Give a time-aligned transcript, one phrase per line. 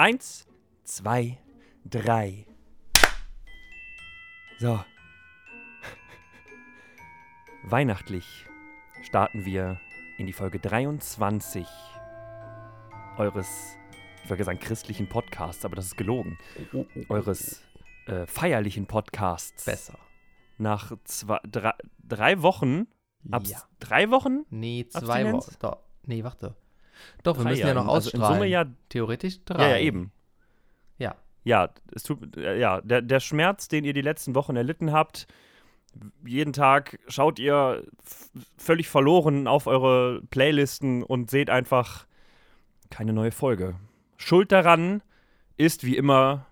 [0.00, 0.46] Eins,
[0.82, 1.36] zwei,
[1.84, 2.46] drei.
[4.58, 4.82] So.
[7.64, 8.46] Weihnachtlich
[9.02, 9.78] starten wir
[10.16, 11.66] in die Folge 23
[13.18, 13.76] eures,
[14.24, 16.38] ich wollte sagen christlichen Podcasts, aber das ist gelogen.
[17.10, 17.60] Eures
[18.06, 19.66] äh, feierlichen Podcasts.
[19.66, 19.98] Besser.
[20.56, 22.86] Nach zwei, drei, drei Wochen.
[23.30, 23.58] Abs Ja.
[23.80, 24.46] drei Wochen?
[24.48, 25.30] Nee, zwei?
[25.30, 25.44] Wochen.
[26.06, 26.56] Nee, warte.
[27.22, 28.34] Doch, wir müssen ja noch Also in ausstrahlen.
[28.34, 29.62] Summe ja, Theoretisch drei.
[29.62, 30.12] ja, ja, eben.
[30.98, 31.16] Ja.
[31.44, 35.26] Ja, es tut, äh, ja der, der Schmerz, den ihr die letzten Wochen erlitten habt,
[36.24, 37.84] jeden Tag schaut ihr
[38.56, 42.06] völlig verloren auf eure Playlisten und seht einfach
[42.90, 43.76] keine neue Folge.
[44.16, 45.02] Schuld daran
[45.56, 46.46] ist wie immer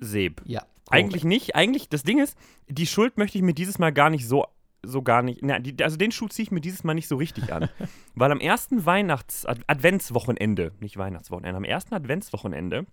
[0.00, 0.42] Seb.
[0.44, 0.64] Ja.
[0.88, 1.56] Eigentlich nicht.
[1.56, 2.36] Eigentlich, das Ding ist,
[2.68, 4.46] die Schuld möchte ich mir dieses Mal gar nicht so,
[4.86, 5.42] so gar nicht.
[5.42, 7.68] Na, die, also den Schuh ziehe ich mir dieses Mal nicht so richtig an.
[8.14, 12.86] Weil am ersten Weihnachts-, Ad Adventswochenende, nicht Weihnachtswochenende, am ersten Adventswochenende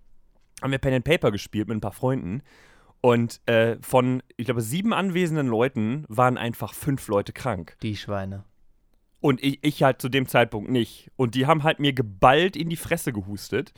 [0.62, 2.42] haben wir Pen and Paper gespielt mit ein paar Freunden.
[3.00, 7.76] Und äh, von, ich glaube, sieben anwesenden Leuten waren einfach fünf Leute krank.
[7.82, 8.44] Die Schweine.
[9.20, 11.10] Und ich, ich halt zu dem Zeitpunkt nicht.
[11.16, 13.72] Und die haben halt mir geballt in die Fresse gehustet,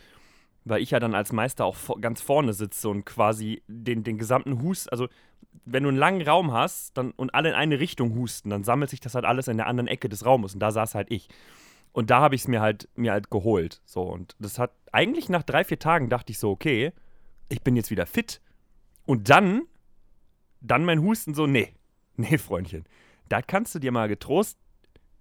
[0.66, 4.60] weil ich ja dann als Meister auch ganz vorne sitze und quasi den, den gesamten
[4.62, 5.08] Hust, also
[5.64, 8.90] wenn du einen langen Raum hast dann, und alle in eine Richtung husten, dann sammelt
[8.90, 11.28] sich das halt alles in der anderen Ecke des Raumes und da saß halt ich.
[11.92, 13.80] Und da habe ich es mir halt, mir halt geholt.
[13.86, 16.92] So, und das hat eigentlich nach drei, vier Tagen dachte ich so, okay,
[17.48, 18.40] ich bin jetzt wieder fit.
[19.06, 19.62] Und dann,
[20.60, 21.74] dann mein Husten so, nee,
[22.16, 22.84] nee, Freundchen,
[23.28, 24.58] da kannst du dir mal getrost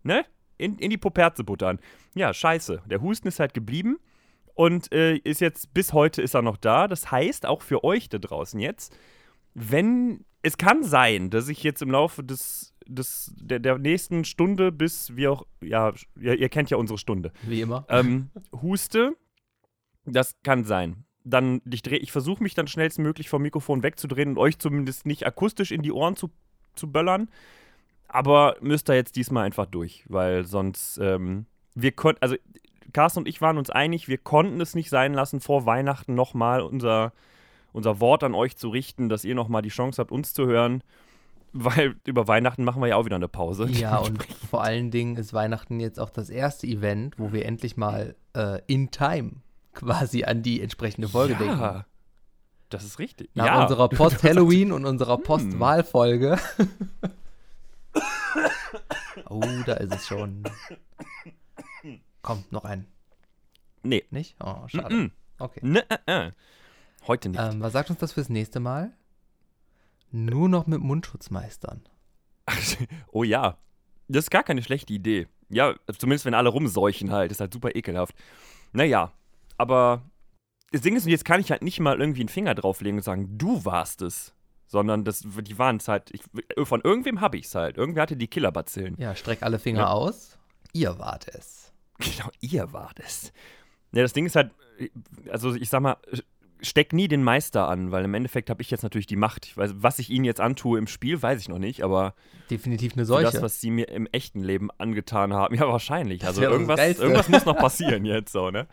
[0.01, 0.25] ne,
[0.57, 1.79] in, in die Poperze buttern.
[2.15, 2.81] Ja, scheiße.
[2.87, 3.99] Der Husten ist halt geblieben
[4.55, 6.87] und äh, ist jetzt, bis heute ist er noch da.
[6.87, 8.97] Das heißt, auch für euch da draußen jetzt,
[9.53, 14.71] wenn, es kann sein, dass ich jetzt im Laufe des, des der, der nächsten Stunde
[14.71, 17.85] bis, wie auch, ja, ihr, ihr kennt ja unsere Stunde, Wie immer.
[17.89, 18.29] ähm,
[18.61, 19.15] huste,
[20.05, 21.05] das kann sein.
[21.23, 25.25] Dann, ich, dreh- ich versuche mich dann schnellstmöglich vom Mikrofon wegzudrehen und euch zumindest nicht
[25.25, 26.29] akustisch in die Ohren zu,
[26.75, 27.29] zu böllern.
[28.07, 32.35] Aber müsst ihr jetzt diesmal einfach durch, weil sonst, ähm, wir konnten, also
[32.95, 36.61] Carsten und ich waren uns einig, wir konnten es nicht sein lassen, vor Weihnachten nochmal
[36.61, 37.11] unser,
[37.73, 40.81] unser Wort an euch zu richten, dass ihr nochmal die Chance habt, uns zu hören.
[41.57, 43.67] Weil über Weihnachten machen wir ja auch wieder eine Pause.
[43.69, 47.75] Ja, und vor allen Dingen ist Weihnachten jetzt auch das erste Event, wo wir endlich
[47.75, 49.41] mal äh, in Time
[49.73, 51.59] quasi an die entsprechende Folge denken.
[51.59, 51.85] ja,
[52.69, 53.29] das ist richtig.
[53.33, 53.61] Nach ja.
[53.61, 56.39] unserer Post-Halloween und unserer Post-Wahlfolge.
[59.29, 60.43] oh, da ist es schon.
[62.25, 62.87] Kommt noch ein.
[63.83, 64.03] Nee.
[64.09, 64.35] Nicht?
[64.43, 65.11] Oh, schade.
[65.37, 65.59] Okay.
[65.61, 66.31] Ne, äh, äh.
[67.05, 67.39] Heute nicht.
[67.39, 68.91] Ähm, was sagt uns das fürs nächste Mal?
[70.11, 71.83] Nur noch mit Mundschutz meistern.
[73.11, 73.57] oh ja.
[74.07, 75.27] Das ist gar keine schlechte Idee.
[75.49, 77.31] Ja, zumindest wenn alle rumseuchen halt.
[77.31, 78.15] ist halt super ekelhaft.
[78.71, 79.11] Naja,
[79.57, 80.01] aber
[80.71, 83.37] das Ding ist, jetzt kann ich halt nicht mal irgendwie einen Finger drauflegen und sagen,
[83.37, 84.33] du warst es.
[84.67, 86.09] Sondern das, die waren es halt.
[86.11, 86.23] Ich,
[86.67, 87.77] von irgendwem habe ich es halt.
[87.77, 88.95] Irgendwer hatte die Killerbazillen.
[88.97, 89.87] Ja, streck alle Finger Ja.
[89.89, 90.39] aus.
[90.73, 91.64] Ihr wart es.
[91.99, 93.31] Genau, ihr wart es.
[93.93, 94.51] Ja, das Ding ist halt,
[95.29, 95.97] also ich sag mal,
[96.61, 99.45] steck nie den Meister an, weil im Endeffekt habe ich jetzt natürlich die Macht.
[99.45, 102.13] Ich weiß, was ich ihnen jetzt antue im Spiel, weiß ich noch nicht, aber
[102.49, 103.23] Definitiv eine Seuche.
[103.23, 106.25] das, was sie mir im echten Leben angetan haben, ja, wahrscheinlich.
[106.25, 108.67] Also irgendwas, irgendwas muss noch passieren jetzt so, ne?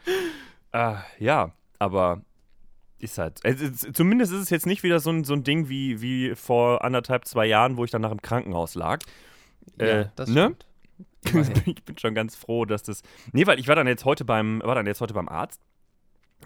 [0.73, 2.23] Äh, ja, aber
[2.99, 3.41] ist halt.
[3.43, 6.85] Es, zumindest ist es jetzt nicht wieder so ein, so ein Ding wie, wie vor
[6.85, 9.01] anderthalb, zwei Jahren, wo ich dann nach im Krankenhaus lag.
[9.79, 10.45] ja, äh, das ne?
[10.45, 10.67] stimmt.
[11.67, 13.03] Ich bin schon ganz froh, dass das.
[13.33, 15.61] Nee, weil ich war dann jetzt heute beim, war dann jetzt heute beim Arzt.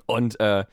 [0.06, 0.64] Und äh,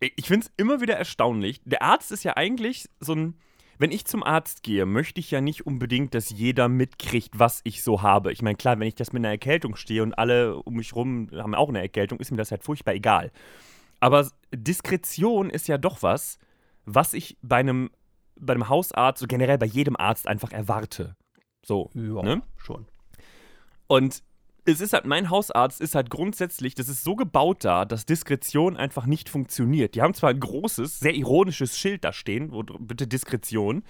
[0.00, 1.60] ich- finde es immer wieder erstaunlich.
[1.64, 3.34] Der Arzt ist ja eigentlich so ein.
[3.76, 7.82] Wenn ich zum Arzt gehe, möchte ich ja nicht unbedingt, dass jeder mitkriegt, was ich
[7.82, 8.30] so habe.
[8.30, 11.28] Ich meine, klar, wenn ich das mit einer Erkältung stehe und alle um mich rum
[11.34, 13.32] haben auch eine Erkältung, ist mir das halt furchtbar egal.
[13.98, 16.38] Aber Diskretion ist ja doch was,
[16.84, 17.90] was ich bei einem,
[18.38, 21.16] bei einem Hausarzt und generell bei jedem Arzt einfach erwarte.
[21.66, 21.90] So.
[21.94, 22.42] Ja, Ne?
[22.56, 22.86] schon.
[23.86, 24.22] Und
[24.66, 28.76] es ist halt, mein Hausarzt ist halt grundsätzlich, das ist so gebaut da, dass Diskretion
[28.76, 29.94] einfach nicht funktioniert.
[29.94, 33.84] Die haben zwar ein großes, sehr ironisches Schild da stehen, wo bitte Diskretion,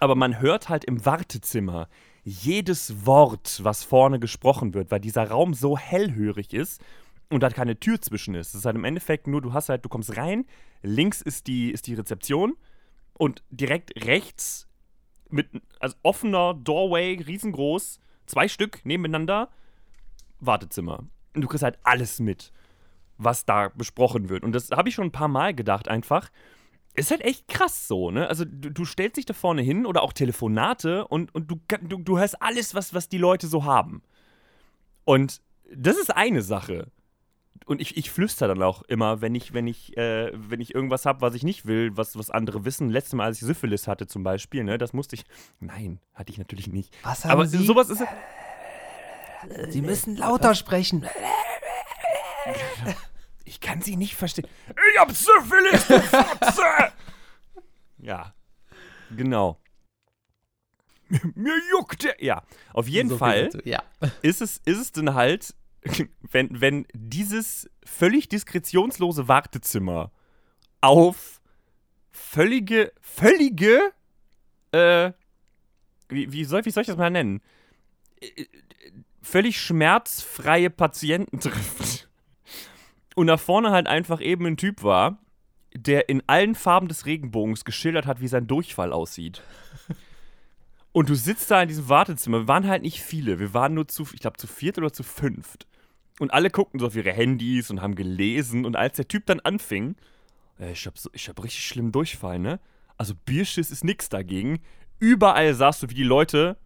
[0.00, 1.88] aber man hört halt im Wartezimmer
[2.22, 6.82] jedes Wort, was vorne gesprochen wird, weil dieser Raum so hellhörig ist
[7.30, 8.48] und da keine Tür zwischen ist.
[8.48, 10.46] Es ist halt im Endeffekt nur, du hast halt, du kommst rein,
[10.82, 12.56] links ist die, ist die Rezeption
[13.12, 14.68] und direkt rechts
[15.28, 15.48] mit
[15.80, 19.48] also offener Doorway, riesengroß, zwei Stück nebeneinander,
[20.40, 21.04] Wartezimmer.
[21.34, 22.52] Und du kriegst halt alles mit,
[23.18, 24.44] was da besprochen wird.
[24.44, 26.30] Und das habe ich schon ein paar Mal gedacht, einfach.
[26.96, 28.28] Ist halt echt krass so, ne?
[28.28, 31.98] Also du, du stellst dich da vorne hin oder auch Telefonate und, und du, du,
[31.98, 34.02] du hörst alles, was, was die Leute so haben.
[35.04, 35.42] Und
[35.74, 36.86] das ist eine Sache.
[37.66, 41.06] Und ich, ich flüster dann auch immer, wenn ich, wenn ich, äh, wenn ich irgendwas
[41.06, 42.90] habe, was ich nicht will, was, was andere wissen.
[42.90, 45.24] Letztes Mal, als ich Syphilis hatte zum Beispiel, ne, das musste ich.
[45.60, 46.94] Nein, hatte ich natürlich nicht.
[47.02, 47.64] Was haben Aber Sie?
[47.64, 48.02] sowas ist.
[49.70, 51.06] Sie müssen lauter sprechen.
[53.46, 54.46] Ich kann sie nicht verstehen.
[54.94, 56.62] Ich hab Syphilis, du Fotze!
[57.98, 58.34] ja,
[59.14, 59.60] genau.
[61.34, 62.22] Mir juckt der.
[62.24, 62.42] Ja,
[62.72, 63.50] auf jeden So Fall.
[63.64, 63.82] Ja.
[64.22, 65.54] ist es, ist es dann halt,
[66.30, 70.10] wenn, wenn dieses völlig diskretionslose Wartezimmer
[70.80, 71.40] auf
[72.10, 73.92] völlige, völlige,
[74.72, 75.12] äh,
[76.08, 77.40] wie, wie, soll, wie soll ich das mal nennen?
[78.20, 78.46] Äh,
[79.24, 82.10] Völlig schmerzfreie Patienten trifft.
[83.14, 85.18] Und da vorne halt einfach eben ein Typ war,
[85.74, 89.42] der in allen Farben des Regenbogens geschildert hat, wie sein Durchfall aussieht.
[90.92, 92.40] Und du sitzt da in diesem Wartezimmer.
[92.40, 93.38] Wir waren halt nicht viele.
[93.38, 95.66] Wir waren nur zu, ich glaube, zu viert oder zu fünft.
[96.20, 98.64] Und alle guckten so auf ihre Handys und haben gelesen.
[98.64, 99.96] Und als der Typ dann anfing,
[100.58, 102.60] äh, ich hab, so, ich hab richtig schlimmen Durchfall, ne?
[102.96, 104.60] Also Bierschiss ist nix dagegen.
[105.00, 106.56] Überall sahst du, wie die Leute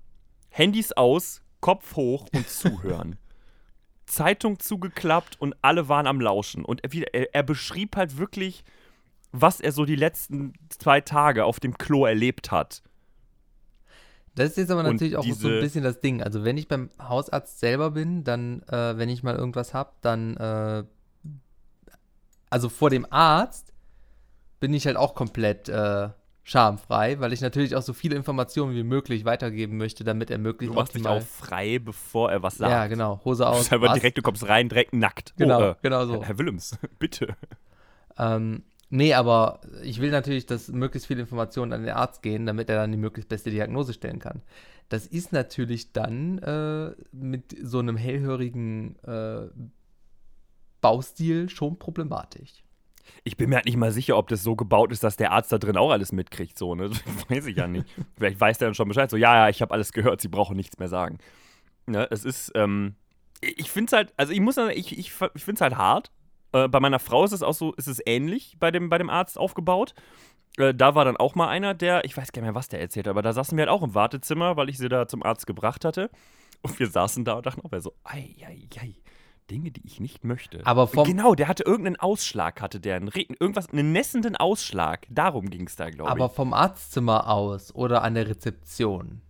[0.50, 3.16] Handys aus, Kopf hoch und zuhören.
[4.06, 6.64] Zeitung zugeklappt und alle waren am Lauschen.
[6.64, 8.64] Und er, er, er beschrieb halt wirklich,
[9.32, 12.82] was er so die letzten zwei Tage auf dem Klo erlebt hat.
[14.38, 16.22] Das ist jetzt aber natürlich auch so ein bisschen das Ding.
[16.22, 20.36] Also wenn ich beim Hausarzt selber bin, dann, äh, wenn ich mal irgendwas habe, dann,
[20.36, 20.84] äh,
[22.50, 23.72] also vor dem Arzt
[24.60, 26.08] bin ich halt auch komplett äh,
[26.44, 30.44] schamfrei, weil ich natürlich auch so viele Informationen wie möglich weitergeben möchte, damit er Du
[30.44, 32.70] möglichst machst dich auch frei, bevor er was sagt.
[32.70, 33.20] Ja, genau.
[33.24, 33.70] Hose Du aus.
[33.70, 33.94] was?
[33.94, 35.34] direkt, du kommst rein, direkt nackt.
[35.36, 36.24] Genau, oh, äh, genau so.
[36.24, 37.36] Herr Willems, bitte.
[38.16, 42.68] Ähm, nee, aber ich will natürlich, dass möglichst viele Informationen an den Arzt gehen, damit
[42.68, 44.42] er dann die möglichst beste Diagnose stellen kann.
[44.88, 49.48] Das ist natürlich dann äh, mit so einem hellhörigen äh,
[50.80, 52.62] Baustil schon problematisch.
[53.24, 55.52] Ich bin mir halt nicht mal sicher, ob das so gebaut ist, dass der Arzt
[55.52, 56.58] da drin auch alles mitkriegt.
[56.58, 56.88] So, ne?
[56.88, 57.86] Das weiß ich ja nicht.
[58.16, 59.10] Vielleicht weiß der dann schon Bescheid.
[59.10, 61.18] So, ja, ja, ich habe alles gehört, sie brauchen nichts mehr sagen.
[61.86, 62.06] Ne?
[62.10, 62.94] Es ist, ähm,
[63.40, 66.10] ich finde es halt, also ich muss sagen, ich, ich, ich finde es halt hart.
[66.52, 69.10] Äh, bei meiner Frau ist es auch so, ist es ähnlich bei dem, bei dem
[69.10, 69.94] Arzt aufgebaut.
[70.56, 72.80] Äh, da war dann auch mal einer, der, ich weiß gar nicht mehr, was der
[72.80, 75.22] erzählt hat, aber da saßen wir halt auch im Wartezimmer, weil ich sie da zum
[75.22, 76.10] Arzt gebracht hatte.
[76.62, 78.94] Und wir saßen da und dachten auch, so, ei, ei, ei.
[79.50, 80.66] Dinge, die ich nicht möchte.
[80.66, 85.06] Aber vom- genau, der hatte irgendeinen Ausschlag, hatte der, einen, irgendwas, einen nässenden Ausschlag.
[85.08, 86.32] Darum ging es da, glaube Aber ich.
[86.32, 89.22] vom Arztzimmer aus oder an der Rezeption.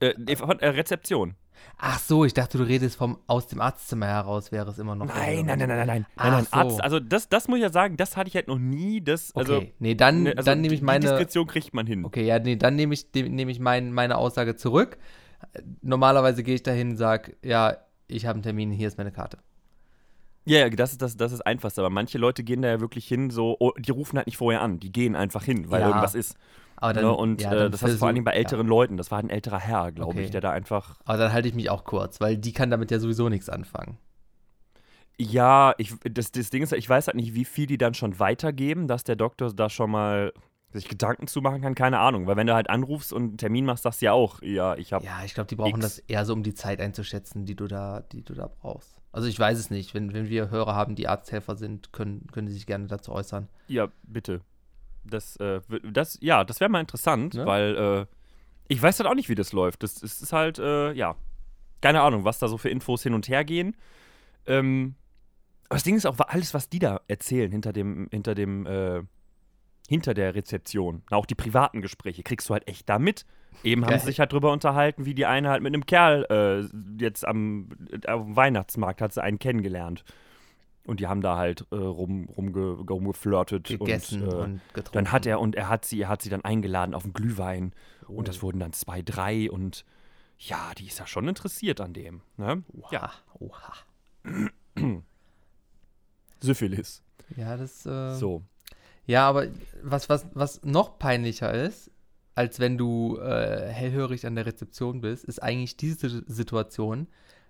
[0.00, 1.36] Äh, von äh, Rezeption.
[1.78, 5.06] Ach so, ich dachte, du redest vom aus dem Arztzimmer heraus, wäre es immer noch.
[5.06, 6.06] Nein, nein, nein, nein, nein, nein.
[6.16, 6.56] Ach nein, so.
[6.56, 9.00] Arzt, also das, das muss ich ja sagen, das hatte ich halt noch nie.
[9.00, 11.00] Das, also, Okay, nee, dann, ne, also dann nehme ich meine.
[11.00, 12.04] Die Diskretion kriegt man hin.
[12.04, 14.98] Okay, ja, nee, dann nehme ich, nehme ich mein, meine Aussage zurück.
[15.80, 17.76] Normalerweise gehe ich dahin und sage, ja,
[18.08, 19.38] ich habe einen Termin, hier ist meine Karte.
[20.44, 21.80] Ja, ja, das ist das, das ist einfachste.
[21.80, 24.62] Aber manche Leute gehen da ja wirklich hin, so, oh, die rufen halt nicht vorher
[24.62, 24.80] an.
[24.80, 26.36] Die gehen einfach hin, weil Ja, irgendwas ist.
[26.80, 27.12] Aber dann, ne?
[27.14, 28.96] Und ja, äh, dann das hast du vor allen Dingen bei älteren Leuten.
[28.96, 30.24] Das war ein älterer Herr, glaube Okay.
[30.24, 30.90] ich, der da einfach.
[30.90, 33.48] Ja, aber dann halte ich mich auch kurz, weil die kann damit ja sowieso nichts
[33.48, 33.98] anfangen.
[35.18, 38.18] Ja, ich, das, das Ding ist, ich weiß halt nicht, wie viel die dann schon
[38.18, 40.32] weitergeben, dass der Doktor da schon mal
[40.72, 42.26] sich Gedanken zu machen kann, keine Ahnung.
[42.26, 44.92] Weil wenn du halt anrufst und einen Termin machst, sagst du ja auch, ja, ich
[44.92, 45.04] habe.
[45.04, 45.80] Ja, ich glaube, die brauchen X.
[45.80, 48.96] das eher so, um die Zeit einzuschätzen, die du da, die du da brauchst.
[49.12, 49.92] Also ich weiß es nicht.
[49.94, 53.48] Wenn, wenn wir Hörer haben, die Arzthelfer sind, können, können die sich gerne dazu äußern.
[53.66, 54.40] Ja, bitte.
[55.04, 57.46] Das, äh, das, ja, das wäre mal interessant, Ne?
[57.46, 58.06] weil äh,
[58.68, 59.82] ich weiß halt auch nicht, wie das läuft.
[59.82, 61.16] Das, das ist halt, äh, ja,
[61.80, 63.76] keine Ahnung, was da so für Infos hin und her gehen.
[64.46, 64.94] Ähm,
[65.68, 69.02] aber das Ding ist auch, alles, was die da erzählen hinter dem, hinter dem, äh,
[69.88, 73.24] hinter der Rezeption, auch die privaten Gespräche, kriegst du halt echt da mit.
[73.64, 77.02] Eben haben sie sich halt drüber unterhalten, wie die eine halt mit einem Kerl äh,
[77.02, 80.04] jetzt am, äh, dem Weihnachtsmarkt hat sie einen kennengelernt.
[80.86, 83.64] Und die haben da halt äh, rum, rumge, rumgeflirtet.
[83.68, 84.90] Gegessen und, und, äh, getrunken.
[84.92, 87.72] dann hat er und er hat sie, er hat sie dann eingeladen auf einen Glühwein.
[88.08, 88.22] Und Oh.
[88.22, 89.84] das wurden dann zwei, drei und
[90.38, 92.22] ja, die ist ja schon interessiert an dem.
[92.38, 92.64] Ne?
[92.72, 93.72] Oha, Ja, oha.
[96.40, 97.02] Syphilis.
[97.36, 97.84] Ja, das.
[97.86, 98.42] Äh, So.
[99.06, 99.46] Ja, aber
[99.82, 101.90] was, was, was noch peinlicher ist,
[102.34, 107.08] als wenn du äh, hellhörig an der Rezeption bist, ist eigentlich diese Situation,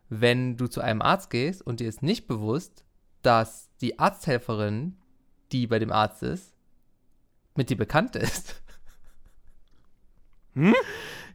[0.08, 2.84] wenn du zu einem Arzt gehst und dir ist nicht bewusst,
[3.22, 4.96] dass die Arzthelferin,
[5.52, 6.54] die bei dem Arzt ist,
[7.56, 8.62] mit dir bekannt ist.
[10.54, 10.74] Hm?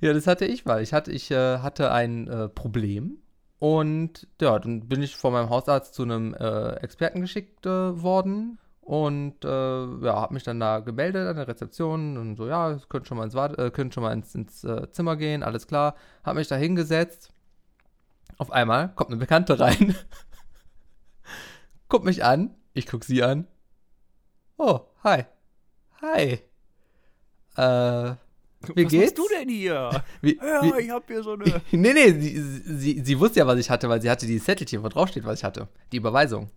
[0.01, 0.81] Ja, das hatte ich mal.
[0.81, 3.19] Ich hatte, ich äh, hatte ein äh, Problem
[3.59, 8.59] und ja, dann bin ich von meinem Hausarzt zu einem äh, Experten geschickt äh, worden
[8.81, 13.07] und äh, ja, habe mich dann da gemeldet an der Rezeption und so, ja, könnt
[13.07, 15.95] schon mal ins, Wart äh, könnt schon mal ins, ins Zimmer gehen, alles klar.
[16.23, 17.31] Habe mich da hingesetzt.
[18.37, 19.95] Auf einmal kommt eine Bekannte rein
[21.89, 23.47] guckt mich an, ich guck sie an.
[24.57, 25.23] Oh, hi.
[26.01, 26.39] Hi.
[27.57, 28.15] Äh,
[28.73, 28.93] wie was geht's?
[28.93, 30.03] machst du denn hier?
[30.21, 31.45] Wie, Ja, wie, ich hab hier so eine.
[31.71, 34.81] nee, nee, sie, sie, sie wusste ja, was ich hatte, weil sie hatte dieses Zettelchen,
[34.83, 35.67] wo drauf steht, was ich hatte.
[35.91, 36.49] Die Überweisung.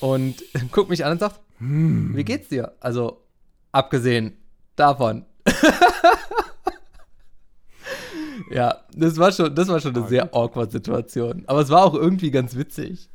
[0.00, 2.12] Und guckt mich an und sagt, Hm.
[2.16, 2.76] wie geht's dir?
[2.80, 3.24] Also,
[3.72, 4.36] abgesehen
[4.76, 5.26] davon.
[8.50, 11.42] ja, das war schon, das war schon eine Ah, sehr awkward Situation.
[11.46, 13.10] Aber es war auch irgendwie ganz witzig.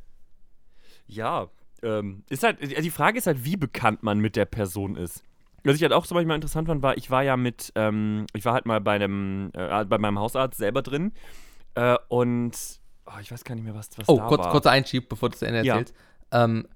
[1.08, 1.48] Ja,
[1.82, 5.24] ähm, ist halt, die Frage ist halt, wie bekannt man mit der Person ist.
[5.66, 8.26] Was ich halt auch zum Beispiel mal interessant fand, war, ich war ja mit, ähm,
[8.34, 11.14] ich war halt mal bei einem, äh, bei meinem Hausarzt selber drin
[11.76, 12.52] äh, und
[13.06, 14.52] oh, ich weiß gar nicht mehr, was, was Oh, da kurz, war.
[14.52, 15.76] kurzer Einschieb, bevor du zu Ende Ja.
[15.78, 15.96] erzählst.
[16.32, 16.68] Ähm,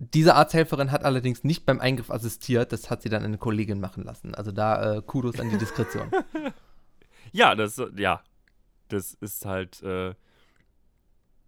[0.00, 4.04] diese Arzthelferin hat allerdings nicht beim Eingriff assistiert, das hat sie dann eine Kollegin machen
[4.04, 4.34] lassen.
[4.34, 6.10] Also da äh, Kudos an die Diskretion.
[7.32, 8.22] Ja, das, ja,
[8.88, 10.14] das ist halt äh,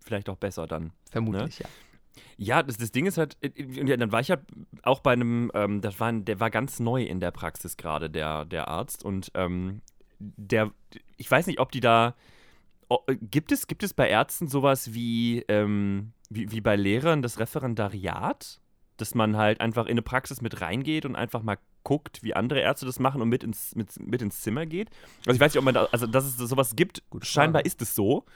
[0.04, 0.92] vielleicht auch besser dann.
[1.10, 1.66] Vermutlich, ja.
[2.36, 3.50] Ja, das, das Ding ist halt, äh,
[3.80, 4.40] und ja, dann war ich halt
[4.82, 8.44] auch bei einem, ähm, das war, der war ganz neu in der Praxis gerade, der,
[8.44, 9.04] der Arzt.
[9.04, 9.82] Und ähm,
[10.18, 10.72] der,
[11.16, 12.14] ich weiß nicht, ob die da,
[12.88, 17.22] o- äh, gibt es, gibt es bei Ärzten sowas wie, ähm, wie, wie bei Lehrern
[17.22, 18.60] das Referendariat?
[18.96, 22.60] Dass man halt einfach in eine Praxis mit reingeht und einfach mal guckt, wie andere
[22.60, 24.90] Ärzte das machen und mit ins, mit, mit ins Zimmer geht.
[25.26, 27.24] Also ich weiß nicht, ob man da, also dass es sowas gibt, Frage.
[27.24, 28.26] scheinbar ist es so.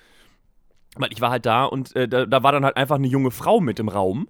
[0.97, 3.31] Weil ich war halt da und äh, da, da war dann halt einfach eine junge
[3.31, 4.29] Frau mit im Raum.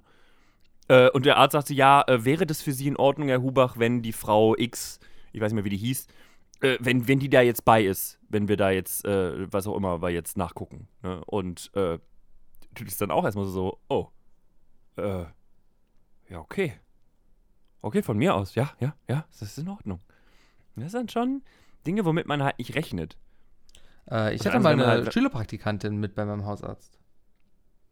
[0.88, 3.78] Äh, und der Arzt sagte, ja, äh, wäre das für Sie in Ordnung, Herr Hubach,
[3.78, 4.98] wenn die Frau X,
[5.32, 6.06] ich weiß nicht mehr, wie die hieß,
[6.60, 9.76] äh, wenn, wenn die da jetzt bei ist, wenn wir da jetzt, äh, was auch
[9.76, 10.88] immer, wir jetzt nachgucken.
[11.02, 11.22] Ne?
[11.26, 11.98] Und äh,
[12.74, 14.08] du bist dann auch erstmal so, oh,
[14.96, 15.24] äh,
[16.28, 16.74] ja, okay.
[17.82, 20.00] Okay, von mir aus, ja, ja, ja, das ist in Ordnung.
[20.76, 21.42] Das sind schon
[21.86, 23.16] Dinge, womit man halt nicht rechnet.
[24.10, 26.98] Äh, ich Und hatte mal wenn man eine halt- Schülerpraktikantin mit bei meinem Hausarzt.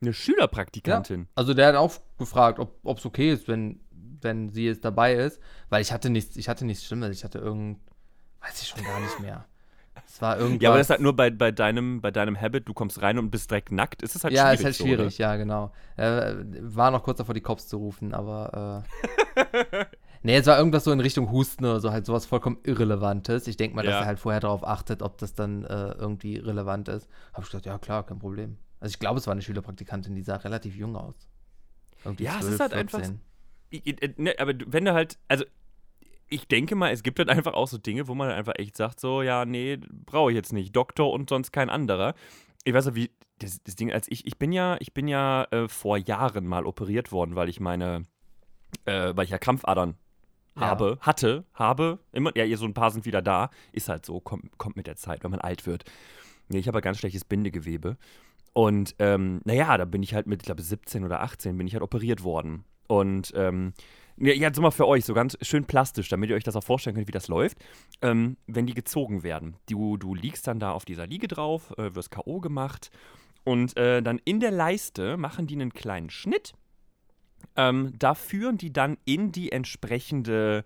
[0.01, 1.29] Eine Schülerpraktikantin.
[1.35, 3.81] Also der hat auch gefragt, ob es okay ist, wenn,
[4.21, 7.39] wenn sie jetzt dabei ist, weil ich hatte nichts, ich hatte nichts Schlimmes, ich hatte
[7.39, 7.79] irgend,
[8.41, 9.45] weiß ich schon gar nicht mehr.
[10.07, 10.61] Es war irgendwas.
[10.63, 13.17] Ja, aber das ist halt nur bei, bei, deinem, bei deinem Habit, du kommst rein
[13.19, 14.59] und bist direkt nackt, ist es halt ja, schwierig.
[14.59, 15.73] ist halt so, schwierig, ja, genau.
[15.97, 18.85] Äh, war noch kurz davor, die Cops zu rufen, aber
[19.37, 19.85] äh,
[20.23, 23.47] Nee, es war irgendwas so in Richtung Husten oder so, halt sowas vollkommen Irrelevantes.
[23.49, 24.01] Ich denke mal, dass Ja.
[24.01, 27.09] er halt vorher darauf achtet, ob das dann äh, irgendwie relevant ist.
[27.33, 28.57] Habe ich gesagt, ja klar, kein Problem.
[28.79, 31.15] Also ich glaube, es war eine Schülerpraktikantin, die sah relativ jung aus.
[32.05, 33.15] Irgendwie Ja, es ist halt einfach- einfach.
[33.71, 35.45] Ich- ich- Ne, aber wenn du halt, also
[36.29, 38.77] ich denke mal, es gibt halt einfach auch so Dinge, wo man halt einfach echt
[38.77, 40.75] sagt, so, ja, nee, brauche ich jetzt nicht.
[40.77, 42.15] Doktor und sonst kein anderer.
[42.65, 45.45] Ich weiß ja, wie, das, das Ding, als ich, ich bin ja, ich bin ja
[45.51, 48.03] äh, vor Jahren mal operiert worden, weil ich meine,
[48.85, 49.95] äh, weil ich ja Krampfadern
[50.55, 50.63] Ja.
[50.63, 54.59] habe, hatte, habe, immer, ja, so ein paar sind wieder da, ist halt so, kommt,
[54.59, 55.85] kommt mit der Zeit, wenn man alt wird.
[56.49, 57.97] Nee, ich habe ja ganz schlechtes Bindegewebe.
[58.53, 61.73] Und ähm, naja, da bin ich halt mit, ich glaube, 17 oder 18 bin ich
[61.73, 62.65] halt operiert worden.
[62.87, 63.73] Und ähm,
[64.19, 66.95] ja, jetzt mal für euch, so ganz schön plastisch, damit ihr euch das auch vorstellen
[66.95, 67.59] könnt, wie das läuft.
[68.03, 69.57] Ähm, wenn die gezogen werden.
[69.69, 72.41] Du, du liegst dann da auf dieser Liege drauf, äh, wirst K.O.
[72.41, 72.91] gemacht.
[73.45, 76.53] Und äh, dann in der Leiste machen die einen kleinen Schnitt.
[77.57, 80.65] Ähm, da führen die dann in die entsprechende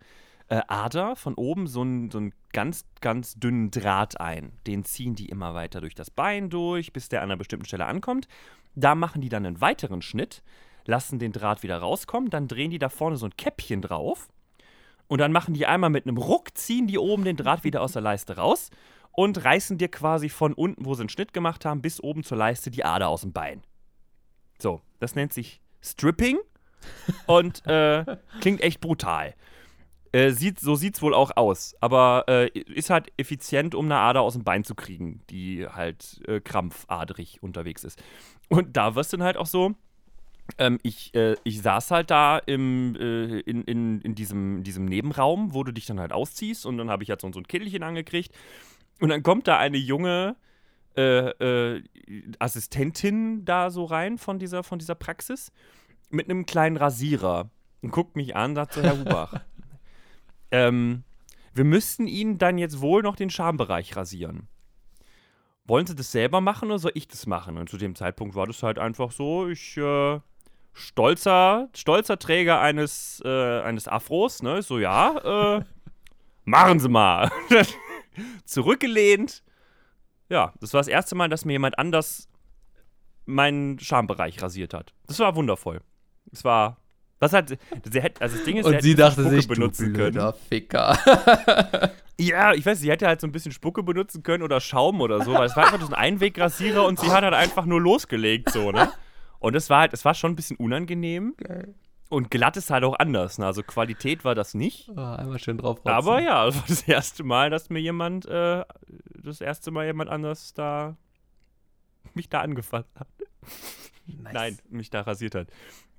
[0.49, 2.21] äh, Ader von oben so einen, so
[2.53, 4.53] ganz, ganz dünnen Draht ein.
[4.67, 7.87] Den ziehen die immer weiter durch das Bein durch, bis der an einer bestimmten Stelle
[7.87, 8.29] ankommt.
[8.75, 10.43] Da machen die dann einen weiteren Schnitt,
[10.85, 14.29] lassen den Draht wieder rauskommen, dann drehen die da vorne so ein Käppchen drauf
[15.09, 17.93] und dann machen die einmal mit einem Ruck, ziehen die oben den Draht wieder aus
[17.93, 18.71] der Leiste raus
[19.13, 22.39] und reißen dir quasi von unten, wo sie einen Schnitt gemacht haben, bis oben zur
[22.39, 23.63] Leiste die Ader aus dem Bein.
[24.59, 26.39] So, das nennt sich Stripping
[27.27, 28.05] und äh,
[28.41, 29.35] klingt echt brutal.
[30.13, 34.23] Äh, sieht, so sieht's wohl auch aus, aber äh, ist halt effizient, um eine Ader
[34.23, 38.03] aus dem Bein zu kriegen, die halt äh, krampfadrig unterwegs ist.
[38.49, 39.75] Und da wirst du dann halt auch so,
[40.59, 44.87] ähm, ich, äh, ich saß halt da im, äh, in, in, in, diesem, in diesem
[44.87, 47.49] Nebenraum, wo du dich dann halt ausziehst und dann habe ich halt so, so ein
[47.49, 48.35] Kittelchen angekriegt
[49.01, 50.37] und dann kommt da eine junge
[50.95, 51.83] äh,
[52.39, 55.53] Assistentin da so rein von dieser, von dieser Praxis
[56.11, 57.51] mit einem kleinen Rasierer
[57.83, 59.41] und guckt mich an sagt so, Herr Hubach,
[60.51, 61.05] ähm,
[61.55, 64.49] wir müssten Ihnen dann jetzt wohl noch den Schambereich rasieren.
[65.65, 67.59] Wollen Sie das selber machen oder soll ich das machen?
[67.59, 70.21] Und zu dem Zeitpunkt war das halt einfach so, ich, äh,
[70.73, 74.63] stolzer, stolzer Träger eines, äh, eines Afros, ne?
[74.63, 75.65] So, ja, äh,
[76.45, 77.31] machen Sie mal.
[78.45, 79.43] Zurückgelehnt.
[80.29, 82.29] Ja, das war das erste Mal, dass mir jemand anders
[83.25, 84.93] meinen Schambereich rasiert hat.
[85.07, 85.81] Das war wundervoll.
[86.33, 86.79] Es war.
[87.19, 87.49] Das hat.
[87.49, 90.13] Sie hätte, also das Ding ist, Und sie bisschen dachte Spucke sich, du benutzen können.
[90.13, 90.99] blöder Ficker.
[92.19, 95.23] Ja, ich weiß, sie hätte halt so ein bisschen Spucke benutzen können oder Schaum oder
[95.23, 98.49] so, weil es war einfach so ein Einwegrasierer und sie hat halt einfach nur losgelegt,
[98.51, 98.91] so, ne?
[99.39, 101.35] Und es war halt, es war schon ein bisschen unangenehm.
[101.37, 101.75] Geil.
[102.09, 103.37] Und glatt ist halt auch anders.
[103.39, 103.45] Ne?
[103.45, 104.89] Also Qualität war das nicht.
[104.97, 105.91] Oh, einmal schön drauf rotzen.
[105.91, 108.65] Aber ja, es war das erste Mal, dass mir jemand, äh,
[109.23, 110.97] das erste Mal jemand anders da
[112.15, 113.09] mich da angefasst hat.
[114.27, 114.35] Nice.
[114.35, 115.49] Nein, mich da rasiert hat.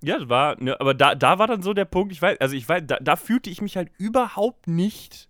[0.03, 2.55] Ja, das war, ne, aber da, da war dann so der Punkt, ich weiß, also
[2.55, 5.27] ich weiß, da, da fühlte ich mich halt überhaupt nicht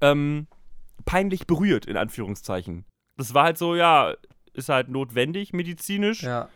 [0.00, 0.46] ähm,
[1.04, 2.84] peinlich berührt, in Anführungszeichen.
[3.16, 4.14] Das war halt so, ja,
[4.52, 6.48] ist halt notwendig medizinisch, Ja,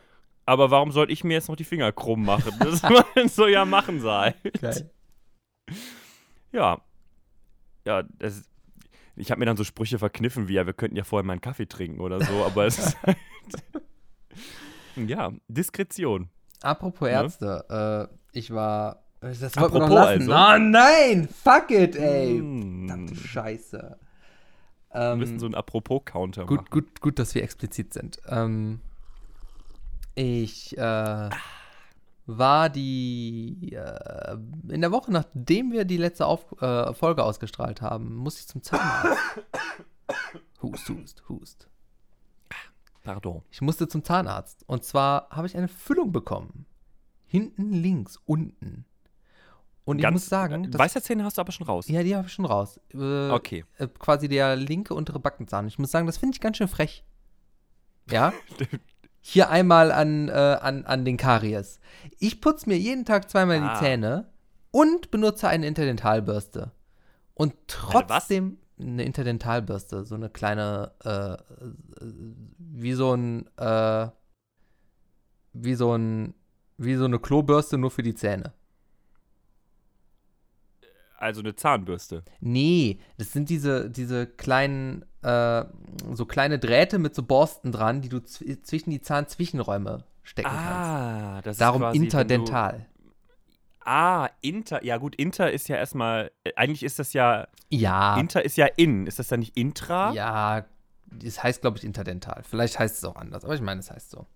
[0.47, 2.53] aber warum soll ich mir jetzt noch die Finger krumm machen?
[2.59, 2.83] Das
[3.15, 4.35] man so ja machen sei.
[4.61, 4.91] geil.
[6.53, 6.81] Ja.
[7.87, 8.43] Ja, das,
[9.17, 11.41] ich habe mir dann so Sprüche verkniffen wie, ja, wir könnten ja vorher mal einen
[11.41, 13.17] Kaffee trinken oder so, aber es ist halt,
[15.09, 16.29] Ja, Diskretion.
[16.63, 17.13] Apropos Ne?
[17.15, 19.03] Ärzte, äh, ich war.
[19.21, 20.33] Das Apropos wir noch lassen.
[20.33, 20.55] also.
[20.57, 21.29] Oh nein!
[21.29, 22.41] Fuck it, ey!
[22.41, 22.89] Mm.
[22.89, 23.99] Verdammte Scheiße.
[24.93, 26.57] Wir Ähm, müssen so einen Apropos-Counter machen.
[26.57, 28.19] gut, gut, gut, dass wir explizit sind.
[28.29, 28.81] Ähm,
[30.15, 31.31] ich äh,
[32.27, 34.37] war die äh,
[34.69, 38.63] in der Woche, nachdem wir die letzte Auf äh, Folge ausgestrahlt haben, musste ich zum
[38.63, 39.19] Zahnarzt.
[40.63, 41.69] hust, hust, hust.
[43.03, 43.43] Pardon.
[43.51, 44.65] Ich musste zum Zahnarzt.
[44.67, 46.67] Und zwar habe ich eine Füllung bekommen.
[47.27, 48.85] Hinten links, unten.
[49.85, 51.89] Und ich muss sagen, das, Weisheitszähne hast du aber schon raus.
[51.89, 52.79] ja, die habe ich schon raus.
[52.93, 53.65] Äh, Okay.
[53.79, 55.67] äh, quasi der linke untere Backenzahn.
[55.67, 57.05] Ich muss sagen, das finde ich ganz schön frech.
[58.11, 58.33] Ja?
[59.23, 61.81] Hier einmal an, äh, an, an den Karies.
[62.19, 63.75] Ich putze mir jeden Tag zweimal Ah.
[63.75, 64.29] die Zähne
[64.71, 66.73] und benutze eine Interdentalbürste.
[67.35, 71.39] Und trotzdem eine Interdentalbürste, so eine kleine, äh, äh,
[72.59, 74.09] wie so ein, äh,
[75.53, 76.35] wie so ein,
[76.77, 78.53] wie so eine Klobürste nur für die Zähne.
[81.17, 82.25] Also eine Zahnbürste.
[82.41, 85.65] Nee, das sind diese, diese kleinen, äh,
[86.15, 90.65] so kleine Drähte mit so Borsten dran, die du zw zwischen die Zahnzwischenräume stecken kannst.
[90.65, 92.87] Ah, das Darum ist wenn interdental.
[93.85, 94.85] Ah, inter.
[94.85, 96.31] Ja gut, inter ist ja erstmal.
[96.45, 97.49] äh, Eigentlich ist das ja.
[97.71, 99.07] Ja, Inter ist ja in.
[99.07, 100.13] Ist das dann nicht intra?
[100.13, 100.65] ja,
[101.13, 102.43] das heißt, glaube ich, interdental.
[102.45, 104.27] Vielleicht heißt es auch anders, aber ich meine, es heißt so.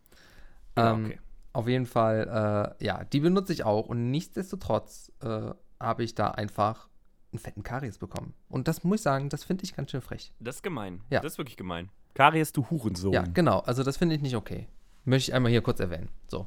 [0.76, 1.20] Ja, Ähm, okay.
[1.52, 6.32] Auf jeden Fall, äh, ja, die benutze ich auch und nichtsdestotrotz äh, habe ich da
[6.32, 6.88] einfach
[7.32, 8.34] einen fetten Karies bekommen.
[8.48, 10.32] Und das muss ich sagen, das finde ich ganz schön frech.
[10.40, 11.02] Das ist gemein.
[11.10, 11.20] Ja.
[11.20, 11.90] Das ist wirklich gemein.
[12.14, 13.12] Karies, du Hurensohn.
[13.12, 13.60] Ja, genau.
[13.60, 14.66] Also das finde ich nicht okay.
[15.04, 16.08] Möchte ich einmal hier kurz erwähnen.
[16.26, 16.46] So.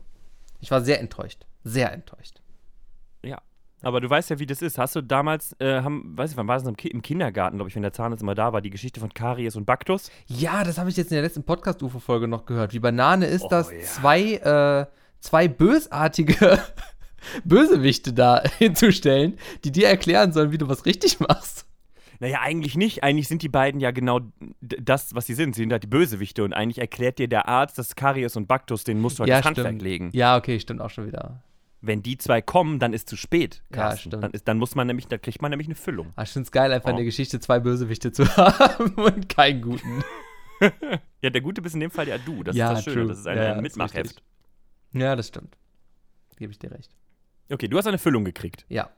[0.59, 1.45] Ich war sehr enttäuscht.
[1.63, 2.41] Sehr enttäuscht.
[3.23, 3.41] Ja.
[3.81, 4.79] Aber du weißt ja, wie das ist.
[4.79, 7.69] Hast du damals, äh, haben, weiß ich, wann war das im, Ki im Kindergarten, glaube
[7.69, 10.09] ich, wenn der Zahnarzt immer da war, die Geschichte von Karies und Baktus?
[10.25, 12.73] Ja, das habe ich jetzt in der letzten Podcast-UFO-Folge noch gehört.
[12.73, 13.79] Wie Banane ist, Oh, dass ja.
[13.81, 14.85] zwei, äh,
[15.19, 16.59] zwei bösartige
[17.45, 21.65] Bösewichte da hinzustellen, die dir erklären sollen, wie du was richtig machst.
[22.19, 23.03] Naja, eigentlich nicht.
[23.03, 24.21] Eigentlich sind die beiden ja genau
[24.59, 25.53] das, was sie sind.
[25.53, 28.83] Sie sind halt die Bösewichte und eigentlich erklärt dir der Arzt, dass Karies und Baktus,
[28.83, 30.09] den musst du halt ja, ins Handwerk legen.
[30.13, 31.43] Ja, okay, stimmt auch schon wieder.
[31.81, 33.61] Wenn die zwei kommen, dann ist zu spät.
[33.69, 34.09] Ja, Carsten.
[34.09, 34.23] stimmt.
[34.23, 36.11] Dann, ist, dann muss man nämlich, da kriegt man nämlich eine Füllung.
[36.15, 36.97] Ah, ich finde es geil, einfach in Oh.
[36.97, 40.03] der Geschichte zwei Bösewichte zu haben und keinen guten.
[41.21, 42.41] Ja, der Gute bist in dem Fall ja du.
[42.43, 42.95] Das Ja, ist das Schöne.
[42.95, 43.07] true.
[43.09, 44.23] Das ist ein, Ja, ein ja, Mitmachheft.
[44.93, 45.55] Ja, das stimmt.
[46.37, 46.89] Gebe ich dir recht.
[47.51, 48.65] Okay, du hast eine Füllung gekriegt.
[48.67, 48.89] Ja.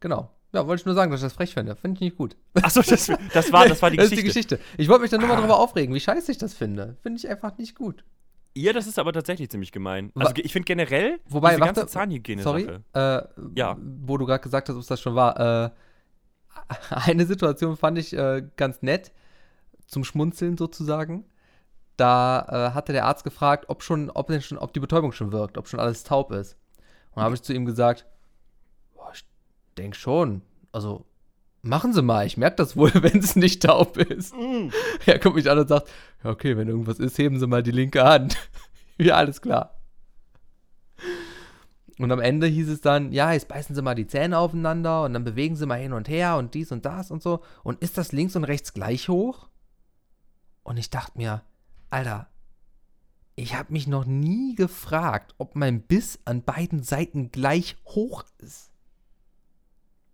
[0.00, 0.30] Genau.
[0.52, 1.76] Ja, wollte ich nur sagen, dass ich das frech finde.
[1.76, 2.36] Finde ich nicht gut.
[2.54, 4.14] Achso, das, das, war, das war die das Geschichte.
[4.28, 4.60] ist die Geschichte.
[4.78, 5.38] Ich wollte mich dann nur mal Ah.
[5.38, 6.96] darüber aufregen, wie scheiße ich das finde.
[7.02, 8.04] Finde ich einfach nicht gut.
[8.56, 10.12] Ja, das ist aber tatsächlich ziemlich gemein.
[10.14, 12.82] Also ich finde generell Wobei, diese warte, ganze Sorry, Zahnhygiene-Sache.
[12.94, 13.76] äh, Ja.
[13.80, 15.38] wo du gerade gesagt hast, ob es das schon war.
[15.66, 15.70] Äh,
[16.90, 19.12] eine Situation fand ich äh, ganz nett,
[19.86, 21.24] zum Schmunzeln sozusagen.
[21.96, 25.32] Da äh, hatte der Arzt gefragt, ob schon, ob denn schon, ob die Betäubung schon
[25.32, 26.56] wirkt, ob schon alles taub ist.
[27.10, 28.06] Und da habe ich zu ihm gesagt,
[28.94, 29.24] boah, ich
[29.78, 30.42] denke schon.
[30.72, 31.04] Also
[31.64, 34.34] machen Sie mal, ich merke das wohl, wenn es nicht taub ist.
[35.06, 35.88] Er guckt mich an und sagt,
[36.22, 38.36] ja, okay, wenn irgendwas ist, heben Sie mal die linke Hand.
[38.98, 39.78] ja, alles klar.
[41.98, 45.14] Und am Ende hieß es dann, ja, jetzt beißen Sie mal die Zähne aufeinander und
[45.14, 47.40] dann bewegen Sie mal hin und her und dies und das und so.
[47.62, 49.48] Und ist das links und rechts gleich hoch?
[50.64, 51.42] Und ich dachte mir,
[51.90, 52.28] Alter,
[53.36, 58.73] ich habe mich noch nie gefragt, ob mein Biss an beiden Seiten gleich hoch ist.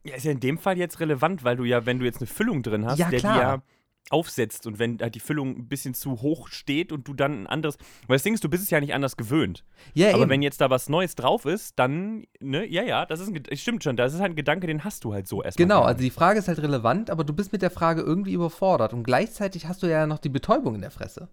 [0.04, 2.26] Ja, ist ja in dem Fall jetzt relevant, weil du ja, wenn du jetzt eine
[2.26, 3.34] Füllung drin hast, Ja, der klar.
[3.34, 3.62] die ja
[4.08, 7.46] aufsetzt und wenn halt die Füllung ein bisschen zu hoch steht und du dann ein
[7.46, 7.76] anderes.
[8.08, 9.64] Weil das Ding ist, du bist es ja nicht anders gewöhnt.
[9.94, 10.30] Ja, Aber eben.
[10.30, 13.84] wenn jetzt da was Neues drauf ist, dann, ne, ja, ja, das ist ein, stimmt
[13.84, 15.64] schon, das ist halt ein Gedanke, den hast du halt so erstmal.
[15.68, 18.92] Genau, also die Frage ist halt relevant, aber du bist mit der Frage irgendwie überfordert
[18.94, 21.28] und gleichzeitig hast du ja noch die Betäubung in der Fresse.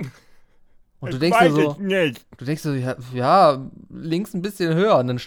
[1.00, 2.72] Und du denkst dir so, du denkst so,
[3.12, 5.20] ja, links ein bisschen höher und dann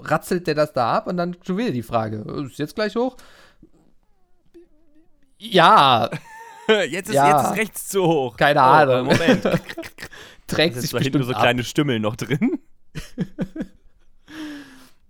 [0.00, 3.16] ratzelt der das da ab und dann schon wieder die Frage, ist jetzt gleich hoch?
[5.38, 6.10] Ja,
[6.88, 7.28] Jetzt ist, Ja.
[7.28, 8.36] jetzt ist rechts zu hoch.
[8.36, 9.06] Keine oh, Ahnung.
[9.06, 9.42] Moment.
[10.46, 12.58] Trägt sich bestimmt so kleine Stümmel noch drin?
[12.94, 13.26] ab.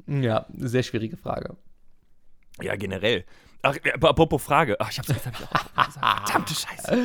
[0.08, 1.56] Ja, sehr schwierige Frage.
[2.62, 3.24] Ja, generell.
[3.62, 4.76] Ach, apropos Frage.
[4.78, 5.90] Ach, ich hab's jetzt hab ich auch.
[5.90, 6.98] Verdammte Scheiße.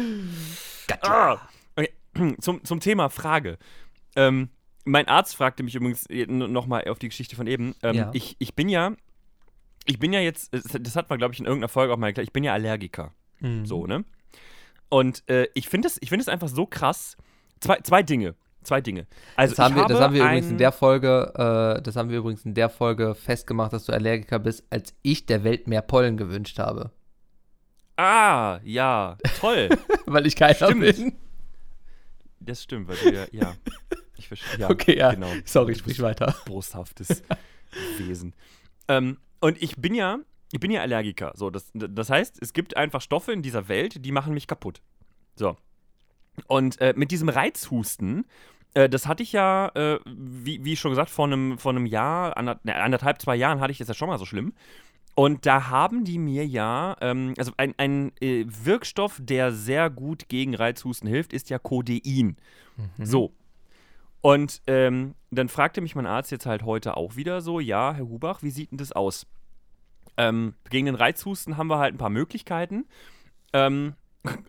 [1.02, 1.40] Ah,
[1.76, 1.90] okay.
[2.42, 3.58] zum, zum Thema Frage.
[4.16, 4.50] Ähm,
[4.86, 7.76] mein Arzt fragte mich übrigens nochmal auf die Geschichte von eben.
[7.84, 8.10] Ähm, Ja.
[8.14, 8.94] ich, ich bin ja,
[9.86, 12.28] ich bin ja jetzt, das hat man, glaube ich, in irgendeiner Folge auch mal erklärt,
[12.28, 13.14] ich bin ja Allergiker.
[13.40, 13.66] Mhm.
[13.66, 14.04] So, ne?
[14.90, 17.16] Und äh, ich finde es find einfach so krass.
[17.60, 18.36] Zwei, zwei Dinge.
[18.64, 19.08] Zwei Dinge.
[19.36, 22.20] Also, Das haben, wir, das haben wir übrigens in der Folge, äh, das haben wir
[22.20, 26.16] übrigens in der Folge festgemacht, dass du Allergiker bist, als ich der Welt mehr Pollen
[26.18, 26.92] gewünscht habe.
[27.98, 29.70] Ah, ja, toll.
[30.06, 30.82] Weil ich keiner Stimmt.
[30.82, 31.14] bin.
[32.40, 33.54] das stimmt, weil du ja, ja.
[34.22, 34.60] Ich verstehe.
[34.60, 35.14] Ja, Okay, ja.
[35.14, 35.32] Genau.
[35.46, 36.36] Sorry, sprich weiter.
[36.46, 37.24] Boshaftes
[37.98, 38.34] Wesen.
[38.88, 40.20] Ähm, und ich bin ja,
[40.52, 41.32] ich bin ja Allergiker.
[41.36, 44.82] So, das, das heißt, es gibt einfach Stoffe in dieser Welt, die machen mich kaputt.
[45.36, 45.58] So.
[46.48, 48.26] Und äh, mit diesem Reizhusten,
[48.76, 52.38] äh, das hatte ich ja, äh, wie, wie schon gesagt, vor einem, vor einem Jahr,
[52.38, 54.54] ander, ne, anderthalb, zwei Jahren hatte ich das ja schon mal so schlimm.
[55.16, 60.30] Und da haben die mir ja, ähm, also ein, ein äh, Wirkstoff, der sehr gut
[60.30, 62.38] gegen Reizhusten hilft, ist ja Codein.
[62.98, 63.34] So.
[64.22, 68.08] Und ähm, dann fragte mich mein Arzt jetzt halt heute auch wieder so, ja, Herr
[68.08, 69.26] Hubach, wie sieht denn das aus?
[70.18, 72.86] Ähm, gegen den Reizhusten haben wir halt ein paar Möglichkeiten.
[73.54, 73.96] Ähm,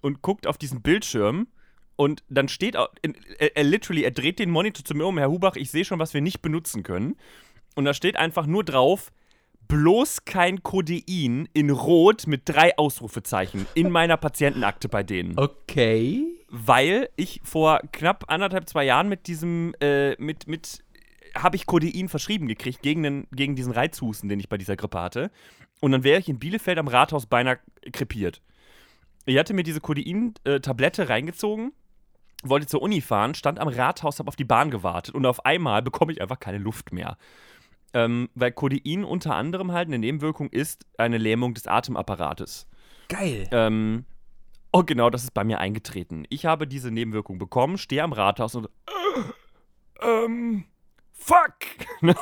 [0.03, 1.49] und guckt auf diesen Bildschirm
[1.97, 2.91] und dann steht, er,
[3.39, 6.15] er literally, er dreht den Monitor zu mir um, Herr Hubach, ich sehe schon, was
[6.15, 7.17] wir nicht benutzen können.
[7.75, 9.13] Und da steht einfach nur drauf,
[9.73, 16.25] bloß kein Codein in Rot mit drei Ausrufezeichen in meiner Patientenakte bei denen Okay.
[16.51, 20.85] weil ich vor knapp anderthalb, zwei Jahren mit diesem, äh, mit, mit,
[21.35, 25.01] habe ich Codein verschrieben gekriegt gegen, den, gegen diesen Reizhusten, den ich bei dieser Grippe
[25.01, 25.31] hatte.
[25.81, 27.59] Und dann wäre ich in Bielefeld am Rathaus beinahe
[27.93, 28.43] krepiert.
[29.25, 31.73] Ich hatte mir diese Codein-Tablette reingezogen,
[32.43, 35.81] wollte zur Uni fahren, stand am Rathaus, habe auf die Bahn gewartet und auf einmal
[35.81, 37.17] bekomme ich einfach keine Luft mehr.
[37.95, 42.67] Ähm, weil Codein unter anderem halt eine Nebenwirkung ist eine Lähmung des Atemapparates.
[43.09, 43.49] Geil.
[43.51, 44.07] Ähm,
[44.73, 46.25] oh, genau, das ist bei mir eingetreten.
[46.31, 48.67] Ich habe diese Nebenwirkung bekommen, stehe am Rathaus und.
[48.67, 50.65] Äh, ähm.
[51.13, 51.55] Fuck!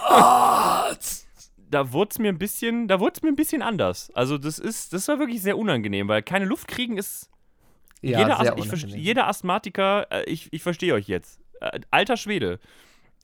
[1.70, 4.10] da wurde es mir ein bisschen, da wurde es mir ein bisschen anders.
[4.14, 7.30] Also das ist, das war wirklich sehr unangenehm, weil keine Luft kriegen ist.
[8.02, 11.40] Ja, jeder, sehr Ast ich jeder Asthmatiker, äh, ich, ich verstehe euch jetzt.
[11.60, 12.58] Äh, alter Schwede.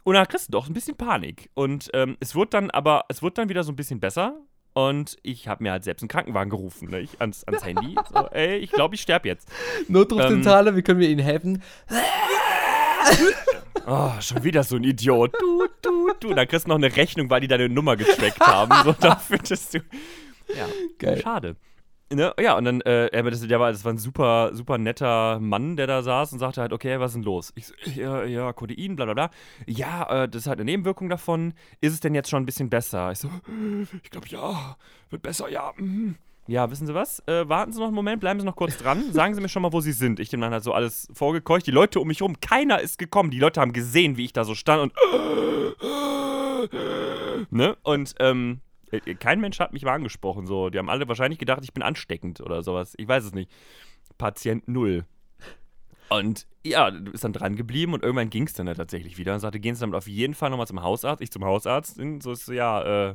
[0.07, 1.51] Und da kriegst du doch ein bisschen Panik.
[1.55, 4.37] Und ähm, es wird dann aber, es wird dann wieder so ein bisschen besser.
[4.73, 7.01] Und ich habe mir halt selbst einen Krankenwagen gerufen, ne?
[7.01, 7.97] ich, ans, ans Handy.
[8.15, 9.49] So, ey, ich glaube, ich sterbe jetzt.
[9.89, 11.61] Notrufzentrale, wie können wir Ihnen helfen?
[13.89, 15.33] Oh, schon wieder so ein Idiot.
[15.39, 16.35] Du, du, du.
[16.35, 18.75] Da kriegst du noch eine Rechnung, weil die deine Nummer getrackt haben.
[18.83, 19.79] So, da findest du.
[20.49, 20.67] Ja,
[20.99, 21.21] Geil.
[21.23, 21.55] schade.
[22.13, 22.33] Ne?
[22.41, 25.77] Ja, und dann, äh, aber das, der war, das war ein super, super netter Mann,
[25.77, 27.53] der da saß und sagte halt, okay, was ist denn los?
[27.57, 29.31] Ich so, ja, ja, Codein, bla bla bla.
[29.67, 31.53] Ja, äh, das ist halt eine Nebenwirkung davon.
[31.81, 33.11] Ist es denn jetzt schon ein bisschen besser?
[33.11, 33.29] Ich so,
[34.05, 34.77] ich glaube, ja,
[35.11, 35.73] wird besser, ja.
[35.77, 36.15] mhm.
[36.49, 37.19] Ja, wissen Sie was?
[37.27, 39.03] Äh, warten Sie noch einen Moment, bleiben Sie noch kurz dran.
[39.13, 40.21] Sagen Sie mir schon mal, wo Sie sind.
[40.21, 41.67] Ich dem dann halt so alles vorgekeucht.
[41.67, 43.33] Die Leute um mich rum, keiner ist gekommen.
[43.33, 44.93] Die Leute haben gesehen, wie ich da so stand und.
[47.51, 47.77] ne?
[47.83, 48.66] Und, ähm, äh,
[49.01, 50.47] kein Mensch hat mich mal angesprochen.
[50.47, 50.71] So.
[50.71, 52.95] Die haben alle wahrscheinlich gedacht, ich bin ansteckend oder sowas.
[52.97, 53.51] Ich weiß es nicht.
[54.19, 55.05] Patient null.
[56.09, 59.35] Und ja, du bist dann dran geblieben und irgendwann ging es dann halt tatsächlich wieder
[59.35, 61.23] und sagte, gehen Sie damit auf jeden Fall nochmal zum Hausarzt.
[61.23, 61.99] Ich zum Hausarzt.
[61.99, 63.15] Und so ist ja, äh,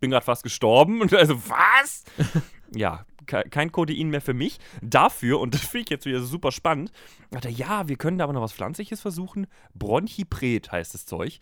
[0.00, 1.00] bin gerade fast gestorben.
[1.00, 2.04] Und also, was?
[2.74, 4.58] ja, ke kein Codein mehr für mich.
[4.82, 6.90] Dafür, und das finde ich jetzt wieder super spannend,
[7.34, 9.46] hat er, ja, wir können da aber noch was Pflanzliches versuchen.
[9.74, 11.38] Bronchipret heißt das Zeug.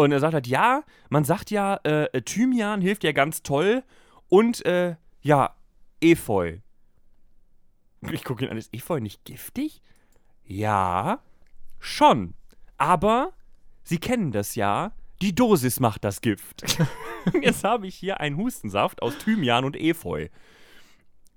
[0.00, 3.82] Und er sagt halt, ja, man sagt ja, äh, Thymian hilft ja ganz toll
[4.28, 5.54] und, äh, ja,
[6.00, 6.58] Efeu.
[8.10, 9.82] Ich gucke ihn an, ist Efeu nicht giftig?
[10.44, 11.20] Ja,
[11.78, 12.32] schon.
[12.78, 13.34] Aber
[13.82, 16.64] Sie kennen das ja, die Dosis macht das Gift.
[17.42, 20.28] Jetzt habe ich hier einen Hustensaft aus Thymian und Efeu.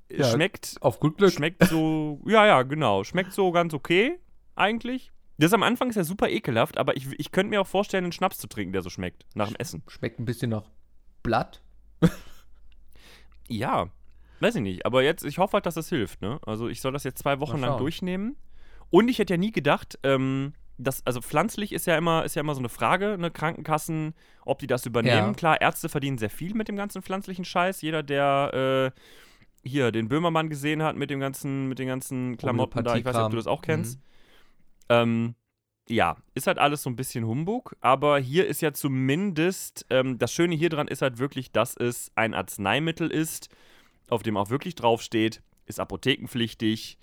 [0.10, 1.34] Ja, Schmeckt Auf gut Glück.
[1.34, 3.04] Schmeckt so, ja, ja, genau.
[3.04, 4.20] Schmeckt so ganz okay,
[4.56, 5.12] eigentlich.
[5.38, 8.12] Das am Anfang ist ja super ekelhaft, aber ich, ich könnte mir auch vorstellen, einen
[8.12, 9.84] Schnaps zu trinken, der so schmeckt, nach dem Essen.
[9.88, 10.70] Schmeckt ein bisschen nach
[11.24, 11.62] Blatt.
[13.48, 13.90] Ja,
[14.40, 14.86] weiß ich nicht.
[14.86, 16.40] Aber jetzt, ich hoffe halt, dass das hilft, ne?
[16.46, 18.36] Also ich soll das jetzt zwei Wochen lang durchnehmen.
[18.90, 22.42] Und ich hätte ja nie gedacht, ähm, dass, also pflanzlich ist ja immer, ist ja
[22.42, 24.14] immer so eine Frage, ne, Krankenkassen,
[24.46, 25.30] ob die das übernehmen.
[25.30, 25.34] Ja.
[25.34, 27.82] Klar, Ärzte verdienen sehr viel mit dem ganzen pflanzlichen Scheiß.
[27.82, 29.00] Jeder, der äh,
[29.68, 33.16] hier den Böhmermann gesehen hat mit dem ganzen, mit den ganzen Klamotten da, ich weiß
[33.16, 34.00] nicht, ob du das auch kennst.
[35.02, 35.36] Ähm,
[35.90, 40.32] ja, ist halt alles so ein bisschen Humbug, aber hier ist ja zumindest, ähm, das
[40.32, 43.50] Schöne hier dran ist halt wirklich, dass es ein Arzneimittel ist,
[44.10, 46.98] auf dem auch wirklich draufsteht, ist apothekenpflichtig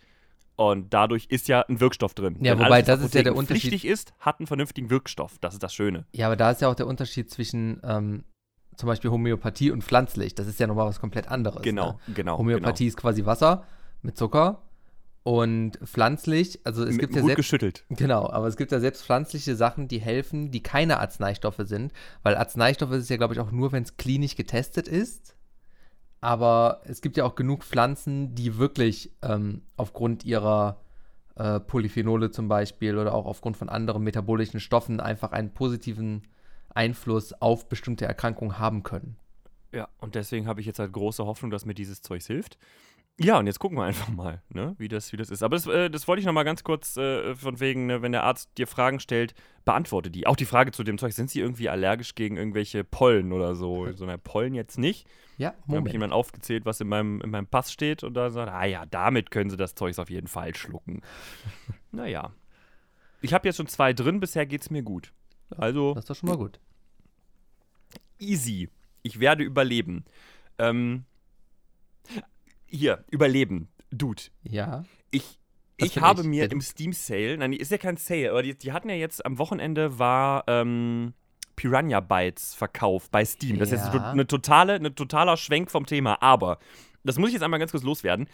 [0.56, 2.36] Und dadurch ist ja ein Wirkstoff drin.
[2.40, 3.82] Ja, Wenn wobei alles, das ist ja der Unterschied.
[3.84, 5.38] ist, hat einen vernünftigen Wirkstoff.
[5.40, 6.04] Das ist das Schöne.
[6.12, 8.24] Ja, aber da ist ja auch der Unterschied zwischen ähm,
[8.76, 10.34] zum Beispiel Homöopathie und pflanzlich.
[10.34, 11.62] Das ist ja nochmal was komplett anderes.
[11.62, 12.14] Genau, Ne?
[12.14, 12.36] genau.
[12.36, 13.64] Homöopathie ist quasi Wasser
[14.02, 14.60] mit Zucker.
[15.22, 17.84] Und pflanzlich, also es gibt ja selbst, geschüttelt.
[17.90, 22.36] genau, aber es gibt ja selbst pflanzliche Sachen, die helfen, die keine Arzneistoffe sind, weil
[22.36, 25.36] Arzneistoffe ist ja, glaube ich, auch nur, wenn es klinisch getestet ist.
[26.22, 30.80] Aber es gibt ja auch genug Pflanzen, die wirklich ähm, aufgrund ihrer
[31.36, 36.22] äh, Polyphenole zum Beispiel oder auch aufgrund von anderen metabolischen Stoffen einfach einen positiven
[36.74, 39.16] Einfluss auf bestimmte Erkrankungen haben können.
[39.72, 42.58] Ja, und deswegen habe ich jetzt halt große Hoffnung, dass mir dieses Zeugs hilft.
[43.18, 45.42] Ja, und jetzt gucken wir einfach mal, ne, wie, das, wie das ist.
[45.42, 48.12] Aber das, äh, das wollte ich noch mal ganz kurz äh, von wegen, ne, wenn
[48.12, 49.34] der Arzt dir Fragen stellt,
[49.66, 50.26] beantworte die.
[50.26, 53.92] Auch die Frage zu dem Zeug, sind sie irgendwie allergisch gegen irgendwelche Pollen oder so?
[53.92, 55.06] So eine Pollen jetzt nicht.
[55.36, 55.92] Ja, Da habe ich Moment.
[55.92, 59.30] jemand aufgezählt, was in meinem, in meinem Pass steht und da sagt, ah ja, damit
[59.30, 61.02] können sie das Zeugs auf jeden Fall schlucken.
[61.92, 62.32] naja.
[63.20, 65.12] Ich habe jetzt schon zwei drin, bisher geht es mir gut.
[65.58, 66.58] Also Das ist doch schon mal gut.
[68.18, 68.70] easy.
[69.02, 70.04] Ich werde überleben.
[70.58, 71.04] Ähm,
[72.70, 73.68] hier, überleben.
[73.90, 74.84] Dude, Ja.
[75.10, 75.38] ich,
[75.76, 76.60] ich habe ich, mir im.
[76.60, 79.98] Steam Sale, nein, ist ja kein Sale, aber die, die hatten ja jetzt am Wochenende
[79.98, 81.14] war ähm,
[81.56, 83.58] Piranha Bytes verkauft bei Steam.
[83.58, 84.10] Das ist jetzt Ja.
[84.12, 86.58] eine totale, eine totaler Schwenk vom Thema, aber
[87.04, 88.28] das muss ich jetzt einmal ganz kurz loswerden.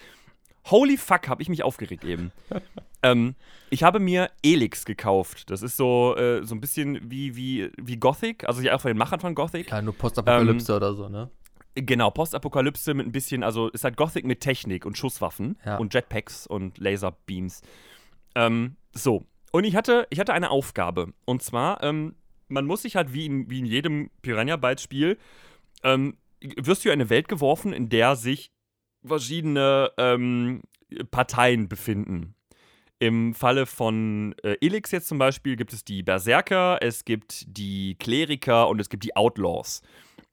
[0.71, 2.33] Holy fuck, habe ich mich aufgeregt eben.
[3.03, 3.37] ähm,
[3.71, 5.49] ich habe mir Elix gekauft.
[5.51, 8.91] Das ist so, äh, so ein bisschen wie, wie, wie Gothic, also ja auch von
[8.91, 9.71] den Machern von Gothic.
[9.71, 11.31] Ja, nur Postapokalypse oder so, ne?
[11.79, 15.77] Genau, Postapokalypse mit ein bisschen, also ist halt Gothic mit Technik und Schusswaffen Ja.
[15.77, 17.61] und Jetpacks und Laserbeams.
[18.35, 19.25] Ähm, so.
[19.53, 21.13] Und ich hatte, ich hatte eine Aufgabe.
[21.27, 22.15] Und zwar, ähm,
[22.49, 25.19] man muss sich halt wie in, wie in jedem Piranha Bytes Spiel,
[25.83, 28.51] ähm, wirst du in eine Welt geworfen, in der sich
[29.05, 30.63] verschiedene ähm,
[31.11, 32.35] Parteien befinden.
[32.99, 37.95] Im Falle von äh, Elix jetzt zum Beispiel gibt es die Berserker, es gibt die
[37.99, 39.83] Kleriker und es gibt die Outlaws.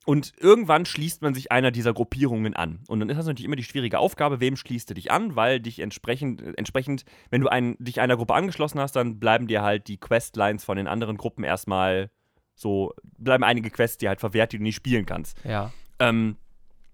[0.04, 2.80] Und irgendwann schließt man sich einer dieser Gruppierungen an.
[2.88, 5.60] Und dann ist das natürlich immer die schwierige Aufgabe, wem schließt du dich an, weil
[5.60, 9.62] dich entsprechend, äh, entsprechend wenn du ein, dich einer Gruppe angeschlossen hast, dann bleiben dir
[9.62, 12.10] halt die Questlines von den anderen Gruppen erstmal
[12.54, 15.38] so, bleiben einige Quests dir halt verwehrt, die du nicht spielen kannst.
[15.44, 15.72] Ja.
[15.98, 16.36] Ähm,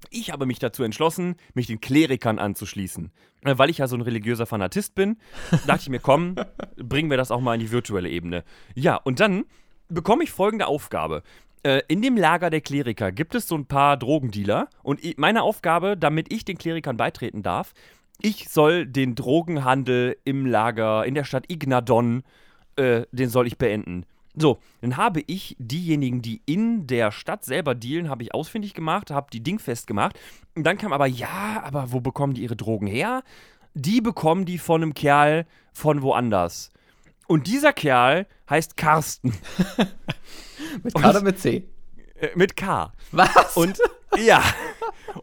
[0.09, 3.12] ich habe mich dazu entschlossen, mich den Klerikern anzuschließen.
[3.42, 5.18] Äh, Weil ich ja so ein religiöser Fanatist bin,
[5.66, 6.37] dachte ich mir, komm,
[6.77, 8.44] bringen wir das auch mal in die virtuelle Ebene.
[8.75, 9.44] Ja, und dann
[9.88, 11.23] bekomme ich folgende Aufgabe.
[11.62, 15.42] Äh, In dem Lager der Kleriker gibt es so ein paar Drogendealer und i- meine
[15.42, 17.75] Aufgabe, damit ich den Klerikern beitreten darf,
[18.23, 22.23] ich soll den Drogenhandel im Lager in der Stadt Ignadon,
[22.77, 24.05] äh, den soll ich beenden.
[24.37, 29.11] So, dann habe ich diejenigen, die in der Stadt selber dealen, habe ich ausfindig gemacht,
[29.11, 30.18] habe die Ding festgemacht.
[30.55, 33.23] Und dann kam aber, ja, aber wo bekommen die ihre Drogen her?
[33.75, 36.70] Die bekommen die von einem Kerl von woanders.
[37.27, 39.33] Und dieser Kerl heißt Carsten
[40.82, 41.64] Mit Und- K oder mit C?
[42.16, 42.92] äh, mit K.
[43.12, 43.56] Was?
[43.56, 43.78] Und
[44.18, 44.42] ja,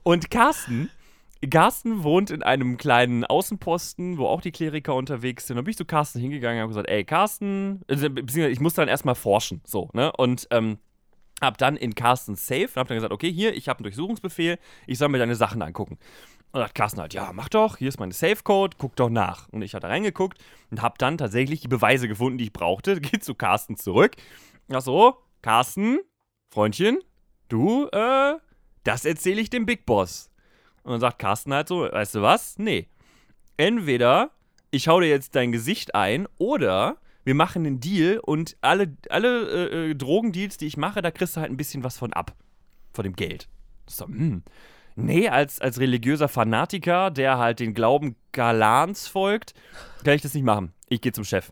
[0.03, 0.89] und Carsten,
[1.51, 5.57] Carsten wohnt in einem kleinen Außenposten, wo auch die Kleriker unterwegs sind.
[5.57, 8.73] Da bin ich zu Carsten hingegangen und habe gesagt, ey, Carsten, also, beziehungsweise ich muss
[8.73, 10.11] dann erstmal forschen, so, ne?
[10.13, 10.79] Und ähm,
[11.41, 14.57] hab dann in Carstens Safe und hab dann gesagt, okay, hier, ich habe einen Durchsuchungsbefehl,
[14.87, 15.99] ich soll mir deine Sachen angucken.
[16.51, 19.47] Und hat Carsten halt, ja, mach doch, hier ist meine Safe-Code, guck doch nach.
[19.49, 20.39] Und ich hatte reingeguckt
[20.71, 22.99] und hab dann tatsächlich die Beweise gefunden, die ich brauchte.
[23.01, 24.13] Geht zu Carsten zurück.
[24.73, 25.99] Ach so, Carsten,
[26.49, 26.99] Freundchen,
[27.49, 28.35] du, äh,
[28.83, 30.29] das erzähle ich dem Big Boss.
[30.83, 32.57] Und dann sagt Carsten halt so, weißt du was?
[32.57, 32.87] Nee.
[33.57, 34.31] Entweder
[34.71, 39.49] ich hau dir jetzt dein Gesicht ein oder wir machen einen Deal und alle, alle
[39.49, 42.35] äh, äh, Drogendeals, die ich mache, da kriegst du halt ein bisschen was von ab.
[42.93, 43.49] Von dem Geld.
[43.85, 44.43] So, hm.
[44.95, 49.53] Nee, als, als religiöser Fanatiker, der halt den Glauben Galans folgt,
[50.03, 50.73] kann ich das nicht machen.
[50.89, 51.51] Ich gehe zum Chef.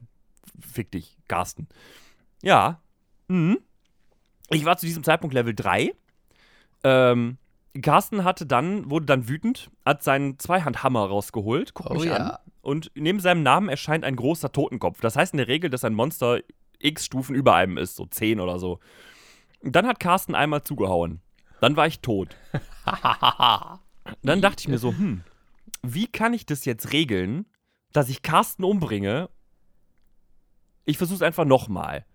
[0.60, 1.68] Fick dich, Carsten.
[2.42, 2.82] Ja.
[3.28, 3.60] Mhm.
[4.50, 5.94] Ich war zu diesem Zeitpunkt Level 3.
[6.84, 7.38] Ähm,
[7.82, 12.16] Carsten hatte dann, wurde dann wütend, hat seinen Zweihandhammer rausgeholt, guckt Oh mich ja.
[12.16, 15.00] an und neben seinem Namen erscheint ein großer Totenkopf.
[15.02, 16.40] Das heißt in der Regel, dass ein Monster
[16.80, 18.80] x Stufen über einem ist, so 10 oder so.
[19.60, 21.22] Und dann hat Carsten einmal zugehauen.
[21.62, 22.36] Dann war ich tot.
[24.22, 25.24] Dann dachte ich mir so, hm,
[25.82, 27.46] wie kann ich das jetzt regeln,
[27.92, 29.30] dass ich Carsten umbringe?
[30.86, 32.06] Ich versuche es einfach nochmal.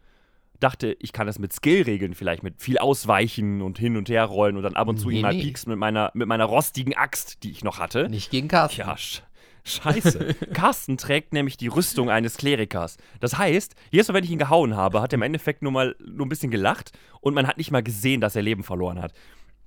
[0.61, 4.25] Dachte, ich kann das mit Skill regeln, vielleicht mit viel Ausweichen und hin und her
[4.27, 5.42] rollen und dann ab und zu Nee, ihn mal nee.
[5.42, 8.09] pieksen mit meiner, mit meiner rostigen Axt, die ich noch hatte.
[8.09, 8.81] Nicht gegen Carsten.
[8.81, 9.23] Ja, sch
[9.64, 10.35] scheiße.
[10.53, 12.96] Carsten trägt nämlich die Rüstung eines Klerikers.
[13.20, 15.96] Das heißt, jedes Mal, wenn ich ihn gehauen habe, hat er im Endeffekt nur mal
[16.05, 19.12] nur ein bisschen gelacht und man hat nicht mal gesehen, dass er Leben verloren hat.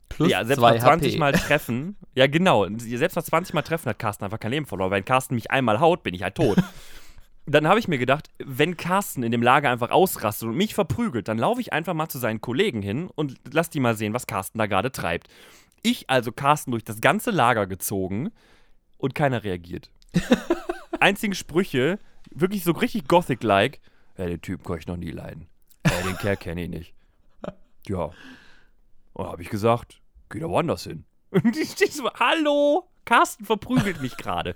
[0.10, 1.20] Plus ja, selbst nach 20 HP.
[1.20, 4.92] Mal Treffen, ja genau, selbst nach 20 Mal Treffen hat Carsten einfach kein Leben verloren.
[4.92, 6.58] Wenn Carsten mich einmal haut, bin ich halt tot.
[7.46, 11.28] dann habe ich mir gedacht, wenn Carsten in dem Lager einfach ausrastet und mich verprügelt,
[11.28, 14.28] dann laufe ich einfach mal zu seinen Kollegen hin und lass die mal sehen, was
[14.28, 15.28] Carsten da gerade treibt.
[15.82, 18.32] Ich also Carsten durch das ganze Lager gezogen
[18.98, 19.92] und keiner reagiert.
[21.00, 22.00] Einzige Sprüche,
[22.32, 23.82] wirklich so richtig Gothic-like.
[24.18, 25.48] Ja, den Typen kann ich noch nie leiden.
[25.86, 26.94] Ja, den Kerl kenne ich nicht.
[27.88, 28.12] Ja.
[29.12, 31.04] Und habe ich gesagt, geh da woanders hin.
[31.32, 34.56] Und ich stehe so, hallo, Carsten verprügelt mich gerade.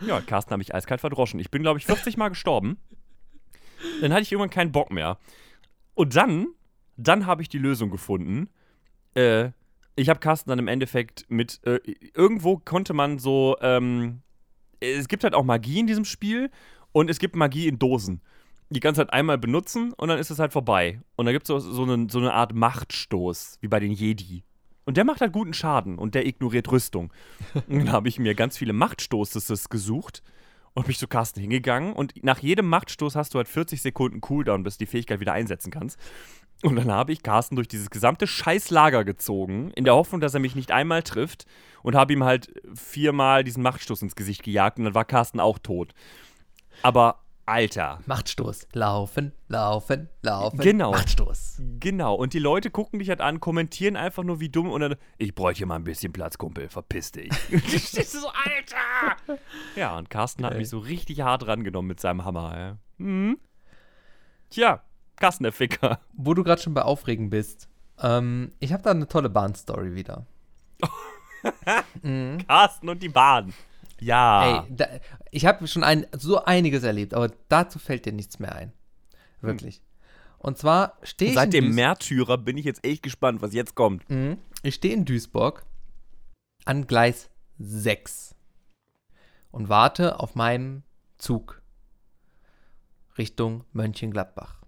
[0.00, 1.40] Ja, Carsten hat mich eiskalt verdroschen.
[1.40, 2.78] Ich bin, glaube ich, 40 Mal gestorben.
[4.00, 5.18] Dann hatte ich irgendwann keinen Bock mehr.
[5.94, 6.48] Und dann,
[6.96, 8.48] dann habe ich die Lösung gefunden.
[9.14, 9.50] Äh,
[9.96, 11.80] ich habe Carsten dann im Endeffekt mit, äh,
[12.14, 14.22] irgendwo konnte man so, ähm,
[14.80, 16.50] es gibt halt auch Magie in diesem Spiel
[16.92, 18.22] und es gibt Magie in Dosen.
[18.70, 21.00] Die kannst du halt einmal benutzen und dann ist es halt vorbei.
[21.16, 24.44] Und da gibt es so, so, so eine Art Machtstoß, wie bei den Jedi.
[24.88, 27.12] Und der macht halt guten Schaden und der ignoriert Rüstung.
[27.68, 30.22] Und dann habe ich mir ganz viele Machtstoßes gesucht
[30.72, 31.92] und bin zu Carsten hingegangen.
[31.92, 35.34] Und nach jedem Machtstoß hast du halt 40 Sekunden Cooldown, bis du die Fähigkeit wieder
[35.34, 36.00] einsetzen kannst.
[36.62, 40.40] Und dann habe ich Carsten durch dieses gesamte Scheißlager gezogen, in der Hoffnung, dass er
[40.40, 41.44] mich nicht einmal trifft.
[41.82, 45.58] Und habe ihm halt viermal diesen Machtstoß ins Gesicht gejagt und dann war Carsten auch
[45.58, 45.92] tot.
[46.80, 48.68] Aber, Alter, Machtstoß.
[48.74, 50.58] Laufen, laufen, laufen.
[50.58, 50.90] Genau.
[50.90, 51.62] Machtstoß.
[51.80, 54.96] Genau, und die Leute gucken dich halt an, kommentieren einfach nur wie dumm und dann,
[55.16, 57.32] ich bräuchte hier mal ein bisschen Platz, Kumpel, verpiss dich.
[57.48, 59.38] Stehst du so, Alter!
[59.76, 60.58] Ja, und Carsten hat Geil.
[60.58, 62.76] mich so richtig hart rangenommen mit seinem Hammer, ja.
[62.98, 63.38] Mhm.
[64.50, 64.82] Tja,
[65.16, 66.00] Carsten der Ficker.
[66.12, 67.70] Wo du gerade schon bei Aufregen bist.
[67.98, 70.26] Ähm, ich habe da eine tolle Bahnstory wieder.
[72.02, 72.46] mhm.
[72.46, 73.54] Carsten und die Bahn.
[74.00, 74.64] Ja.
[74.64, 74.86] Ey, da,
[75.30, 78.72] ich habe schon ein, so einiges erlebt, aber dazu fällt dir nichts mehr ein.
[79.40, 79.82] Wirklich.
[80.38, 84.08] Und zwar stehe ich Seit dem Märtyrer bin ich jetzt echt gespannt, was jetzt kommt.
[84.08, 84.38] Mhm.
[84.62, 85.64] Ich stehe in Duisburg
[86.64, 88.34] an Gleis 6
[89.50, 90.84] und warte auf meinen
[91.18, 91.62] Zug
[93.16, 94.62] Richtung Mönchengladbach.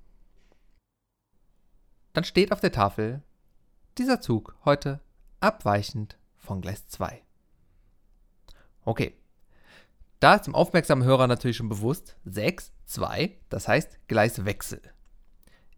[2.12, 3.23] Dann steht auf der Tafel
[3.97, 5.01] dieser Zug heute
[5.38, 7.23] abweichend von Gleis 2.
[8.85, 9.14] Okay.
[10.20, 14.83] Da ist dem aufmerksamen Hörer natürlich schon bewusst 6, 2, das heißt Gleiswechsel.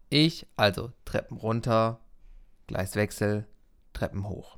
[0.09, 1.99] Ich also Treppen runter,
[2.67, 3.47] Gleiswechsel,
[3.93, 4.57] Treppen hoch.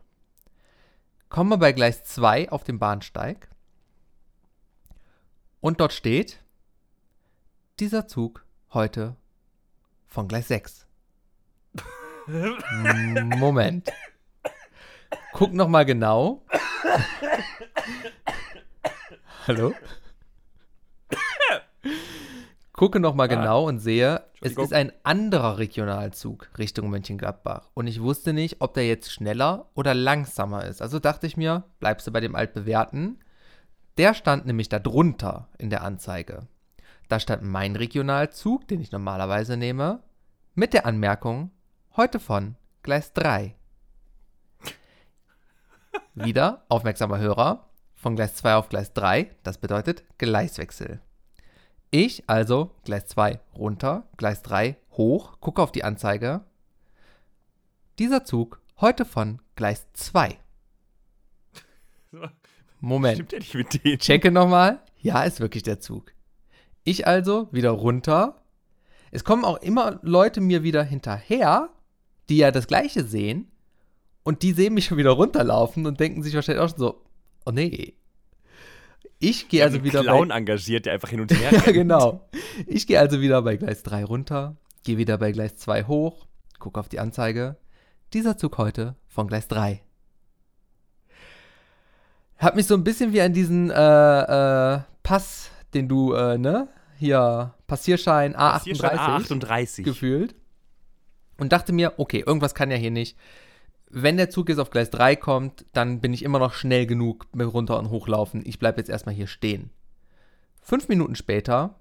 [1.29, 3.49] Komme bei Gleis 2 auf den Bahnsteig
[5.61, 6.39] und dort steht
[7.79, 9.15] dieser Zug heute
[10.07, 10.87] von Gleis 6.
[12.27, 13.91] M- Moment.
[15.33, 16.43] Guck noch mal genau.
[19.47, 19.75] Hallo?
[22.73, 27.69] Gucke noch mal genau und sehe, es ist ein anderer Regionalzug Richtung Mönchengladbach.
[27.75, 30.81] Und ich wusste nicht, ob der jetzt schneller oder langsamer ist.
[30.81, 33.19] Also dachte ich mir, bleibst du bei dem altbewährten.
[33.99, 36.47] Der stand nämlich da drunter in der Anzeige.
[37.07, 40.01] Da stand mein Regionalzug, den ich normalerweise nehme,
[40.55, 41.51] mit der Anmerkung,
[41.95, 43.55] heute von Gleis 3.
[46.15, 47.64] Wieder, aufmerksamer Hörer,
[48.05, 51.01] von Gleis 2 auf Gleis 3, das bedeutet Gleiswechsel.
[51.89, 56.41] Ich also Gleis 2 runter, Gleis 3 hoch, gucke auf die Anzeige.
[57.97, 60.37] Dieser Zug heute von Gleis 2.
[62.79, 63.15] Moment.
[63.15, 63.97] Stimmt ja nicht mit denen.
[63.97, 64.83] Checke nochmal.
[64.99, 66.13] Ja, ist wirklich der Zug.
[66.83, 68.43] Ich also wieder runter.
[69.09, 71.69] Es kommen auch immer Leute mir wieder hinterher,
[72.29, 73.47] die ja das Gleiche sehen.
[74.21, 77.01] Und die sehen mich schon wieder runterlaufen und denken sich wahrscheinlich auch schon so,
[77.45, 77.93] oh nee.
[79.19, 80.37] Ich gehe also wieder Clown bei...
[80.37, 82.27] engagiert, der einfach hin und her Ja, genau.
[82.67, 86.27] Ich gehe also wieder bei Gleis 3 runter, gehe wieder bei Gleis 2 hoch,
[86.59, 87.57] gucke auf die Anzeige.
[88.13, 89.81] Dieser Zug heute von Gleis 3.
[92.37, 96.67] Hat mich so ein bisschen wie an diesen äh, äh, Pass, den du, äh, ne?
[96.97, 99.83] Hier, Passierschein A38 Hier stand A38.
[99.83, 100.35] gefühlt.
[101.37, 103.17] Und dachte mir, okay, irgendwas kann ja hier nicht.
[103.89, 107.27] Wenn der Zug jetzt auf Gleis 3 kommt, dann bin ich immer noch schnell genug
[107.33, 108.43] mit runter und hochlaufen.
[108.45, 109.69] Ich bleibe jetzt erstmal hier stehen.
[110.61, 111.75] Fünf Minuten später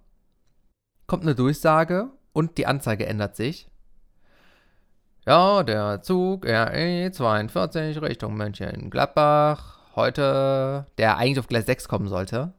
[1.07, 3.68] kommt eine Durchsage und die Anzeige ändert sich.
[5.26, 9.79] Ja, der Zug RE 42 Richtung Mönchengladbach.
[9.97, 12.53] Heute, der eigentlich auf Gleis 6 kommen sollte.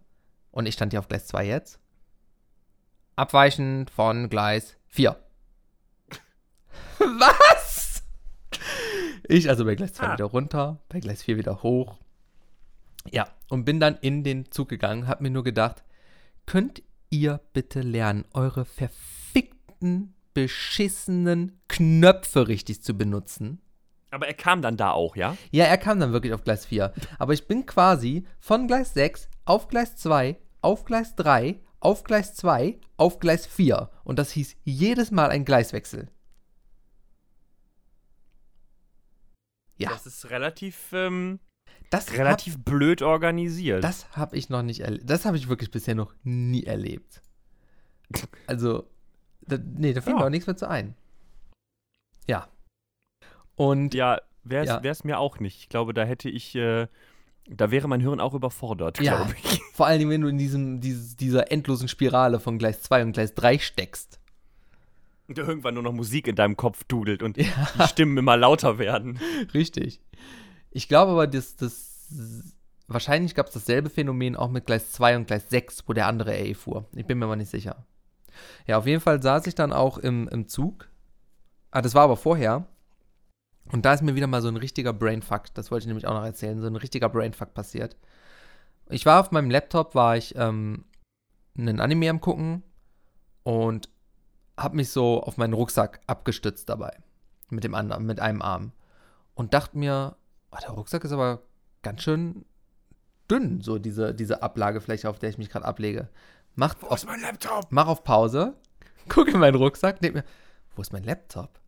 [0.51, 1.79] Und ich stand hier auf Gleis 2 jetzt.
[3.15, 5.15] Abweichend von Gleis 4.
[6.99, 7.64] Was?
[9.27, 10.13] Ich also bei Gleis 2 Ah.
[10.13, 11.97] wieder runter, bei Gleis 4 wieder hoch.
[13.11, 15.83] Ja, und bin dann in den Zug gegangen, hab mir nur gedacht,
[16.45, 23.61] könnt ihr bitte lernen, eure verfickten, beschissenen Knöpfe richtig zu benutzen?
[24.11, 25.35] Aber er kam dann da auch, ja?
[25.51, 26.93] Ja, er kam dann wirklich auf Gleis 4.
[27.19, 32.33] Aber ich bin quasi von Gleis 6 auf Gleis 2, auf Gleis 3, auf Gleis
[32.35, 33.89] 2, auf Gleis 4.
[34.03, 36.07] Und das hieß jedes Mal ein Gleiswechsel.
[39.77, 39.89] Ja.
[39.89, 41.39] Das ist relativ, ähm,
[41.89, 43.83] Das relativ blöd organisiert.
[43.83, 45.09] Hab, das habe ich noch nicht erlebt.
[45.09, 47.21] Das habe ich wirklich bisher noch nie erlebt.
[48.47, 48.87] Also,
[49.47, 50.19] da, nee, da fällt Ja.
[50.21, 50.95] mir auch nichts mehr zu ein.
[52.27, 52.47] Ja.
[53.55, 54.81] Und ja, wäre Ja.
[54.83, 55.59] es mir auch nicht.
[55.59, 56.87] Ich glaube, da hätte ich, äh,
[57.47, 59.17] da wäre mein Hirn auch überfordert, Ja.
[59.17, 59.61] glaube ich.
[59.73, 63.33] vor allem, wenn du in diesem, dieses, dieser endlosen Spirale von Gleis 2 und Gleis
[63.33, 64.19] 3 steckst.
[65.27, 67.45] Und irgendwann nur noch Musik in deinem Kopf dudelt und Ja.
[67.79, 69.19] die Stimmen immer lauter werden.
[69.53, 70.01] Richtig.
[70.71, 72.53] Ich glaube aber, dass das
[72.87, 76.33] wahrscheinlich gab es dasselbe Phänomen auch mit Gleis 2 und Gleis 6, wo der andere
[76.35, 76.85] A fuhr.
[76.93, 77.85] Ich bin mir aber nicht sicher.
[78.67, 80.89] Ja, auf jeden Fall saß ich dann auch im, im Zug.
[81.71, 82.67] Ah, das war aber vorher.
[83.71, 86.13] Und da ist mir wieder mal so ein richtiger Brainfuck, das wollte ich nämlich auch
[86.13, 87.97] noch erzählen, so ein richtiger Brainfuck passiert.
[88.89, 90.85] Ich war auf meinem Laptop, war ich ähm,
[91.57, 92.61] einen Anime am gucken
[93.41, 93.89] und
[94.57, 96.97] habe mich so auf meinen Rucksack abgestützt dabei.
[97.49, 98.71] Mit dem anderen, mit einem Arm.
[99.33, 100.15] Und dachte mir,
[100.51, 101.41] oh, der Rucksack ist aber
[101.81, 102.45] ganz schön
[103.29, 106.09] dünn, so diese, diese Ablagefläche, auf der ich mich gerade ablege.
[106.55, 107.67] Mach auf, mein Laptop?
[107.69, 108.55] mach auf Pause,
[109.09, 110.23] gucke in meinen Rucksack, denk mir,
[110.75, 111.59] wo ist mein Laptop?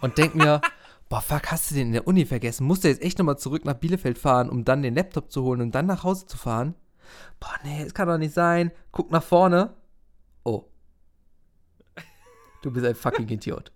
[0.00, 0.60] Und denk mir,
[1.08, 2.66] boah, fuck, hast du den in der Uni vergessen?
[2.66, 5.60] Musst du jetzt echt nochmal zurück nach Bielefeld fahren, um dann den Laptop zu holen
[5.60, 6.74] und dann nach Hause zu fahren?
[7.40, 8.70] Boah, nee, das kann doch nicht sein.
[8.92, 9.74] Guck nach vorne.
[10.44, 10.69] Oh.
[12.62, 13.72] Du bist ein fucking Idiot.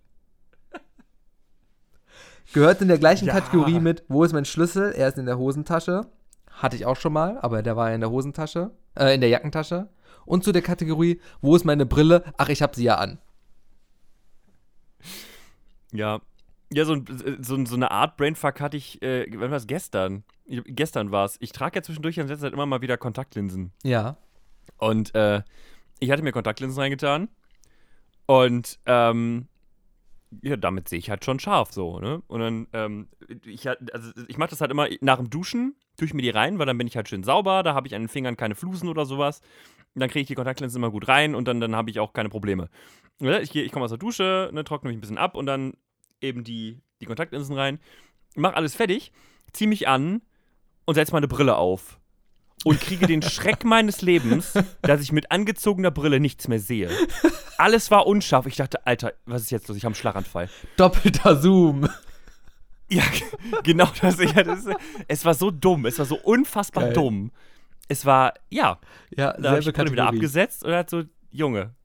[2.53, 3.33] Gehört in der gleichen Ja.
[3.33, 4.93] Kategorie mit, wo ist mein Schlüssel?
[4.95, 6.07] Er ist in der Hosentasche.
[6.49, 9.89] Hatte ich auch schon mal, aber der war in der Hosentasche, äh, in der Jackentasche.
[10.25, 12.23] Und zu der Kategorie, wo ist meine Brille?
[12.37, 13.19] Ach, ich hab sie ja an.
[15.91, 16.21] Ja.
[16.71, 16.97] Ja, so,
[17.39, 20.23] so, so eine Art Brainfuck hatte ich, äh, wann war es gestern?
[20.45, 21.37] Ich, gestern war es.
[21.39, 23.71] Ich trage ja zwischendurch in letzter Zeit immer mal wieder Kontaktlinsen.
[23.83, 24.17] Ja.
[24.77, 25.41] Und äh,
[25.99, 27.29] ich hatte mir Kontaktlinsen reingetan.
[28.25, 29.47] Und ähm,
[30.41, 32.21] ja, damit sehe ich halt schon scharf so, ne?
[32.27, 33.07] Und dann, ähm,
[33.45, 36.59] ich, also ich mache das halt immer nach dem Duschen, tue ich mir die rein,
[36.59, 38.89] weil dann bin ich halt schön sauber, da habe ich an den Fingern keine Flusen
[38.89, 39.41] oder sowas.
[39.93, 42.13] Und dann kriege ich die Kontaktlinsen immer gut rein und dann, dann habe ich auch
[42.13, 42.69] keine Probleme.
[43.19, 45.73] Ich, ich komme aus der Dusche, ne, trockne mich ein bisschen ab und dann
[46.19, 47.79] eben die, die Kontaktlinsen rein,
[48.35, 49.13] mache alles fertig,
[49.53, 50.21] ziehe mich an
[50.85, 51.99] und setze meine Brille auf.
[52.67, 56.89] Und kriege den Schreck meines Lebens, dass ich mit angezogener Brille nichts mehr sehe.
[57.59, 58.47] Alles war unscharf.
[58.47, 59.77] Ich dachte, Alter, was ist jetzt los?
[59.77, 60.49] Ich habe einen Schlaganfall.
[60.75, 61.87] Doppelter Zoom.
[62.89, 63.03] Ja,
[63.63, 64.19] genau das.
[64.19, 64.65] Ja, das
[65.07, 65.85] es war so dumm.
[65.85, 66.93] Es war so unfassbar Geil.
[66.93, 67.31] dumm.
[67.87, 68.79] Es war, ja,
[69.15, 70.17] Ja, da habe ich Brille wieder Kategorie.
[70.17, 71.75] abgesetzt und er hat so, Junge,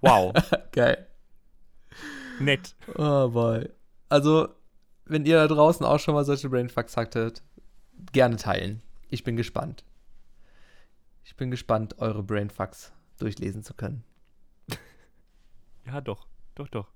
[0.00, 0.32] wow,
[0.72, 1.06] Geil.
[2.38, 2.74] nett.
[2.96, 3.68] Oh boy.
[4.08, 4.48] Also,
[5.06, 7.42] wenn ihr da draußen auch schon mal solche Brainfucks hattet,
[8.12, 8.80] gerne teilen.
[9.08, 9.82] Ich bin gespannt.
[11.30, 14.02] Ich bin gespannt, eure Brainfucks durchlesen zu können.
[15.86, 16.88] Ja, doch, doch, doch.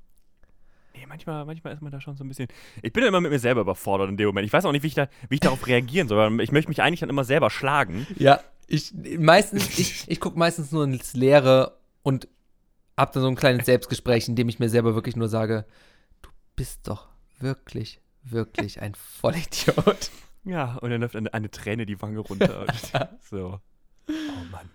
[0.95, 2.49] Nee, manchmal, manchmal ist man da schon so ein bisschen.
[2.83, 4.47] Ich bin immer mit mir selber überfordert in dem Moment.
[4.47, 6.41] Ich weiß auch nicht, wie ich, da, wie ich darauf reagieren soll.
[6.43, 8.07] Ich möchte mich eigentlich dann immer selber schlagen.
[8.17, 12.29] Ja, ich meistens, ich, ich gucke meistens nur ins Leere und
[12.97, 15.65] hab dann so ein kleines Selbstgespräch, in dem ich mir selber wirklich nur sage,
[16.23, 17.09] du bist doch
[17.39, 20.11] wirklich, wirklich ein Vollidiot.
[20.45, 22.67] Ja, und dann läuft eine, eine Träne die Wange runter.
[23.21, 23.61] so.
[24.09, 24.71] Oh Mann.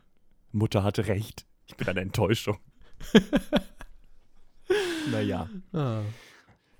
[0.51, 1.45] Mutter hatte recht.
[1.67, 2.57] Ich bin eine Enttäuschung.
[5.11, 5.49] naja.
[5.73, 6.01] Ah.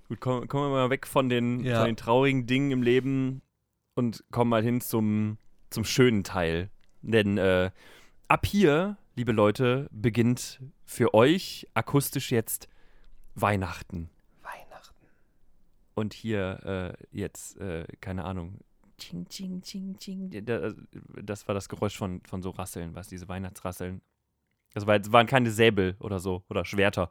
[0.07, 1.77] Gut, kommen, kommen wir mal weg von den, Ja.
[1.79, 3.41] von den traurigen Dingen im Leben
[3.95, 5.37] und kommen mal hin zum,
[5.69, 6.69] zum schönen Teil.
[7.01, 7.69] Denn äh,
[8.27, 12.67] ab hier, liebe Leute, beginnt für euch akustisch jetzt
[13.35, 14.09] Weihnachten.
[14.41, 15.05] Weihnachten.
[15.93, 18.59] Und hier äh, jetzt, äh, keine Ahnung,
[18.99, 20.45] ching, ching, ching, ching.
[20.45, 20.73] Da-
[21.23, 24.01] Das war das Geräusch von, von so Rasseln, was diese Weihnachtsrasseln.
[24.73, 27.09] Das war, es waren keine Säbel oder so oder Schwerter.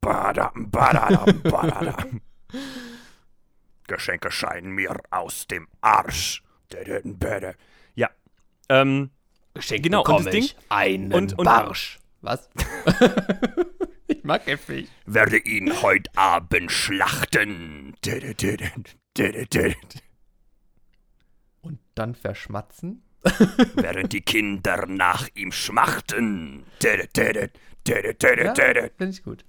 [0.00, 2.20] Badam, badadam, badadam.
[3.86, 6.42] Geschenke scheinen mir aus dem Arsch.
[7.94, 8.08] Ja.
[8.68, 9.10] Ähm,
[9.54, 11.98] Geschenkt Genau, und bekomme Ding- ich einen und- und- Barsch.
[12.22, 12.50] Was?
[14.06, 14.88] ich mag Fisch.
[15.06, 17.94] werde ihn heute Abend schlachten.
[21.62, 23.02] Und dann verschmatzen?
[23.74, 26.64] Während die Kinder nach ihm schmachten.
[26.82, 26.96] Ja,
[28.96, 29.44] finde ich gut.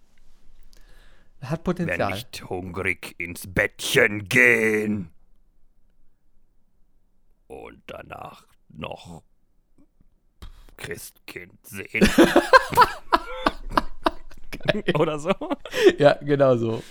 [1.41, 2.13] Hat Wenn Potenzial.
[2.13, 5.09] nicht hungrig ins Bettchen gehen.
[7.47, 9.23] Und danach noch
[10.77, 12.07] Christkind sehen.
[14.95, 15.33] Oder so.
[15.97, 16.83] Ja, genau so.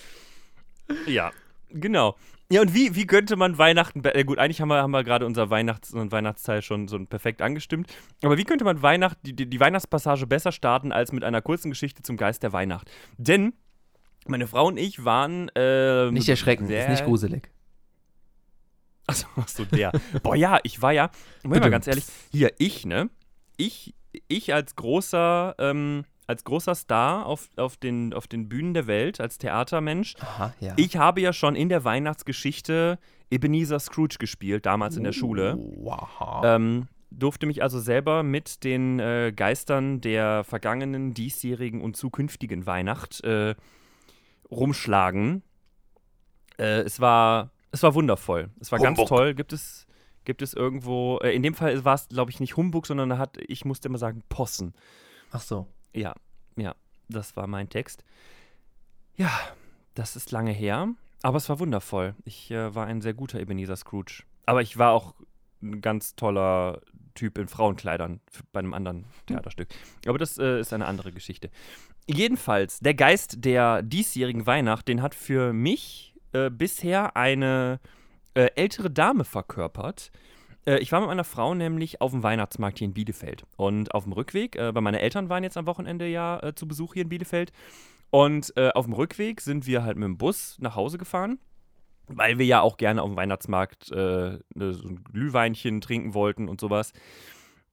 [1.06, 1.30] Ja,
[1.70, 2.16] genau.
[2.52, 4.02] Ja, und wie, wie könnte man Weihnachten.
[4.04, 7.42] Äh, gut, eigentlich haben wir, haben wir gerade unser Weihnachts- und Weihnachtsteil schon so perfekt
[7.42, 7.92] angestimmt.
[8.22, 12.02] Aber wie könnte man Weihnacht, die, die Weihnachtspassage besser starten als mit einer kurzen Geschichte
[12.02, 12.90] zum Geist der Weihnacht?
[13.18, 13.52] Denn
[14.30, 15.50] meine Frau und ich waren.
[15.54, 17.50] ähm, Nicht erschrecken, ist nicht gruselig.
[19.06, 19.92] Achso, ach so, der.
[20.22, 21.10] Boah, ja, ich war ja,
[21.42, 23.10] ich mal ganz ehrlich, hier, ich, ne?
[23.56, 23.94] Ich,
[24.28, 29.20] ich als großer, ähm, als großer Star auf, auf, den, auf den Bühnen der Welt,
[29.20, 30.74] als Theatermensch, Aha, ja.
[30.76, 32.98] ich habe ja schon in der Weihnachtsgeschichte
[33.30, 35.56] Ebenezer Scrooge gespielt, damals in der Schule.
[35.58, 36.42] Wow.
[36.44, 43.22] Ähm, durfte mich also selber mit den äh, Geistern der vergangenen, diesjährigen und zukünftigen Weihnacht
[43.24, 43.54] äh,
[44.50, 45.42] rumschlagen.
[46.58, 48.50] Äh, es war, es war wundervoll.
[48.60, 49.08] Es war ganz Humbug.
[49.08, 49.34] toll.
[49.34, 49.86] Gibt es,
[50.24, 53.36] gibt es irgendwo, äh, in dem Fall war es, glaube ich, nicht Humbug, sondern hat,
[53.46, 54.74] ich musste immer sagen, Possen.
[55.32, 55.66] Ach so.
[55.92, 56.14] Ja,
[56.56, 56.74] ja,
[57.08, 58.04] das war mein Text.
[59.16, 59.30] Ja,
[59.94, 60.88] das ist lange her,
[61.22, 62.14] aber es war wundervoll.
[62.24, 64.22] Ich äh, war ein sehr guter Ebenezer Scrooge.
[64.46, 65.14] Aber ich war auch
[65.62, 66.80] ein ganz toller
[67.14, 68.20] Typ in Frauenkleidern
[68.52, 69.68] bei einem anderen Theaterstück.
[70.06, 71.50] Aber das äh, ist eine andere Geschichte.
[72.12, 77.78] Jedenfalls, der Geist der diesjährigen Weihnacht, den hat für mich äh, bisher eine
[78.34, 80.10] äh, ältere Dame verkörpert.
[80.66, 83.44] Äh, ich war mit meiner Frau nämlich auf dem Weihnachtsmarkt hier in Bielefeld.
[83.56, 86.66] Und auf dem Rückweg, äh, weil meine Eltern waren jetzt am Wochenende ja äh, zu
[86.66, 87.52] Besuch hier in Bielefeld.
[88.10, 91.38] Und äh, auf dem Rückweg sind wir halt mit dem Bus nach Hause gefahren,
[92.08, 96.48] weil wir ja auch gerne auf dem Weihnachtsmarkt äh, ne, so ein Glühweinchen trinken wollten
[96.48, 96.92] und sowas.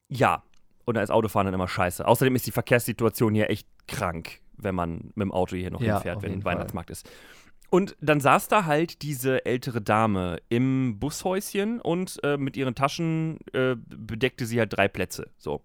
[0.09, 0.43] Ja,
[0.87, 2.07] und da ist Autofahren dann immer scheiße.
[2.07, 5.95] Außerdem ist die Verkehrssituation hier echt krank, wenn man mit dem Auto hier noch Ja,
[5.95, 6.45] hinfährt, wenn.
[6.45, 7.11] Weihnachtsmarkt ist.
[7.69, 13.39] Und dann saß da halt diese ältere Dame im Bushäuschen und äh, mit ihren Taschen
[13.51, 15.29] äh, bedeckte sie halt drei Plätze.
[15.37, 15.61] So.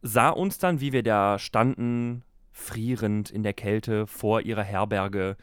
[0.00, 5.36] Sah uns dann, wie wir da standen, frierend in der Kälte vor ihrer Herberge.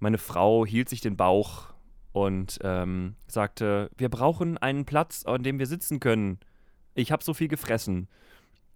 [0.00, 1.66] Meine Frau hielt sich den Bauch
[2.10, 6.40] und ähm, sagte: Wir brauchen einen Platz, an dem wir sitzen können.
[6.98, 8.08] Ich habe so viel gefressen.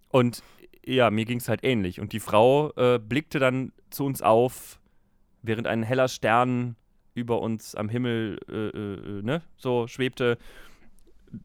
[0.09, 0.43] Und
[0.85, 1.99] ja, mir ging es halt ähnlich.
[1.99, 4.79] Und die Frau äh, blickte dann zu uns auf,
[5.41, 6.77] während ein heller Stern
[7.15, 10.37] über uns am Himmel äh, äh, ne, so schwebte.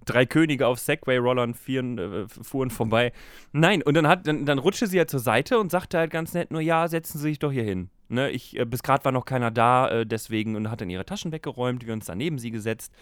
[0.05, 3.13] Drei Könige auf Segway-Rollern äh, fuhren vorbei.
[3.53, 6.33] Nein, und dann, hat, dann, dann rutschte sie halt zur Seite und sagte halt ganz
[6.35, 7.91] nett nur, ja, setzen Sie sich doch hier hin.
[8.09, 11.05] Ne, ich, äh, bis gerade war noch keiner da, äh, deswegen, und hat dann ihre
[11.07, 12.93] Taschen weggeräumt, wir uns dann neben sie gesetzt.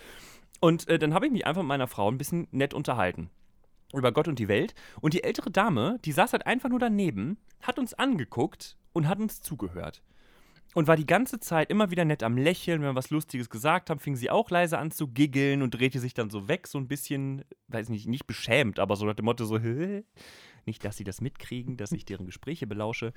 [0.61, 3.29] Und äh, dann habe ich mich einfach mit meiner Frau ein bisschen nett unterhalten.
[3.97, 4.75] Über Gott und die Welt.
[5.01, 9.19] Und die ältere Dame, die saß halt einfach nur daneben, hat uns angeguckt und hat
[9.19, 10.03] uns zugehört.
[10.75, 12.81] Und war die ganze Zeit immer wieder nett am Lächeln.
[12.81, 16.01] Wenn wir was Lustiges gesagt haben, fing sie auch leise an zu giggeln und drehte
[16.01, 19.25] sich dann so weg, so ein bisschen, weiß nicht, nicht beschämt, aber so nach dem
[19.25, 19.59] Motto so,
[20.67, 23.15] nicht, dass sie das mitkriegen, dass ich deren Gespräche belausche.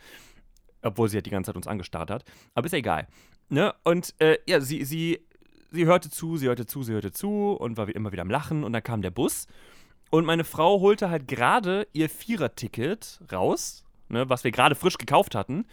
[0.81, 2.23] Obwohl sie halt die ganze Zeit uns angestarrt hat.
[2.53, 3.07] Aber ist ja egal.
[3.49, 3.73] Ne?
[3.83, 5.19] Und äh, ja, sie, sie,
[5.71, 8.63] sie hörte zu, sie hörte zu, sie hörte zu und war immer wieder am Lachen.
[8.63, 9.47] Und dann kam der Bus.
[10.09, 15.35] Und meine Frau holte halt gerade ihr Vierer-Ticket raus, ne, was wir gerade frisch gekauft
[15.35, 15.65] hatten.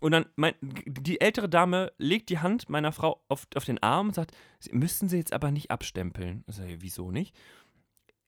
[0.00, 4.08] Und dann, mein, die ältere Dame legt die Hand meiner Frau auf, auf den Arm
[4.08, 6.44] und sagt, "Sie- müssen Sie jetzt aber nicht abstempeln.
[6.46, 7.34] Ich sage, wieso nicht?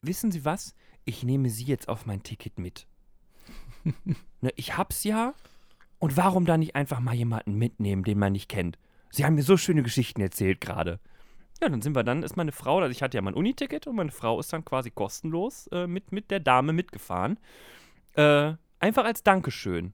[0.03, 0.75] Wissen Sie was?
[1.05, 2.87] Ich nehme Sie jetzt auf mein Ticket mit.
[4.41, 5.35] ne, ich hab's ja.
[5.99, 8.79] Und warum da nicht einfach mal jemanden mitnehmen, den man nicht kennt?
[9.11, 10.99] Sie haben mir so schöne Geschichten erzählt gerade.
[11.63, 13.97] Ja, dann sind wir dann, ist meine Frau, also ich hatte ja mein Uniticket und
[13.97, 17.39] meine Frau ist dann quasi kostenlos äh, mit, mit der Dame mitgefahren.
[18.15, 19.93] Äh, einfach als Dankeschön.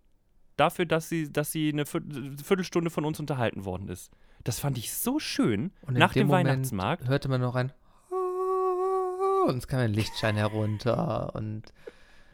[0.56, 4.10] Dafür, dass sie, dass sie eine Viertel- Viertelstunde von uns unterhalten worden ist.
[4.44, 5.72] Das fand ich so schön.
[5.82, 7.08] Und nach dem dem Weihnachtsmarkt.
[7.08, 7.72] hörte man noch ein
[9.48, 11.72] und es kam ein Lichtschein herunter und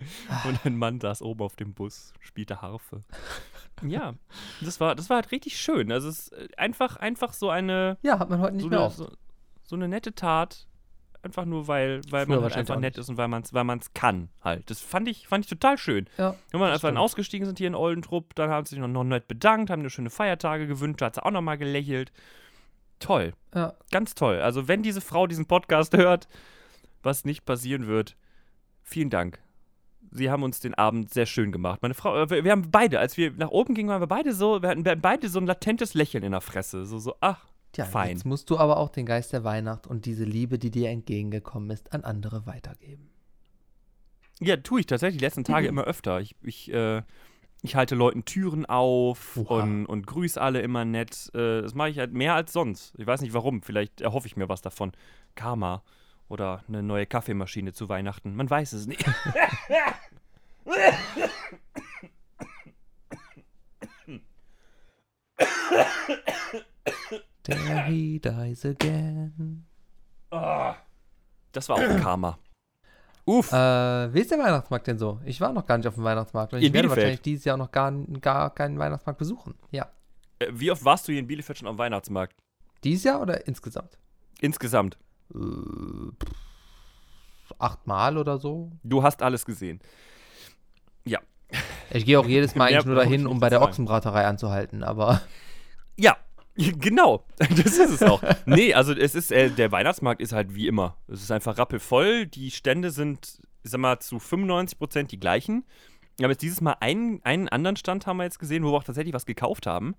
[0.49, 3.05] Und ein Mann saß oben auf dem Bus, spielte Harfe.
[3.83, 4.15] Ja,
[4.61, 5.91] das war, das war halt richtig schön.
[5.91, 8.79] Also es ist äh, einfach, einfach so eine, ja, hat man heute nicht so mehr
[8.79, 8.97] eine, oft.
[8.97, 9.11] so,
[9.65, 10.69] so eine nette Tat
[11.23, 13.65] einfach nur, weil, weil Früher man halt einfach nett ist und weil man es weil
[13.65, 14.69] man's kann halt.
[14.71, 16.09] Das fand ich, fand ich total schön.
[16.19, 16.35] Ja.
[16.51, 18.89] Wenn wir das einfach dann ausgestiegen sind hier in Oldentrupp, dann haben sie sich noch,
[18.89, 22.13] noch nett bedankt, haben eine schöne Feiertage gewünscht, hat sie auch nochmal gelächelt.
[22.99, 23.75] Toll, Ja.
[23.91, 24.41] ganz toll.
[24.41, 26.29] Also wenn diese Frau diesen Podcast hört,
[27.03, 28.17] was nicht passieren wird,
[28.83, 29.41] vielen Dank.
[30.15, 31.81] Sie haben uns den Abend sehr schön gemacht.
[31.83, 34.35] Meine Frau, äh, wir, wir haben beide, als wir nach oben gingen, waren wir beide
[34.35, 36.85] so, wir hatten beide so ein latentes Lächeln in der Fresse.
[36.85, 38.11] So, so, ach, Tja, Fein.
[38.11, 41.71] jetzt musst du aber auch den Geist der Weihnacht und diese Liebe, die dir entgegengekommen
[41.71, 43.09] ist, an andere weitergeben.
[44.41, 46.21] Ja, tue ich tatsächlich die letzten Tage immer öfter.
[46.21, 47.03] Ich, ich, äh,
[47.63, 51.31] ich halte Leuten Türen auf und, und grüße alle immer nett.
[51.35, 52.93] Äh, das mache ich halt mehr als sonst.
[52.99, 53.63] Ich weiß nicht warum.
[53.63, 54.93] Vielleicht erhoffe ich mir was davon.
[55.35, 55.83] Karma
[56.29, 58.35] oder eine neue Kaffeemaschine zu Weihnachten.
[58.35, 59.05] Man weiß es nicht.
[67.43, 69.65] There he dies again.
[70.31, 72.39] Das war auch Karma.
[73.25, 73.53] Uff.
[73.53, 75.21] Äh, wie ist der Weihnachtsmarkt denn so?
[75.25, 77.05] Ich war noch gar nicht auf dem Weihnachtsmarkt und ich In werde Bielefeld.
[77.05, 79.55] wahrscheinlich dieses Jahr noch gar, gar keinen Weihnachtsmarkt besuchen.
[79.71, 79.91] Ja.
[80.41, 82.35] Äh, Wie oft warst du hier in Bielefeld schon am Weihnachtsmarkt?
[82.83, 83.97] Dieses Jahr oder insgesamt?
[84.41, 84.99] Insgesamt.
[85.35, 86.13] Äh,
[87.59, 88.71] achtmal oder so.
[88.83, 89.81] Du hast alles gesehen.
[91.91, 93.63] Ich gehe auch jedes Mal eigentlich nur dahin, um bei der.
[93.63, 95.23] Ochsenbraterei anzuhalten, aber
[95.97, 96.17] Ja,
[96.57, 97.25] genau.
[97.39, 98.23] Das ist es auch.
[98.47, 100.97] nee, also es ist, äh, der Weihnachtsmarkt ist halt wie immer.
[101.09, 102.27] Es ist einfach rappelvoll.
[102.27, 105.65] Die Stände sind, ich sag mal, zu 95% die gleichen.
[106.17, 108.77] Wir haben jetzt dieses Mal einen, einen anderen Stand haben wir jetzt gesehen, wo wir
[108.77, 109.95] auch tatsächlich was gekauft haben.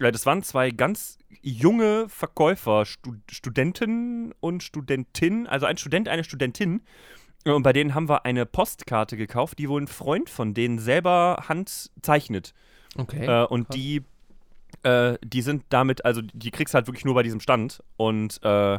[0.00, 6.24] Äh, Das waren zwei ganz junge Verkäufer, Stu Studenten und Studentin, also ein Student, eine
[6.24, 6.82] Studentin.
[7.44, 11.44] Und bei denen haben wir eine Postkarte gekauft, die wohl ein Freund von denen selber
[11.48, 12.52] handzeichnet.
[12.96, 13.24] okay.
[13.24, 13.76] Äh, und krass.
[13.76, 14.02] die,
[14.82, 17.82] äh, die sind damit, also die kriegst du halt wirklich nur bei diesem Stand.
[17.96, 18.78] Und äh,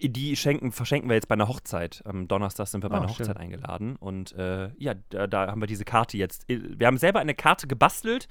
[0.00, 2.02] die schenken, verschenken wir jetzt bei einer Hochzeit.
[2.04, 3.26] Am Donnerstag sind wir bei Ah, einer schön.
[3.26, 3.96] Hochzeit eingeladen.
[3.96, 6.46] Und äh, ja, da, da haben wir diese Karte jetzt.
[6.48, 8.28] Wir haben selber eine Karte gebastelt,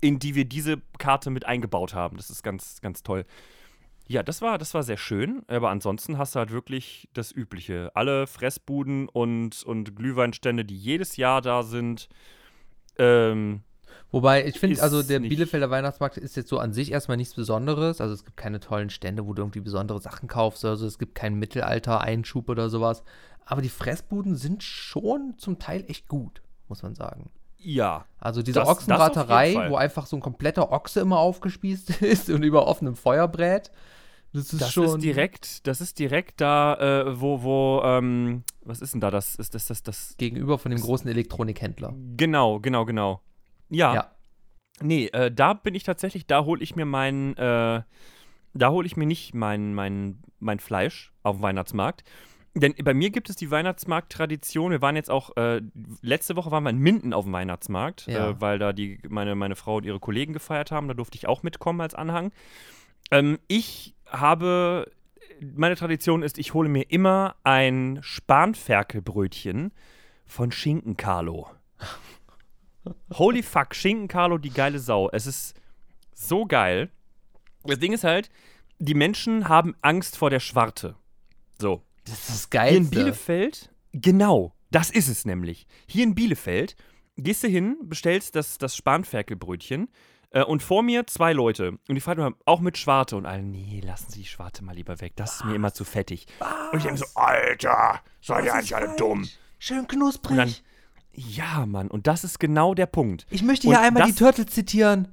[0.00, 2.16] in die wir diese Karte mit eingebaut haben.
[2.16, 3.24] Das ist ganz, ganz toll.
[4.08, 7.90] Ja, das war, das war sehr schön, aber ansonsten hast du halt wirklich das Übliche.
[7.94, 12.08] Alle Fressbuden und, und Glühweinstände, die jedes Jahr da sind.
[12.98, 13.62] Ähm,
[14.12, 17.34] Wobei, ich finde, also der nicht- Bielefelder Weihnachtsmarkt ist jetzt so an sich erstmal nichts
[17.34, 18.00] Besonderes.
[18.00, 20.64] Also es gibt keine tollen Stände, wo du irgendwie besondere Sachen kaufst.
[20.64, 23.02] Also es gibt keinen Mittelalter-Einschub oder sowas.
[23.44, 27.30] Aber die Fressbuden sind schon zum Teil echt gut, muss man sagen.
[27.58, 29.70] ja, Also diese Das- das Ochsenbraterei, Fall.
[29.70, 33.72] wo einfach so ein kompletter Ochse immer aufgespießt ist und über offenem Feuer brät.
[34.32, 34.84] Das ist Das schon.
[34.86, 36.74] ist direkt, das ist direkt da,
[37.06, 39.10] äh, wo, wo, ähm, was ist denn da?
[39.10, 40.14] Das ist das, das, das.
[40.18, 41.94] gegenüber von dem großen Elektronikhändler.
[42.16, 43.20] Genau, genau, genau.
[43.68, 43.94] Ja.
[43.94, 44.10] Ja.
[44.82, 47.82] Nee, äh, da bin ich tatsächlich, da hole ich mir mein, äh,
[48.52, 52.04] da hole ich mir nicht mein, mein, mein Fleisch auf dem Weihnachtsmarkt.
[52.54, 54.70] Denn bei mir gibt es die Weihnachtsmarkt-Tradition.
[54.70, 55.60] Wir waren jetzt auch, äh,
[56.00, 58.30] letzte Woche waren wir in Minden auf dem Weihnachtsmarkt, Ja.
[58.30, 60.88] äh, weil da die, meine, meine Frau und ihre Kollegen gefeiert haben.
[60.88, 62.32] Da durfte ich auch mitkommen als Anhang.
[63.10, 64.90] Ähm, ich habe,
[65.54, 69.72] meine Tradition ist, ich hole mir immer ein Spanferkelbrötchen
[70.24, 71.48] von Schinken Carlo.
[73.14, 75.08] Holy fuck, Schinken Carlo, die geile Sau.
[75.10, 75.54] Es ist
[76.14, 76.90] so geil.
[77.64, 78.30] Das Ding ist halt,
[78.78, 80.96] die Menschen haben Angst vor der Schwarte.
[81.58, 81.82] So.
[82.04, 82.96] Das ist das Hier in Geilste.
[82.96, 85.66] Bielefeld, genau, das ist es nämlich.
[85.88, 86.76] Hier in Bielefeld
[87.16, 89.88] gehst du hin, bestellst das, das Spanferkelbrötchen
[90.30, 91.78] äh, und vor mir zwei Leute.
[91.88, 93.16] Und die fragen auch mit Schwarte.
[93.16, 95.14] Und alle, nee, lassen Sie die Schwarte mal lieber weg.
[95.16, 96.26] Das ist mir immer zu fettig.
[96.72, 99.28] Und ich denke so, Alter, seid ihr eigentlich alle dumm?
[99.58, 100.62] Schön knusprig.
[101.16, 103.26] Und ja, Mann, und das ist genau der Punkt.
[103.30, 105.08] Ich möchte Und hier einmal das- die Turtles zitieren.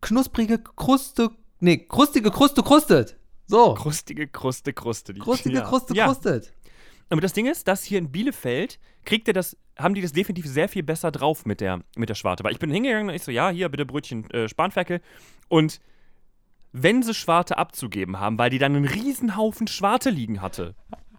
[0.00, 1.30] Knusprige Kruste.
[1.60, 3.16] Nee, krustige Kruste krustet.
[3.46, 3.74] So.
[3.74, 5.14] Krustige Kruste, Kruste.
[5.14, 5.62] Die, Krustige ja.
[5.62, 6.06] Kruste ja.
[6.06, 6.52] krustet.
[7.08, 10.46] Aber das Ding ist, dass hier in Bielefeld kriegt ihr das, haben die das definitiv
[10.46, 12.42] sehr viel besser drauf mit der, mit der Schwarte.
[12.42, 15.00] Weil ich bin hingegangen und ich so, ja, hier bitte Brötchen äh, Spanferkel.
[15.48, 15.80] Und
[16.72, 20.74] wenn sie Schwarte abzugeben haben, weil die dann einen Riesenhaufen Schwarte liegen hatte,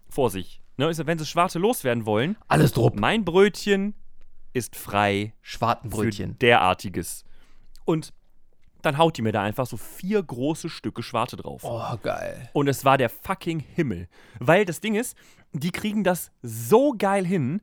[0.08, 0.60] vor sich.
[0.76, 2.98] Ne, ich so, wenn sie Schwarte loswerden wollen, Alles drupp.
[2.98, 3.94] mein Brötchen
[4.52, 6.38] ist frei für Schwartenbrötchen.
[6.38, 7.24] derartiges.
[7.84, 8.12] Und
[8.82, 11.62] dann haut die mir da einfach so vier große Stücke Schwarte drauf.
[11.64, 12.50] Oh, geil.
[12.52, 14.08] Und es war der fucking Himmel.
[14.40, 15.16] Weil das Ding ist,
[15.52, 17.62] die kriegen das so geil hin.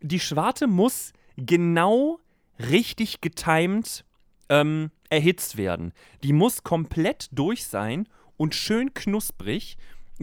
[0.00, 2.20] Die Schwarte muss genau
[2.58, 4.04] richtig getimed
[4.48, 5.92] ähm, erhitzt werden.
[6.22, 9.76] Die muss komplett durch sein und schön knusprig,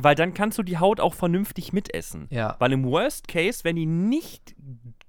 [0.04, 2.28] weil dann kannst du die Haut auch vernünftig mitessen.
[2.30, 2.56] Ja.
[2.60, 4.56] Weil im Worst Case, wenn die nicht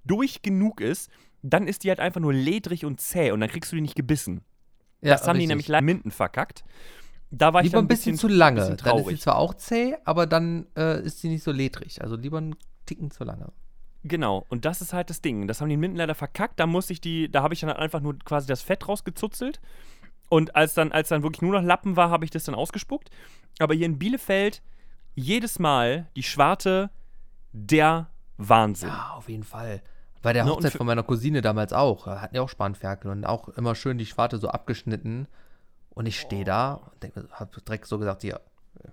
[0.04, 1.10] durch genug ist,
[1.42, 3.94] dann ist die halt einfach nur ledrig und zäh und dann kriegst du die nicht
[3.94, 4.42] gebissen.
[5.00, 5.48] Ja, Das haben die richtig.
[5.48, 6.64] nämlich leider Minden verkackt.
[7.30, 8.60] Da war ich Lieber dann ein bisschen, zu lange.
[8.60, 12.02] bisschen Dann ist sie zwar auch zäh, aber dann äh, ist sie nicht so ledrig.
[12.02, 13.52] Also lieber einen Ticken zu lange.
[14.02, 15.46] Genau, und das ist halt das Ding.
[15.46, 16.58] Das haben die in Minden leider verkackt.
[16.58, 19.60] Da musste ich die, da habe ich dann einfach nur quasi das Fett rausgezuzelt.
[20.28, 23.10] Und als dann, als dann wirklich nur noch Lappen war, habe ich das dann ausgespuckt.
[23.58, 24.62] Aber hier in Bielefeld
[25.14, 26.90] jedes Mal die Schwarte,
[27.52, 28.08] der
[28.38, 28.88] Wahnsinn.
[28.90, 29.82] Ja, auf jeden Fall.
[30.22, 32.04] Bei der Ne, Hochzeit von meiner Cousine damals auch.
[32.04, 35.26] Da hatten ja auch Spanferkel und auch immer schön die Schwarte so abgeschnitten.
[35.90, 38.40] Und ich stehe da und denk, hab direkt so gesagt, hier,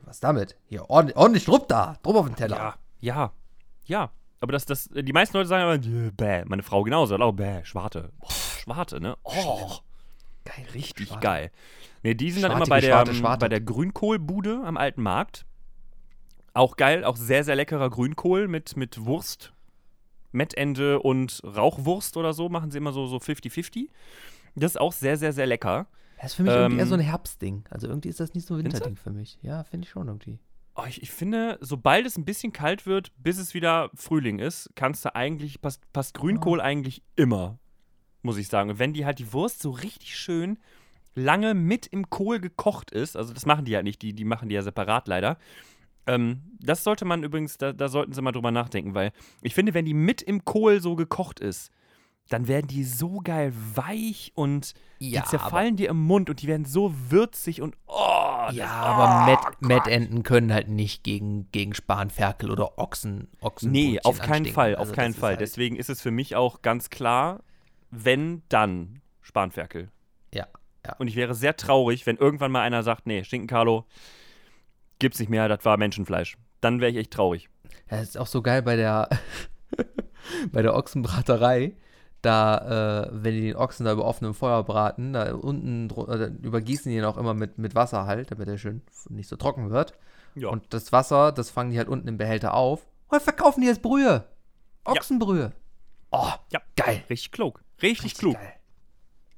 [0.03, 0.57] was damit?
[0.67, 2.57] Hier, ordentlich, ordentlich Druck da, Druck auf den Teller.
[2.57, 3.31] Ja, ja,
[3.85, 4.09] ja.
[4.39, 6.43] Aber das, das, die meisten Leute sagen immer, "Äh, bäh.
[6.45, 8.11] Meine Frau genauso, auch bäh, Schwarte.
[8.19, 9.17] Boah, Schwarte, ne?
[9.23, 9.77] Oh,
[10.45, 11.21] Geil, richtig Schwarte.
[11.21, 11.51] geil.
[12.03, 13.39] Ne, die sind dann immer bei der, Schwarte, ähm, Schwarte.
[13.39, 15.45] bei der Grünkohlbude am alten Markt.
[16.57, 19.53] Auch geil, auch sehr, sehr leckerer Grünkohl mit, mit Wurst,
[20.31, 22.49] Mettende und Rauchwurst oder so.
[22.49, 23.89] Machen sie immer so so 50-50.
[24.55, 25.85] Das ist auch sehr, sehr, sehr lecker.
[26.19, 27.65] Das ist für mich irgendwie eher Ähm, so ein Herbstding.
[27.69, 28.63] Also irgendwie ist das nicht so ein?
[28.63, 29.37] Winterding für mich.
[29.43, 30.39] Ja, finde ich schon irgendwie.
[30.73, 34.71] Oh, ich, ich finde, sobald es ein bisschen kalt wird, bis es wieder Frühling ist,
[34.73, 37.59] kannst du eigentlich, passt, passt Grünkohl eigentlich immer,
[38.23, 38.71] muss ich sagen.
[38.71, 40.57] Und wenn die halt die Wurst so richtig schön
[41.13, 44.49] lange mit im Kohl gekocht ist, also das machen die ja nicht, die, die machen
[44.49, 45.37] die ja separat leider.
[46.07, 49.73] Ähm, das sollte man übrigens, da, da sollten sie mal drüber nachdenken, weil ich finde,
[49.73, 51.69] wenn die mit im Kohl so gekocht ist,
[52.29, 56.47] dann werden die so geil weich und Ja, die zerfallen dir im Mund und die
[56.47, 57.93] werden so würzig und oh,
[58.51, 59.29] Ja, das- aber
[59.61, 59.65] oh.
[59.65, 63.29] Mettenten können halt nicht gegen, gegen Spanferkel oder Ochsen.
[63.39, 64.53] Ochsen Nee, auf keinen anstinken.
[64.53, 65.31] Fall, Also auf keinen Fall.
[65.31, 67.43] Halt, Deswegen ist es für mich auch ganz klar,
[67.91, 69.89] wenn, dann Spanferkel.
[70.33, 70.47] ja,
[70.85, 70.95] ja.
[70.99, 73.85] Und ich wäre sehr traurig, wenn irgendwann mal einer sagt, nee, Stinken Carlo,
[74.99, 76.37] gibt's nicht mehr, das war Menschenfleisch.
[76.61, 77.49] Dann wäre ich echt traurig.
[77.89, 79.09] Ja, das ist auch so geil bei der,
[80.51, 81.75] bei der Ochsenbraterei.
[82.23, 86.91] Da, äh, wenn die den Ochsen da über offenem Feuer braten, da unten äh, übergießen
[86.91, 89.93] die ihn auch immer mit, mit Wasser halt, damit er schön nicht so trocken wird.
[90.35, 90.49] Ja.
[90.49, 92.87] Und das Wasser, das fangen die halt unten im Behälter auf.
[93.07, 94.25] Und verkaufen die jetzt Brühe.
[94.83, 95.53] Ochsenbrühe.
[96.11, 97.03] Oh, ja, geil.
[97.09, 97.63] Richtig klug.
[97.81, 98.33] Richtig, klug.
[98.33, 98.53] geil.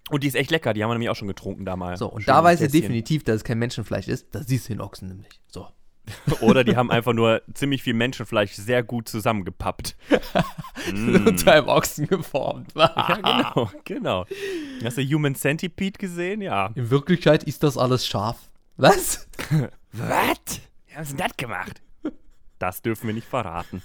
[0.09, 1.99] Und die ist echt lecker, die haben wir nämlich auch schon getrunken damals.
[1.99, 4.27] So, und Schön da weiß er definitiv, dass es kein Menschenfleisch ist.
[4.31, 5.39] Da siehst du den Ochsen nämlich.
[5.47, 5.67] So.
[6.41, 9.95] Oder die haben einfach nur ziemlich viel Menschenfleisch sehr gut zusammengepappt.
[10.93, 11.35] Mm.
[11.35, 12.71] Zu einem Ochsen geformt.
[12.73, 14.25] Ja, genau, genau.
[14.83, 16.41] Hast du Human Centipede gesehen?
[16.41, 16.71] Ja.
[16.73, 18.49] In Wirklichkeit ist das alles scharf.
[18.77, 19.27] Was?
[19.91, 20.61] Was?
[20.87, 21.81] Wie haben sie das gemacht?
[22.59, 23.83] Das dürfen wir nicht verraten.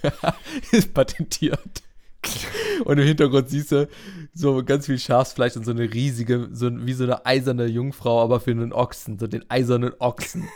[0.71, 1.83] ist patentiert.
[2.85, 3.89] Und im Hintergrund siehst du
[4.33, 8.41] so ganz viel Schafsfleisch und so eine riesige, so wie so eine eiserne Jungfrau, aber
[8.41, 10.49] für einen Ochsen, so den eisernen Ochsen.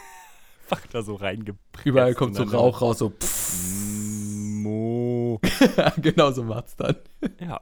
[0.71, 1.87] Einfach da so reingepresst.
[1.87, 3.13] Überall kommt so Rauch raus, so.
[4.63, 5.41] Mo.
[5.99, 6.97] genau so macht's dann.
[7.41, 7.61] Ja.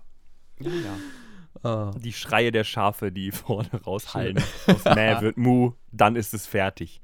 [0.59, 0.97] Ja, ja.
[1.63, 1.91] Ah.
[1.99, 4.43] Die Schreie der Schafe, die vorne raushallen.
[4.67, 7.01] Aus Mäh wird Mu, dann ist es fertig.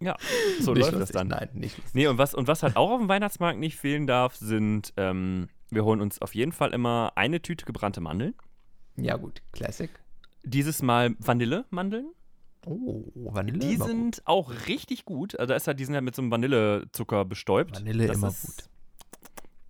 [0.00, 0.16] Ja,
[0.60, 1.16] so Nicht läuft das lustig.
[1.16, 1.28] dann.
[1.28, 1.94] Nein, nicht lustig.
[1.94, 5.48] Nee, und was, und was halt auch auf dem Weihnachtsmarkt nicht fehlen darf, sind, ähm,
[5.70, 8.34] wir holen uns auf jeden Fall immer eine Tüte gebrannte Mandeln.
[8.96, 9.90] Ja gut, Classic.
[10.42, 12.12] Dieses Mal Vanillemandeln.
[12.66, 15.38] Oh, Vanille Die sind auch richtig gut.
[15.38, 17.76] Also da ist halt, die sind halt mit so einem Vanillezucker bestäubt.
[17.76, 18.64] Vanille das immer ist, gut.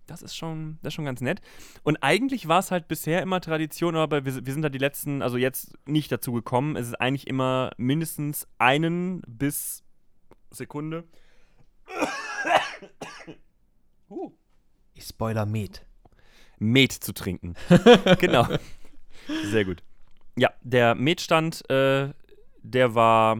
[0.07, 1.41] Das ist schon, das ist schon ganz nett.
[1.83, 5.21] Und eigentlich war es halt bisher immer Tradition, aber wir, wir sind da die letzten,
[5.21, 6.75] also jetzt nicht dazu gekommen.
[6.75, 9.83] Es ist eigentlich immer mindestens einen bis
[10.51, 11.03] Sekunde.
[14.09, 14.31] Uh.
[14.93, 15.85] Ich spoiler Met.
[16.59, 17.55] Met zu trinken.
[18.19, 18.45] genau.
[19.45, 19.83] Sehr gut.
[20.37, 22.09] Ja, der Metstand, äh,
[22.61, 23.37] der war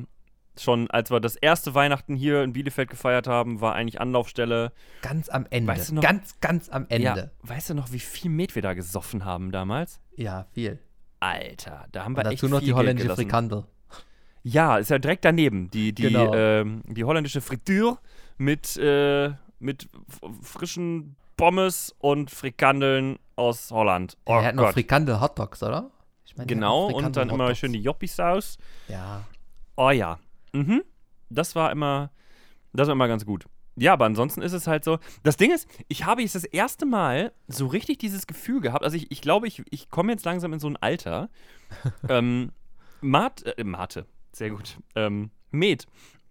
[0.59, 4.71] schon, als wir das erste Weihnachten hier in Bielefeld gefeiert haben, war eigentlich Anlaufstelle.
[5.01, 5.71] Ganz am Ende.
[5.73, 7.03] Weißt du noch- ganz, ganz am Ende.
[7.05, 9.99] Ja, weißt du noch, wie viel Met wir da gesoffen haben damals?
[10.15, 10.79] Ja, viel.
[11.19, 13.13] Alter, da haben wir Und echt dazu noch viel die holländische.
[13.15, 13.65] Frikandel.
[14.43, 15.69] Ja, ist ja direkt daneben.
[15.71, 16.33] Die, die, Genau.
[16.33, 17.97] ähm, die holländische Fritüre
[18.37, 19.87] mit, äh, mit
[20.41, 24.17] frischen Pommes und Frikandeln aus Holland.
[24.25, 24.71] Oh er hat noch.
[24.71, 25.91] Frikandel Hotdogs, oder?
[26.25, 28.57] Ich hat Genau, und dann immer schön die Joppis-Saus.
[28.87, 29.25] Ja.
[29.75, 30.19] Oh ja.
[30.53, 30.83] Mhm.
[31.29, 32.11] Das war immer,
[32.73, 33.45] das war immer ganz gut.
[33.75, 34.99] Ja, aber ansonsten ist es halt so.
[35.23, 38.83] Das Ding ist, ich habe jetzt das erste Mal so richtig dieses Gefühl gehabt.
[38.83, 41.29] Also ich, ich glaube, ich, ich komme jetzt langsam in so ein Alter.
[42.09, 42.51] ähm,
[42.99, 44.77] Mat, äh, Mate, sehr gut.
[44.95, 45.85] Ähm, Met.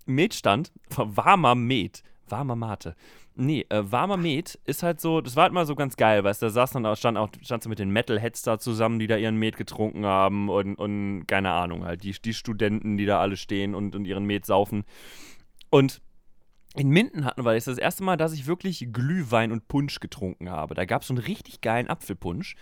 [0.06, 2.02] Metstand, warmer Met.
[2.30, 2.94] Warmer Mate.
[3.34, 6.42] Nee, äh, warmer Met ist halt so, das war halt mal so ganz geil, weißt
[6.42, 9.06] du, da saß dann auch, stand auch, standst du mit den Metalheads da zusammen, die
[9.06, 13.20] da ihren Met getrunken haben und, und keine Ahnung, halt, die, die Studenten, die da
[13.20, 14.84] alle stehen und, und ihren Met saufen.
[15.70, 16.02] Und
[16.76, 20.50] in Minden hatten wir das das erste Mal, dass ich wirklich Glühwein und Punsch getrunken
[20.50, 20.74] habe.
[20.74, 22.54] Da gab es so einen richtig geilen Apfelpunsch.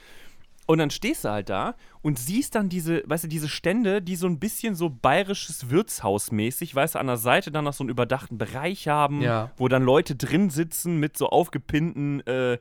[0.70, 4.16] Und dann stehst du halt da und siehst dann diese, weißt du, diese Stände, die
[4.16, 7.88] so ein bisschen so bayerisches Wirtshausmäßig, weißt du, an der Seite dann noch so einen
[7.88, 9.50] überdachten Bereich haben, Ja.
[9.56, 12.58] wo dann Leute drin sitzen mit so aufgepinnten äh,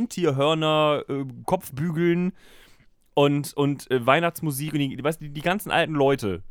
[0.00, 2.32] Rentierhörner, äh, Kopfbügeln
[3.14, 6.42] und, und äh, Weihnachtsmusik und die, weißt, du, die, die ganzen alten Leute,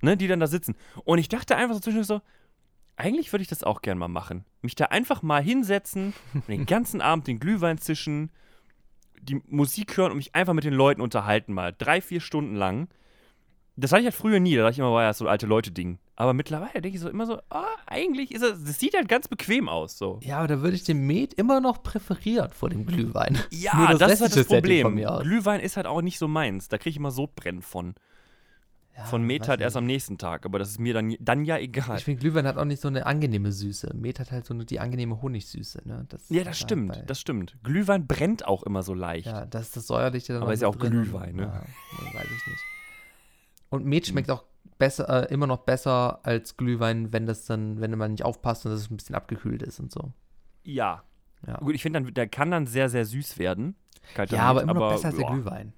[0.00, 0.74] ne, die dann da sitzen.
[1.04, 2.20] Und ich dachte einfach so zwischendurch so,
[2.96, 4.44] eigentlich würde ich das auch gern mal machen.
[4.60, 8.30] Mich da einfach mal hinsetzen und den ganzen Abend den Glühwein zischen,
[9.22, 11.74] die Musik hören und mich einfach mit den Leuten unterhalten mal.
[11.76, 12.88] Drei, vier Stunden lang.
[13.76, 15.46] Das hatte ich halt früher nie, da dachte ich immer, war ja so ein alte
[15.46, 15.98] Leute-Ding.
[16.14, 19.28] Aber mittlerweile denke ich so immer so, ah, eigentlich ist es, das sieht halt ganz
[19.28, 20.20] bequem aus, so.
[20.22, 23.38] Ja, aber da würde ich den Met immer noch präferieren vor dem Glühwein.
[23.50, 24.96] Ja, Nur das, ist halt das Problem.
[24.96, 26.68] Glühwein ist halt auch nicht so meins.
[26.68, 27.94] Da kriege ich immer Sodbrennen von.
[28.96, 29.60] Ja, Von halt nicht.
[29.60, 30.44] erst am nächsten Tag.
[30.44, 31.96] Aber das ist mir dann, dann ja egal.
[31.96, 33.94] Ich finde, Glühwein hat auch nicht so eine angenehme Süße.
[33.94, 35.80] Met hat halt so eine, die angenehme Honigsüße.
[35.88, 36.04] Ne?
[36.10, 36.92] Das Ja, das halt stimmt.
[36.92, 37.56] bei- Das stimmt.
[37.62, 39.26] Glühwein brennt auch immer so leicht.
[39.28, 41.42] Ja, das ist das Säuerliche dann Aber ist ja auch drin Glühwein, ne?
[41.44, 42.62] Ja, weiß ich nicht.
[43.70, 44.44] Und Met schmeckt auch
[44.78, 48.72] besser, äh, immer noch besser als Glühwein, wenn das dann, wenn man nicht aufpasst und
[48.72, 50.12] es ein bisschen abgekühlt ist und so.
[50.64, 51.02] Ja.
[51.46, 51.56] Ja.
[51.56, 53.74] Gut, ich finde, der kann dann sehr, sehr süß werden.
[54.28, 55.26] Ja, aber immer noch besser als der.
[55.28, 55.72] Glühwein.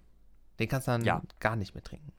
[0.58, 1.22] Den kannst du dann Ja.
[1.38, 2.12] gar nicht mehr trinken.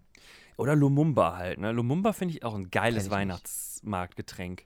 [0.58, 1.72] Oder Lumumba halt, ne?
[1.72, 4.66] Lumumba finde ich auch ein geiles Weihnachtsmarktgetränk.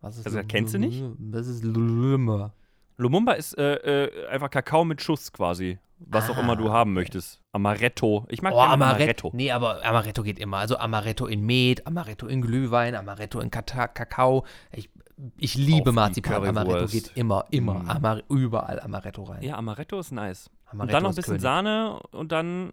[0.00, 1.02] Was ist Also, Lul- kennst du nicht?
[1.18, 2.52] Das ist Lulumba.
[2.96, 3.74] Lumumba ist äh,
[4.06, 5.78] äh, einfach Kakao mit Schuss quasi.
[6.04, 7.40] Was auch immer du Ah, haben möchtest.
[7.52, 8.26] Amaretto.
[8.28, 9.30] Ich mag Oh, gerne Amaretto.
[9.34, 10.56] Nee, aber Amaretto geht immer.
[10.58, 14.44] Also Amaretto in Met, Amaretto in Glühwein, Amaretto in Kata Kakao.
[14.72, 14.90] Ich,
[15.38, 16.44] ich liebe Auf Marzipan.
[16.44, 17.74] Amaretto geht immer, immer.
[17.84, 17.88] Mm.
[17.90, 19.42] Amar überall Amaretto rein.
[19.44, 20.48] Ja, Amaretto ist nice.
[20.64, 21.42] und Amaretto dann noch ein bisschen König.
[21.42, 22.72] Sahne und dann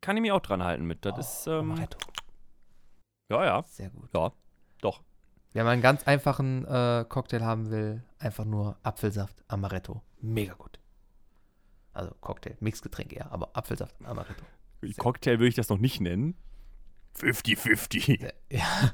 [0.00, 1.04] kann ich mich auch dran halten mit.
[1.04, 1.98] Das Oh, ist, ähm, Amaretto.
[3.30, 4.10] ja, ja, Sehr gut.
[4.14, 4.32] ja,
[4.80, 5.02] doch.
[5.52, 10.02] Wer mal einen ganz einfachen äh, Cocktail haben will, einfach nur Apfelsaft, Amaretto.
[10.20, 10.80] Mega gut.
[11.92, 14.42] Also Cocktail, Mixgetränk eher, aber Apfelsaft, Amaretto.
[14.98, 16.36] Cocktail würde ich das noch nicht nennen.
[17.18, 18.32] 50-50.
[18.50, 18.92] Ja.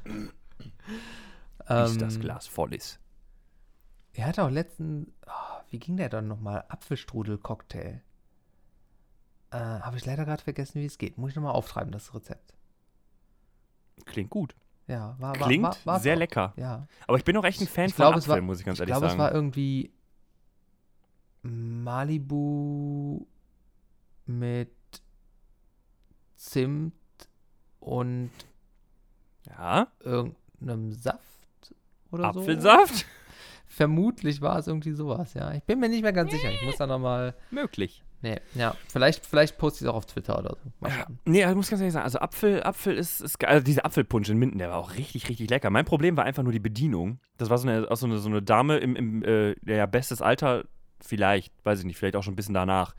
[1.67, 2.99] Bis das Ähm, Glas voll ist.
[4.13, 6.65] Er hatte auch letzten, ah, wie ging der dann nochmal?
[6.69, 8.01] Apfelstrudel-Cocktail.
[9.51, 11.17] Äh, Habe ich leider gerade vergessen, wie es geht.
[11.17, 12.53] Muss ich nochmal auftreiben, das Rezept.
[14.05, 14.55] Klingt gut.
[14.87, 16.53] Ja, war, war Klingt war, war's sehr lecker.
[16.57, 16.87] Ja.
[17.07, 18.65] Aber ich bin auch echt ein Fan Ich von glaube, es Apfel, war- muss ich
[18.65, 19.21] ganz Ich ehrlich glaube, es sagen.
[19.21, 19.91] war irgendwie
[21.43, 23.25] Malibu
[24.25, 24.71] mit
[26.35, 26.93] Zimt
[27.79, 28.31] und
[29.47, 31.21] ja, irgendeinem Saft
[32.11, 32.39] oder so.
[32.41, 33.05] Apfelsaft?
[33.67, 35.53] Vermutlich war es irgendwie sowas, ja.
[35.53, 36.51] Ich bin mir nicht mehr ganz sicher.
[36.51, 37.35] Ich muss da nochmal.
[37.51, 38.03] Möglich.
[38.21, 38.75] Nee, ja.
[38.87, 40.71] Vielleicht, vielleicht poste ich es auch auf Twitter oder so.
[40.79, 41.19] Mal schauen.
[41.25, 43.49] Nee, ich muss ganz ehrlich sagen, also Apfel, Apfel ist, ist geil.
[43.49, 45.69] Also dieser Apfelpunsch in Minden, der war auch richtig, richtig lecker.
[45.69, 47.19] Mein Problem war einfach nur die Bedienung.
[47.37, 50.21] Das war so eine, auch so eine, so eine Dame im, im äh, ja, bestes
[50.21, 50.65] Alter,
[50.99, 52.95] vielleicht, weiß ich nicht, vielleicht auch schon ein bisschen danach.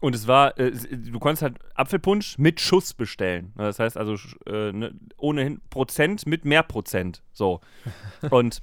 [0.00, 3.52] Und es war, äh, du konntest halt Apfelpunsch mit Schuss bestellen.
[3.56, 4.14] Das heißt also
[4.46, 7.22] äh, ne, ohnehin Prozent mit mehr Prozent.
[7.32, 7.60] So.
[8.30, 8.62] Und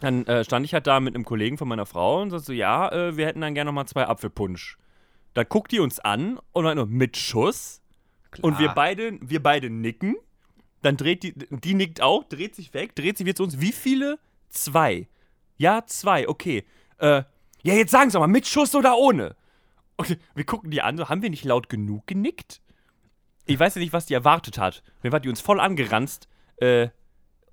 [0.00, 2.52] dann äh, stand ich halt da mit einem Kollegen von meiner Frau und sagte so,
[2.52, 4.76] ja, äh, wir hätten dann gerne nochmal zwei Apfelpunsch.
[5.34, 7.82] Da guckt die uns an und meint nur, mit Schuss?
[8.40, 8.74] Und wir Klar.
[8.74, 10.16] beide, wir beide nicken.
[10.82, 13.60] Dann dreht die, die nickt auch, dreht sich weg, dreht sich wieder zu uns.
[13.60, 14.18] Wie viele?
[14.48, 15.08] Zwei.
[15.56, 16.64] Ja, zwei, okay.
[16.98, 17.22] Äh,
[17.62, 19.36] ja, jetzt sagen Sie mal, mit Schuss oder ohne?
[19.96, 22.60] Okay, wir gucken die an, so, haben wir nicht laut genug genickt?
[23.46, 24.82] Ich weiß ja nicht, was die erwartet hat.
[25.02, 26.28] Mir war die uns voll angeranzt.
[26.56, 26.88] Äh,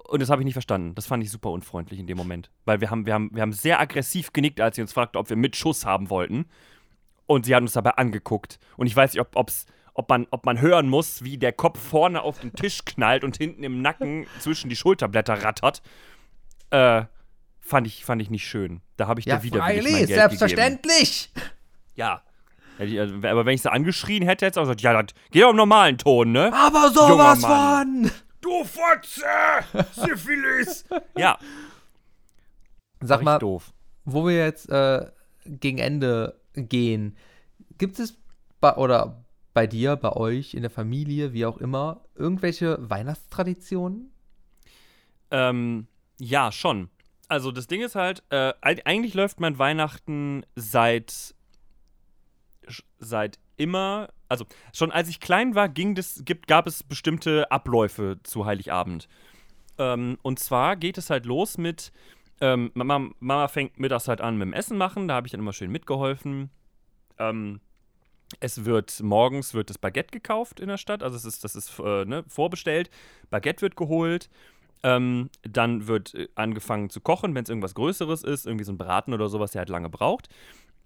[0.09, 0.95] und das habe ich nicht verstanden.
[0.95, 2.51] Das fand ich super unfreundlich in dem Moment.
[2.65, 5.29] Weil wir haben, wir haben, wir haben sehr aggressiv genickt, als sie uns fragte, ob
[5.29, 6.45] wir mit Schuss haben wollten.
[7.31, 8.59] Und sie hat uns dabei angeguckt.
[8.77, 11.79] Und ich weiß nicht, ob, ob's, ob, man, ob man hören muss, wie der Kopf
[11.79, 15.81] vorne auf den Tisch knallt und hinten im Nacken zwischen die Schulterblätter rattert.
[16.71, 17.03] Äh,
[17.59, 18.81] fand ich, fand ich nicht schön.
[18.97, 20.19] Da habe ich Ja, dir wieder mein freilich, Geld gegeben.
[20.19, 21.31] selbstverständlich.
[21.95, 22.21] Ja.
[22.77, 25.13] Hätte ich- also, Aber wenn ich sie angeschrien hätte, hätte ich auch gesagt, ja, das
[25.31, 26.51] geht auch im normalen Ton, ne?
[26.53, 28.09] Aber sowas von.
[28.41, 29.23] Du Fotze!
[29.93, 30.83] Syphilis!
[31.17, 31.37] ja,
[33.01, 33.71] Sag mal, doof.
[34.05, 35.05] wo wir jetzt äh,
[35.45, 37.15] gegen Ende gehen,
[37.77, 38.17] gibt es
[38.59, 39.23] bei, oder
[39.53, 44.11] bei dir, bei euch, in der Familie, wie auch immer, irgendwelche Weihnachtstraditionen?
[45.29, 45.87] Ähm,
[46.19, 46.89] ja, schon.
[47.27, 51.35] Also das Ding ist halt, äh, eig- eigentlich läuft mein Weihnachten seit
[52.99, 58.19] seit immer, also schon als ich klein war, ging das, gibt, gab es bestimmte Abläufe
[58.23, 59.07] zu Heiligabend.
[59.77, 61.91] Ähm, und zwar geht es halt los mit,
[62.41, 65.41] ähm, Mama, Mama fängt mittags halt an mit dem Essen machen, da habe ich dann
[65.41, 66.49] immer schön mitgeholfen.
[67.17, 67.61] Ähm,
[68.39, 71.79] es wird morgens wird das Baguette gekauft in der Stadt, also es ist, das ist
[71.79, 72.89] äh, ne, vorbestellt.
[73.29, 74.29] Baguette wird geholt.
[74.83, 78.79] Ähm, dann wird äh, angefangen zu kochen, wenn es irgendwas Größeres ist, irgendwie so ein
[78.79, 80.27] Braten oder sowas, der halt lange braucht.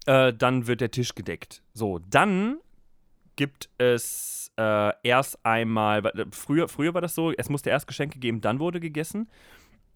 [0.04, 1.62] Äh, dann wird der Tisch gedeckt.
[1.72, 2.58] So, dann
[3.36, 8.40] gibt es äh, erst einmal, früher, früher war das so, es musste erst Geschenke geben,
[8.40, 9.28] dann wurde gegessen,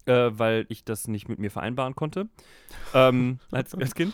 [0.07, 2.29] äh, weil ich das nicht mit mir vereinbaren konnte
[2.93, 4.13] ähm, als, als Kind.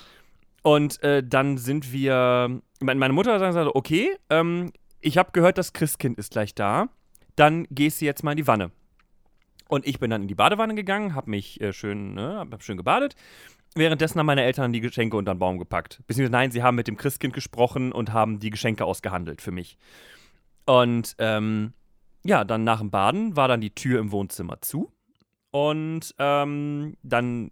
[0.63, 6.17] Und äh, dann sind wir, meine Mutter sagt, okay, ähm, ich habe gehört, das Christkind
[6.17, 6.89] ist gleich da,
[7.35, 8.71] dann gehst du jetzt mal in die Wanne.
[9.69, 12.77] Und ich bin dann in die Badewanne gegangen, habe mich äh, schön, ne, hab schön
[12.77, 13.15] gebadet.
[13.75, 16.01] Währenddessen haben meine Eltern die Geschenke unter den Baum gepackt.
[16.07, 19.77] Beziehungsweise nein, sie haben mit dem Christkind gesprochen und haben die Geschenke ausgehandelt für mich.
[20.65, 21.73] Und ähm,
[22.25, 24.91] ja, dann nach dem Baden war dann die Tür im Wohnzimmer zu.
[25.57, 27.49] Und ähm, dann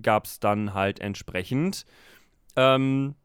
[0.00, 1.86] gab es dann halt entsprechend,
[2.54, 3.16] ähm,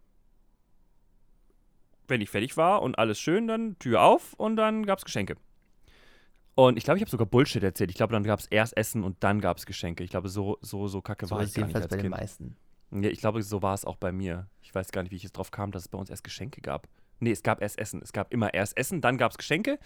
[2.08, 5.36] wenn ich fertig war und alles schön, dann Tür auf und dann gab es Geschenke.
[6.56, 7.92] Und ich glaube, ich habe sogar Bullshit erzählt.
[7.92, 10.04] Ich glaube, dann gab es erst Essen und dann gab es Geschenke.
[10.04, 12.16] Ich glaube, so, so, so kacke So war ich gar nicht als bei den kind.
[12.16, 12.56] meisten.
[12.90, 14.48] Ja, ich glaube, so war es auch bei mir.
[14.62, 16.62] Ich weiß gar nicht, wie ich jetzt drauf kam, dass es bei uns erst Geschenke
[16.62, 16.88] gab.
[17.20, 18.02] Nee, es gab erst Essen.
[18.02, 19.78] Es gab immer erst Essen, dann gab es Geschenke.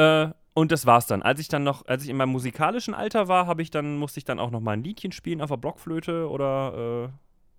[0.00, 1.22] Äh, und das war's dann.
[1.22, 4.18] Als ich dann noch, als ich in meinem musikalischen Alter war, habe ich dann, musste
[4.18, 7.08] ich dann auch noch mal ein Liedchen spielen auf der Blockflöte oder äh,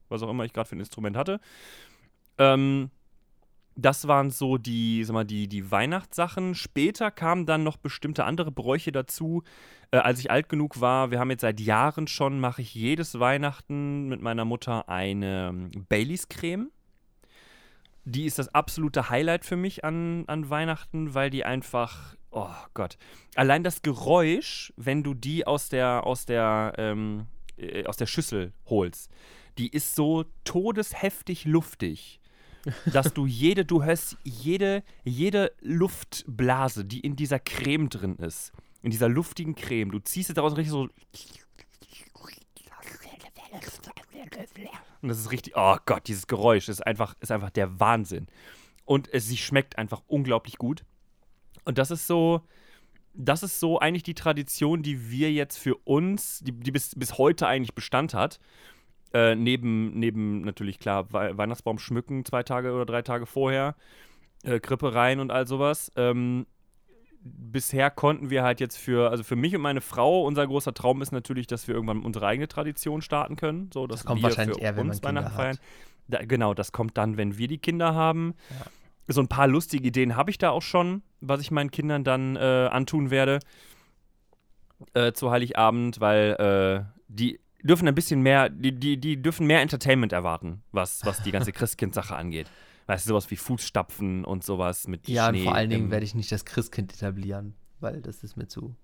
[0.09, 1.39] was auch immer ich gerade für ein Instrument hatte.
[2.37, 2.89] Ähm,
[3.75, 6.55] das waren so die, sag mal, die, die Weihnachtssachen.
[6.55, 9.43] Später kamen dann noch bestimmte andere Bräuche dazu.
[9.91, 13.19] Äh, als ich alt genug war, wir haben jetzt seit Jahren schon, mache ich jedes
[13.19, 16.69] Weihnachten mit meiner Mutter eine ähm, Baileys-Creme.
[18.03, 22.97] Die ist das absolute Highlight für mich an, an Weihnachten, weil die einfach, oh Gott,
[23.35, 27.27] allein das Geräusch, wenn du die aus der, aus der, ähm,
[27.57, 29.11] äh, aus der Schüssel holst,
[29.57, 32.21] die ist so todesheftig luftig
[32.93, 38.51] dass du jede, du hörst jede, jede Luftblase, die in dieser Creme drin ist,
[38.81, 40.87] in dieser luftigen Creme, du ziehst es daraus richtig so.
[45.01, 48.27] Und das ist richtig, oh Gott, dieses Geräusch ist einfach, ist einfach der Wahnsinn.
[48.85, 50.85] Und es, sie schmeckt einfach unglaublich gut.
[51.65, 52.41] Und das ist so,
[53.13, 57.17] das ist so eigentlich die Tradition, die wir jetzt für uns, die, die bis, bis
[57.17, 58.39] heute eigentlich Bestand hat.
[59.13, 63.75] Äh, neben, neben natürlich klar We Weihnachtsbaum schmücken zwei Tage oder drei Tage vorher,
[64.43, 65.91] äh, Krippe rein und all sowas.
[65.97, 66.45] Ähm,
[67.23, 71.01] bisher konnten wir halt jetzt für, also für mich und meine Frau, unser großer Traum
[71.01, 73.69] ist natürlich, dass wir irgendwann unsere eigene Tradition starten können.
[73.73, 75.57] So, dass Das kommt wir wahrscheinlich für eher, wenn man uns Kinder Weihnachten feiern.
[76.07, 78.33] Da, genau, das kommt dann, wenn wir die Kinder haben.
[78.49, 78.65] Ja.
[79.07, 82.35] So ein paar lustige Ideen habe ich da auch schon, was ich meinen Kindern dann
[82.35, 82.39] äh,
[82.71, 83.39] antun werde
[84.93, 89.61] äh, zu Heiligabend, weil äh, die dürfen ein bisschen mehr, die, die, die dürfen mehr
[89.61, 92.49] Entertainment erwarten, was, was die ganze Christkind-Sache angeht.
[92.87, 95.39] Weißt du, sowas wie Fußstapfen und sowas mit Ja, Schnee.
[95.39, 98.75] und vor allen Dingen werde ich nicht das Christkind etablieren, weil das ist mir zu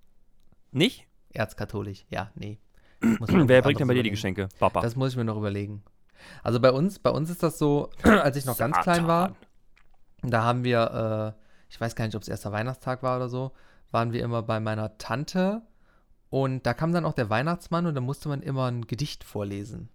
[0.72, 1.08] Nicht?
[1.32, 2.06] erzkatholisch.
[2.10, 2.60] Ja, nee.
[3.02, 4.12] Wer bringt denn bei dir die.
[4.12, 4.50] Geschenke?
[4.60, 4.82] Papa.
[4.82, 5.84] Das muss ich mir noch überlegen.
[6.44, 9.36] Also bei uns, bei uns ist das so, als ich noch ganz klein war,
[10.22, 13.52] da haben wir, äh, ich weiß gar nicht, ob es erster Weihnachtstag war oder so,
[13.92, 15.62] waren wir immer bei meiner Tante
[16.30, 19.90] und da kam dann auch der Weihnachtsmann und da musste man immer ein Gedicht vorlesen.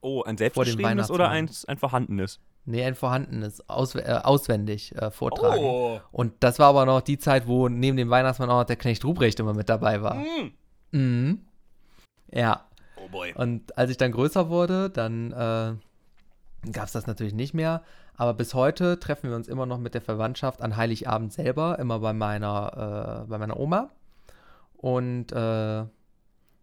[0.00, 2.38] Oh, ein selbstgeschriebenes oder eins, ein vorhandenes?
[2.66, 5.62] Nee, ein vorhandenes, aus, äh, auswendig äh, vortragen.
[5.62, 6.00] Oh.
[6.12, 9.04] Und das war aber noch die Zeit, wo neben dem Weihnachtsmann auch noch der Knecht
[9.04, 10.16] Ruprecht immer mit dabei war.
[10.16, 10.52] Mm.
[10.92, 11.40] Mhm.
[12.30, 13.32] Ja, Oh boy.
[13.34, 17.82] und als ich dann größer wurde, dann äh, gab es das natürlich nicht mehr.
[18.16, 21.98] Aber bis heute treffen wir uns immer noch mit der Verwandtschaft an Heiligabend selber, immer
[21.98, 23.90] bei meiner, äh, bei meiner Oma.
[24.76, 25.84] Und äh,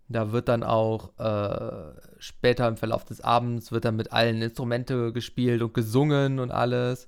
[0.08, 5.12] da wird dann auch äh, später im Verlauf des Abends wird dann mit allen Instrumente
[5.12, 7.08] gespielt und gesungen und alles.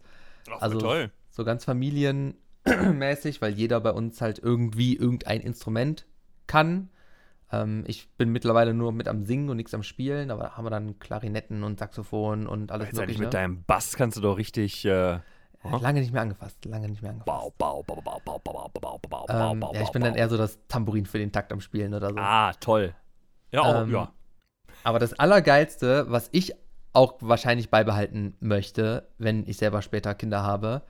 [0.50, 1.12] Ach, also- toll.
[1.30, 6.06] So ganz familienmäßig, weil jeder bei uns halt irgendwie irgendein Instrument
[6.46, 6.90] kann.
[7.52, 10.70] Ähm, ich bin mittlerweile nur mit am Singen und nichts am Spielen, aber haben wir
[10.70, 13.22] dann Klarinetten und Saxophon und alles Jetzt Mögliche.
[13.22, 14.86] Mit deinem Bass kannst du doch richtig.
[14.86, 15.20] Äh, äh
[15.80, 17.28] Lange nicht mehr angefasst, lange nicht mehr angefasst.
[19.74, 22.18] ja, ich bin dann eher so das Tambourin für den Takt am Spielen oder so.
[22.18, 22.94] Ah, toll.
[23.52, 24.12] Ja, ähm, ja.
[24.84, 26.54] Aber das Allergeilste, was ich
[26.92, 30.84] auch wahrscheinlich beibehalten möchte, wenn ich selber später Kinder habe,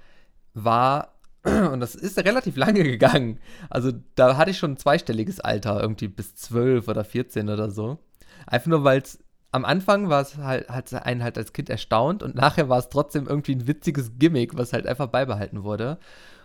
[0.54, 1.14] war
[1.72, 3.40] und das ist relativ lange gegangen,
[3.70, 8.00] also da hatte ich schon ein zweistelliges Alter, irgendwie bis 12 oder 14 oder so.
[8.48, 9.20] Einfach nur, weil es
[9.52, 12.90] am Anfang war es halt, hat einen halt als Kind erstaunt und nachher war es
[12.90, 16.00] trotzdem irgendwie ein witziges Gimmick, was halt einfach beibehalten wurde.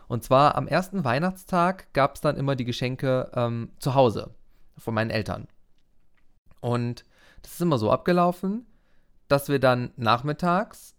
[0.08, 4.30] Und zwar am ersten Weihnachtstag gab es dann immer die Geschenke ähm, zu Hause
[4.76, 5.48] von meinen Eltern.
[6.60, 7.04] Und
[7.42, 8.66] das ist immer so abgelaufen,
[9.28, 10.94] dass wir dann nachmittags,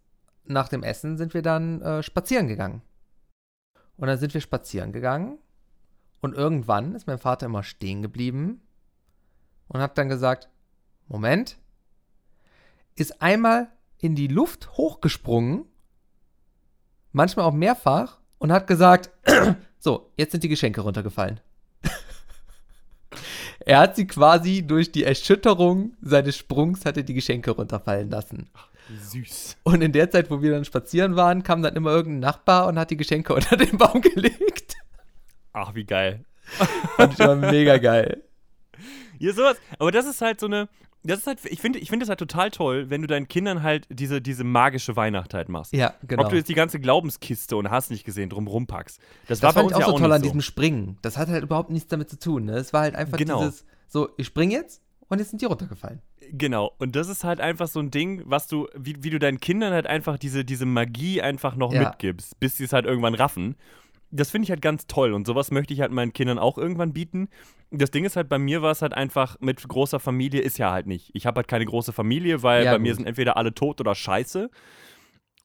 [0.45, 2.81] nach dem Essen, sind wir dann äh, spazieren gegangen.
[3.99, 5.37] Und dann sind wir spazieren gegangen.
[6.21, 8.61] Und irgendwann ist mein Vater immer stehen geblieben
[9.67, 10.49] und hat dann gesagt,
[11.07, 11.57] Moment,
[12.95, 13.69] ist einmal
[13.99, 15.65] in die Luft hochgesprungen,
[17.11, 19.11] manchmal auch mehrfach, und hat gesagt,
[19.79, 21.41] so, jetzt sind die Geschenke runtergefallen.
[23.59, 28.49] er hat sie quasi durch die Erschütterung seines Sprungs hat er die Geschenke runterfallen lassen.
[28.97, 29.57] Süß.
[29.63, 32.79] Und in der Zeit, wo wir dann spazieren waren, kam dann immer irgendein Nachbar und
[32.79, 34.75] hat die Geschenke unter den Baum gelegt.
[35.53, 36.25] Ach, wie geil.
[36.95, 38.23] Fand ich immer mega geil.
[39.19, 39.57] Ja, sowas.
[39.77, 40.69] Aber das ist halt so eine.
[41.03, 43.63] Das ist halt, ich finde ich find das halt total toll, wenn du deinen Kindern
[43.63, 45.71] halt diese, diese magische Weihnacht halt machst.
[45.71, 46.23] Ja, genau.
[46.23, 48.99] Ob du jetzt die ganze Glaubenskiste und hast nicht gesehen drumrum packst.
[49.27, 50.23] Das, das war bei fand uns ich auch ja so auch toll an so.
[50.25, 50.97] diesem Springen.
[51.01, 52.45] Das hat halt überhaupt nichts damit zu tun.
[52.45, 52.53] Ne?
[52.57, 53.39] Es war halt einfach Genau.
[53.39, 56.01] dieses, so, ich spring jetzt und jetzt sind die runtergefallen.
[56.31, 59.39] Genau, und das ist halt einfach so ein Ding, was du, wie, wie du deinen
[59.39, 61.89] Kindern halt einfach diese, diese Magie einfach noch Ja.
[61.89, 63.55] mitgibst, bis sie es halt irgendwann raffen.
[64.11, 66.93] Das finde ich halt ganz toll und sowas möchte ich halt meinen Kindern auch irgendwann
[66.93, 67.27] bieten.
[67.69, 70.71] Das Ding ist halt, bei mir war es halt einfach mit großer Familie ist ja
[70.71, 71.11] halt nicht.
[71.13, 72.97] Ich habe halt keine große Familie, weil Ja, bei mir gut.
[72.97, 74.49] sind entweder alle tot oder scheiße.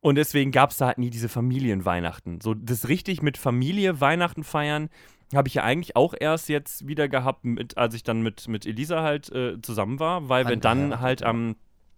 [0.00, 2.40] Und deswegen gab es da halt nie diese Familienweihnachten.
[2.42, 4.90] So das richtig mit Familie Weihnachten feiern
[5.34, 8.66] habe ich ja eigentlich auch erst jetzt wieder gehabt, mit, als ich dann mit, mit
[8.66, 11.56] Elisa halt äh, zusammen war, weil wir dann Angeheiratet, halt am.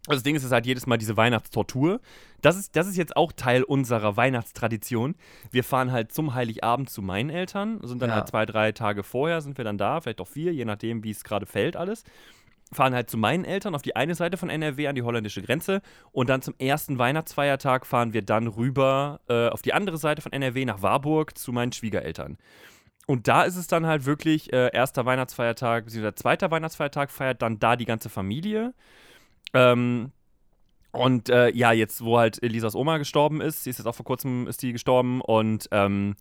[0.09, 2.01] Also das Ding ist, es ist halt jedes Mal diese Weihnachtstortur.
[2.41, 5.17] Das ist, das ist jetzt auch Teil unserer Weihnachtstradition.
[5.51, 8.17] Wir fahren halt zum Heiligabend zu meinen Eltern, sind dann Ja.
[8.17, 11.11] halt zwei, drei Tage vorher, sind wir dann da, vielleicht auch vier, je nachdem, wie
[11.11, 12.05] es gerade fällt alles.
[12.73, 15.83] Fahren halt zu meinen Eltern auf die eine Seite von NRW an die holländische Grenze
[16.13, 20.33] und dann zum ersten Weihnachtsfeiertag fahren wir dann rüber äh, auf die andere Seite von
[20.33, 22.39] NRW nach Warburg zu meinen Schwiegereltern.
[23.07, 27.59] Und da ist es dann halt wirklich äh, erster Weihnachtsfeiertag, beziehungsweise zweiter Weihnachtsfeiertag feiert dann
[27.61, 28.75] da die ganze Familie.
[29.55, 30.11] Ähm,
[30.91, 34.07] und äh, ja, jetzt, wo halt Elisas Oma gestorben ist, sie ist jetzt auch vor
[34.07, 36.17] kurzem ist die gestorben und ähm,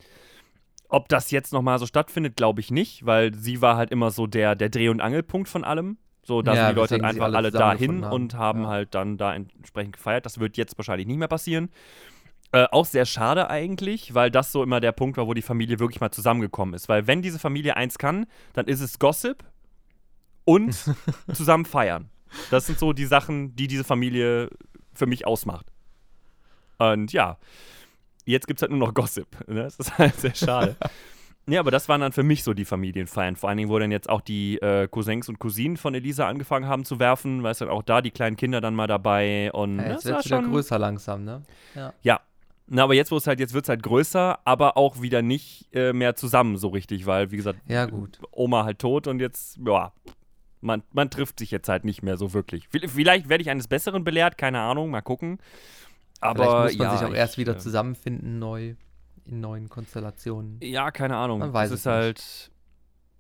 [0.90, 4.28] ob das jetzt nochmal so stattfindet, glaube ich nicht, weil sie war halt immer so
[4.28, 5.98] der, der Dreh- und Angelpunkt von allem.
[6.24, 8.14] So, da Ja, sind die Leute halt einfach alle alle dahin haben.
[8.14, 8.68] und haben Ja.
[8.70, 10.26] halt dann da entsprechend gefeiert.
[10.26, 11.70] Das wird jetzt wahrscheinlich nicht mehr passieren.
[12.56, 15.78] Äh, auch sehr schade eigentlich, weil das so immer der Punkt war, wo die Familie
[15.78, 16.88] wirklich mal zusammengekommen ist.
[16.88, 19.44] Weil wenn diese Familie eins kann, dann ist es Gossip
[20.46, 20.74] und
[21.34, 22.10] zusammen feiern.
[22.52, 24.50] Das sind so die Sachen, die diese Familie
[24.94, 25.66] für mich ausmacht.
[26.78, 27.40] Und ja,
[28.24, 29.28] jetzt gibt es halt nur noch Gossip.
[29.50, 29.64] Ne?
[29.64, 30.78] Das ist halt sehr schade.
[31.48, 33.36] Ja, aber das waren dann für mich so die Familienfeiern.
[33.36, 36.68] Vor allen Dingen, wo dann jetzt auch die äh, Cousins und Cousinen von Elisa angefangen
[36.68, 39.52] haben zu werfen, weißt du, auch da die kleinen Kinder dann mal dabei.
[39.52, 41.44] Und Ja, das jetzt wird es wieder schon größer langsam, ne?
[41.76, 41.94] Ja.
[42.02, 42.20] ja.
[42.68, 45.68] Na, aber jetzt, wo es halt, jetzt wird es halt größer, aber auch wieder nicht
[45.74, 48.20] äh, mehr zusammen so richtig, weil, wie gesagt, Ja, gut.
[48.32, 49.94] Oma halt tot und jetzt, ja,
[50.62, 52.68] man, man trifft sich jetzt halt nicht mehr so wirklich.
[52.70, 55.38] Vielleicht werde ich eines Besseren belehrt, keine Ahnung, mal gucken.
[56.22, 58.74] Aber Vielleicht muss man ja, sich auch ich, erst wieder äh, zusammenfinden, neu,
[59.26, 60.60] in neuen Konstellationen.
[60.64, 61.40] Ja, keine Ahnung.
[61.40, 62.52] Man weiß es ist halt,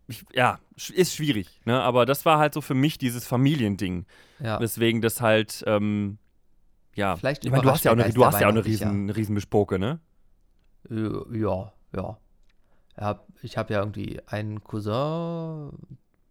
[0.07, 0.59] ich, ja,
[0.93, 1.81] ist schwierig, ne?
[1.81, 4.05] Aber das war halt so für mich dieses Familiending,
[4.39, 4.59] Ja.
[4.59, 6.17] weswegen das halt, ähm,
[6.95, 7.15] ja.
[7.15, 9.35] Vielleicht ich meine, du hast ja auch eine, du hast ja auch eine riesen, riesen
[9.35, 9.99] Bespoke, ne?
[10.89, 12.17] Äh, Ja, ja.
[12.99, 15.71] ja ich habe ja irgendwie einen Cousin,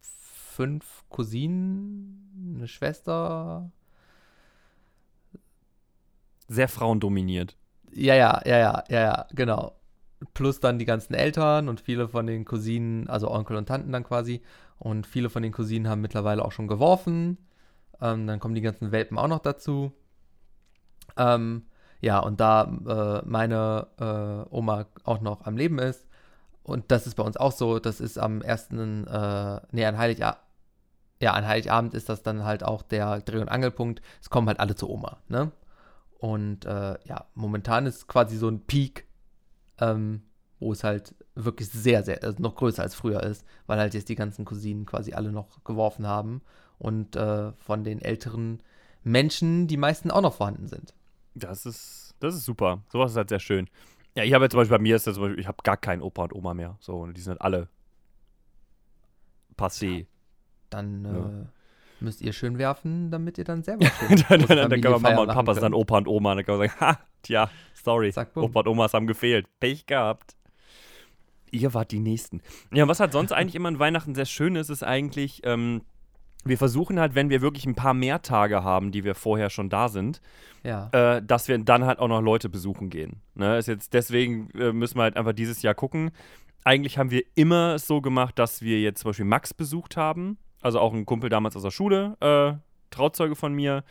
[0.01, 3.71] fünf Cousinen, eine Schwester.
[6.49, 7.57] Sehr frauendominiert.
[7.93, 9.73] Ja, ja, ja, ja, ja, ja, genau.
[10.33, 14.05] Plus dann die ganzen Eltern und viele von den Cousinen, also Onkel und Tanten dann
[14.05, 14.43] quasi.
[14.79, 17.39] Und viele von den Cousinen haben mittlerweile auch schon geworfen.
[18.01, 19.93] Ähm, dann kommen die ganzen Welpen auch noch dazu.
[21.17, 21.67] Ähm,
[22.01, 26.07] ja, und da äh, meine äh, Oma auch noch am Leben ist,
[26.63, 30.41] und das ist bei uns auch so, das ist am ersten, äh, nee, an Heiligabend,
[31.21, 34.03] ja, an Heiligabend ist das dann halt auch der Dreh- und Angelpunkt.
[34.21, 35.53] Es kommen halt alle zu Oma, ne?
[36.19, 39.07] Und äh, ja, momentan ist quasi so ein Peak,
[39.79, 40.23] ähm,
[40.59, 44.09] wo es halt wirklich sehr, sehr, also noch größer als früher ist, weil halt jetzt
[44.09, 46.41] die ganzen Cousinen quasi alle noch geworfen haben
[46.79, 48.63] und äh, von den älteren
[49.03, 50.95] Menschen die meisten auch noch vorhanden sind.
[51.35, 52.83] Das ist, das ist super.
[52.89, 53.69] Sowas ist halt sehr schön.
[54.17, 55.77] Ja, ich habe jetzt zum Beispiel bei mir ist das zum Beispiel, ich habe gar
[55.77, 56.77] keinen Opa und Oma mehr.
[56.81, 57.69] So, und die sind halt alle
[59.57, 60.07] passé.
[60.71, 61.11] Dann Ja.
[61.43, 61.45] äh,
[62.01, 65.03] müsst ihr schön werfen, damit ihr dann selber schön dann, dann, dann, dann kann man
[65.03, 65.75] Mama und Papa sind dann.
[65.75, 66.35] Opa und Oma.
[66.35, 68.13] Dann kann man sagen, ha, tja, sorry.
[68.13, 68.37] Zack.
[68.37, 69.47] Opa und Omas haben gefehlt.
[69.61, 70.37] Pech gehabt.
[71.51, 72.43] Ihr wart die Nächsten.
[72.73, 75.83] Ja, was halt sonst eigentlich immer an Weihnachten sehr schön ist, ist eigentlich, ähm,
[76.45, 79.69] wir versuchen halt, wenn wir wirklich ein paar mehr Tage haben, die wir vorher schon
[79.71, 80.21] da sind,
[80.63, 80.89] Ja.
[80.93, 83.21] äh, dass wir dann halt auch noch Leute besuchen gehen.
[83.35, 83.59] Ne?
[83.59, 86.11] Ist jetzt deswegen äh, müssen wir halt einfach dieses Jahr gucken.
[86.65, 90.39] Eigentlich haben wir immer es so gemacht, dass wir jetzt zum Beispiel Max besucht haben,
[90.63, 92.55] also auch ein Kumpel damals aus der Schule, äh,
[92.91, 93.85] Trauzeuge von mir.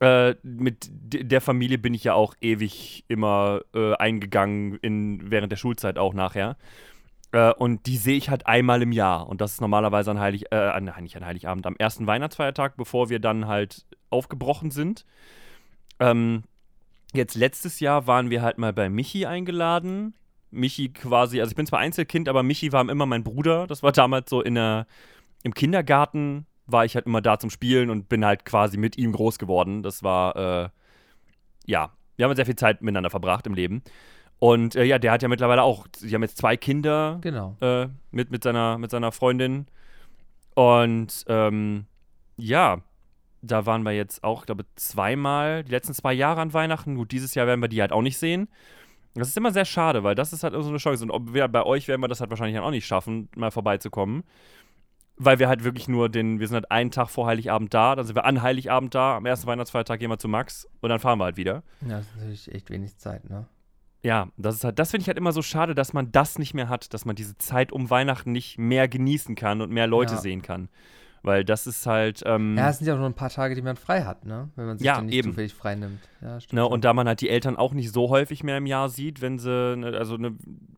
[0.00, 5.56] Äh, mit der Familie bin ich ja auch ewig immer äh, eingegangen, in, während der
[5.56, 6.56] Schulzeit auch nachher.
[7.32, 9.28] Äh, und die sehe ich halt einmal im Jahr.
[9.28, 13.08] Und das ist normalerweise an Heilig, äh, nein, nicht an Heiligabend, am ersten Weihnachtsfeiertag, bevor
[13.08, 15.04] wir dann halt aufgebrochen sind.
[15.98, 16.44] Ähm,
[17.12, 20.14] jetzt letztes Jahr waren wir halt mal bei Michi eingeladen.
[20.50, 23.66] Michi quasi, also ich bin zwar Einzelkind, aber Michi war immer mein Bruder.
[23.66, 24.86] Das war damals so in der,
[25.42, 29.12] im Kindergarten war ich halt immer da zum Spielen und bin halt quasi mit ihm
[29.12, 29.82] groß geworden.
[29.82, 30.68] Das war, äh,
[31.66, 33.82] ja, wir haben sehr viel Zeit miteinander verbracht im Leben.
[34.42, 37.56] Und äh, ja, der hat ja mittlerweile auch, die haben jetzt zwei Kinder Genau.
[37.60, 39.66] äh, mit, mit, seiner, mit seiner Freundin.
[40.56, 41.86] Und ähm,
[42.36, 42.80] ja,
[43.40, 46.96] da waren wir jetzt auch, glaube zweimal, die letzten zwei Jahre an Weihnachten.
[46.96, 48.48] Gut, dieses Jahr werden wir die halt auch nicht sehen.
[49.14, 51.04] Das ist immer sehr schade, weil das ist halt so eine Chance.
[51.04, 54.24] Und ob wir, bei euch werden wir das halt wahrscheinlich auch nicht schaffen, mal vorbeizukommen.
[55.18, 58.06] Weil wir halt wirklich nur den, wir sind halt einen Tag vor Heiligabend da, dann
[58.06, 61.20] sind wir an Heiligabend da, am ersten Weihnachtsfeiertag gehen wir zu Max und dann fahren
[61.20, 61.62] wir halt wieder.
[61.82, 63.46] Ja, das ist natürlich echt wenig Zeit, ne?
[64.04, 66.54] Ja, das ist halt, das finde ich halt immer so schade, dass man das nicht
[66.54, 70.14] mehr hat, dass man diese Zeit um Weihnachten nicht mehr genießen kann und mehr Leute
[70.14, 70.20] Ja.
[70.20, 70.68] sehen kann.
[71.24, 73.62] Weil das ist halt, ähm, Ja, es sind ja auch nur ein paar Tage, die
[73.62, 74.50] man frei hat, ne?
[74.56, 75.28] Wenn man sich Ja, dann nicht eben.
[75.30, 76.00] zufällig frei nimmt.
[76.20, 76.54] Ja, stimmt.
[76.54, 79.20] ne, und da man halt die Eltern auch nicht so häufig mehr im Jahr sieht,
[79.20, 80.34] wenn sie, ne, also ne,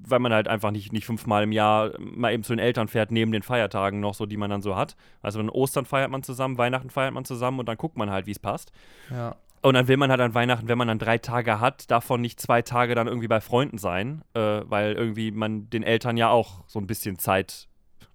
[0.06, 3.10] weil man halt einfach nicht, nicht fünfmal im Jahr mal eben zu den Eltern fährt,
[3.10, 4.96] neben den Feiertagen noch so, die man dann so hat.
[5.22, 8.26] Also an Ostern feiert man zusammen, Weihnachten feiert man zusammen und dann guckt man halt,
[8.26, 8.70] wie es passt.
[9.10, 9.34] ja.
[9.64, 12.38] Und dann will man halt an Weihnachten, wenn man dann drei Tage hat, davon nicht
[12.38, 16.64] zwei Tage dann irgendwie bei Freunden sein, äh, weil irgendwie man den Eltern ja auch
[16.66, 17.66] so ein bisschen Zeit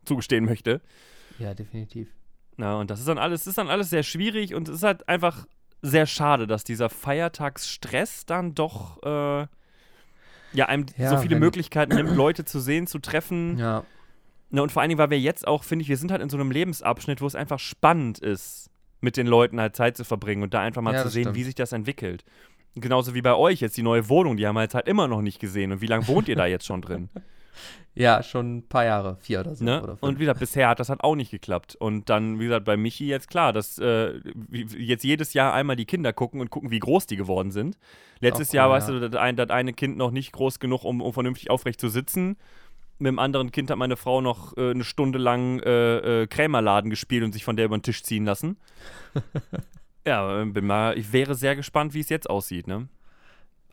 [0.06, 0.80] zugestehen möchte.
[1.40, 2.08] ja, definitiv.
[2.58, 5.10] Na, und das ist dann alles, ist dann alles sehr schwierig und es ist halt
[5.10, 5.48] einfach
[5.82, 9.48] sehr schade, dass dieser Feiertagsstress dann doch äh,
[10.54, 13.58] ja einem Ja, so viele Möglichkeiten nimmt, Leute zu sehen, zu treffen.
[13.58, 13.86] Ja.
[14.52, 16.30] Ne, und vor allen Dingen, weil wir jetzt auch, finde ich, wir sind halt in
[16.30, 18.70] so einem Lebensabschnitt, wo es einfach spannend ist,
[19.02, 21.36] mit den Leuten halt Zeit zu verbringen und da einfach mal Ja, zu sehen, stimmt.
[21.36, 22.24] wie sich das entwickelt.
[22.76, 25.22] Genauso wie bei euch jetzt die neue Wohnung, die haben wir jetzt halt immer noch
[25.22, 25.72] nicht gesehen.
[25.72, 27.10] Und wie lange wohnt ihr da jetzt schon drin?
[27.96, 29.66] Ja, schon ein paar Jahre, vier oder so.
[29.66, 29.82] Ne?
[29.84, 29.98] Oder.
[30.00, 31.76] Und wie gesagt, bisher hat das halt auch nicht geklappt.
[31.76, 35.86] Und dann, wie gesagt, bei Michi jetzt klar, dass äh, jetzt jedes Jahr einmal die
[35.86, 37.78] Kinder gucken und gucken, wie groß die geworden sind.
[38.22, 39.00] Letztes Auch Jahr, cool, weißt ja.
[39.00, 41.90] du, das, ein, das eine Kind noch nicht groß genug, um, um vernünftig aufrecht zu
[41.90, 42.38] sitzen.
[43.00, 46.90] Mit dem anderen Kind hat meine Frau noch äh, eine Stunde lang äh, äh, Krämerladen
[46.90, 48.58] gespielt und sich von der über den Tisch ziehen lassen.
[50.06, 52.90] ja, äh, bin mal, ich wäre sehr gespannt, wie es jetzt aussieht, ne?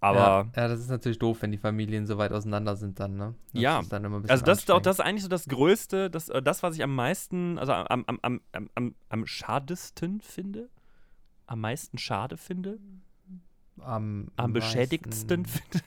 [0.01, 0.49] Aber.
[0.55, 3.35] ja, ja, das ist natürlich doof, wenn die Familien so weit auseinander sind dann, ne?
[3.53, 3.83] Das Ja.
[3.89, 6.77] Dann Also das ist auch das ist eigentlich so das Größte, das, äh, das was
[6.77, 8.41] ich am meisten, also am, am, am,
[8.75, 10.69] am, am, schadesten finde,
[11.47, 12.79] am meisten schade finde,
[13.81, 15.85] am, am beschädigtsten finde.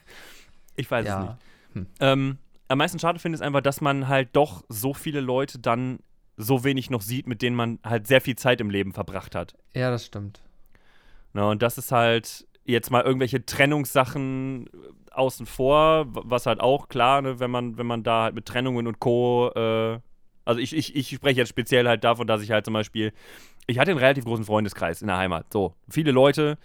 [0.75, 1.21] Ich weiß es Ja.
[1.21, 1.35] nicht.
[1.73, 1.87] Hm.
[1.99, 2.37] Ähm,
[2.69, 5.99] am meisten schade finde ist einfach, dass man halt doch so viele Leute dann
[6.37, 9.55] so wenig noch sieht, mit denen man halt sehr viel Zeit im Leben verbracht hat.
[9.73, 10.41] Ja, das stimmt.
[11.33, 16.87] Na, und das ist halt jetzt mal irgendwelche Trennungssachen äh, außen vor, was halt auch
[16.87, 19.51] klar, ne, wenn man, wenn man da halt mit Trennungen und Co.
[19.55, 19.99] Äh,
[20.45, 23.11] also ich, ich, ich spreche jetzt speziell halt davon, dass ich halt zum Beispiel,
[23.67, 26.57] ich hatte einen relativ großen Freundeskreis in der Heimat, so viele Leute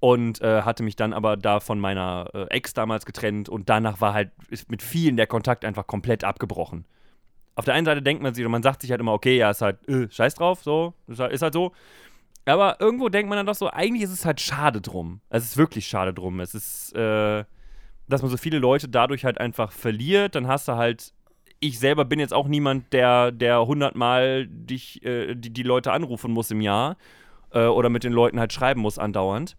[0.00, 4.00] und äh, hatte mich dann aber da von meiner äh, Ex damals getrennt und danach
[4.00, 6.86] war halt ist mit vielen der Kontakt einfach komplett abgebrochen.
[7.54, 9.50] Auf der einen Seite denkt man sich, oder man sagt sich halt immer, okay, ja,
[9.50, 11.72] ist halt, äh, scheiß drauf, so, ist halt, ist halt so.
[12.46, 15.20] Aber irgendwo denkt man dann doch so, eigentlich ist es halt schade drum.
[15.28, 16.40] Es ist wirklich schade drum.
[16.40, 17.44] Es ist, äh,
[18.08, 20.34] dass man so viele Leute dadurch halt einfach verliert.
[20.34, 21.12] Dann hast du halt,
[21.60, 26.32] ich selber bin jetzt auch niemand, der, der hundertmal dich, äh, die, die Leute anrufen
[26.32, 26.96] muss im Jahr
[27.50, 29.56] äh, oder mit den Leuten halt schreiben muss andauernd.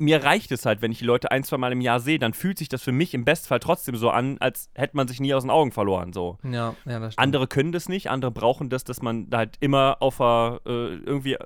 [0.00, 2.32] Mir reicht es halt, wenn ich die Leute ein, zwei Mal im Jahr sehe, dann
[2.32, 5.34] fühlt sich das für mich im Bestfall trotzdem so an, als hätte man sich nie
[5.34, 6.14] aus den Augen verloren.
[6.14, 6.38] So.
[6.42, 7.18] Ja, ja, das stimmt.
[7.18, 10.70] Andere können das nicht, andere brauchen das, dass man da halt immer auf der, äh,
[10.70, 11.36] irgendwie,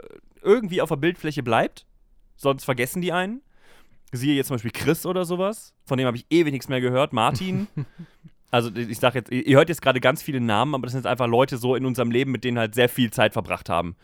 [0.40, 1.84] irgendwie auf der Bildfläche bleibt.
[2.36, 3.42] Sonst vergessen die einen.
[4.12, 5.74] Siehe jetzt zum Beispiel Chris oder sowas.
[5.84, 7.12] Von dem habe ich ewig nichts mehr gehört.
[7.12, 7.66] Martin.
[8.52, 11.10] also ich sage jetzt, ihr hört jetzt gerade ganz viele Namen, aber das sind jetzt
[11.10, 13.96] einfach Leute so in unserem Leben, mit denen halt sehr viel Zeit verbracht haben.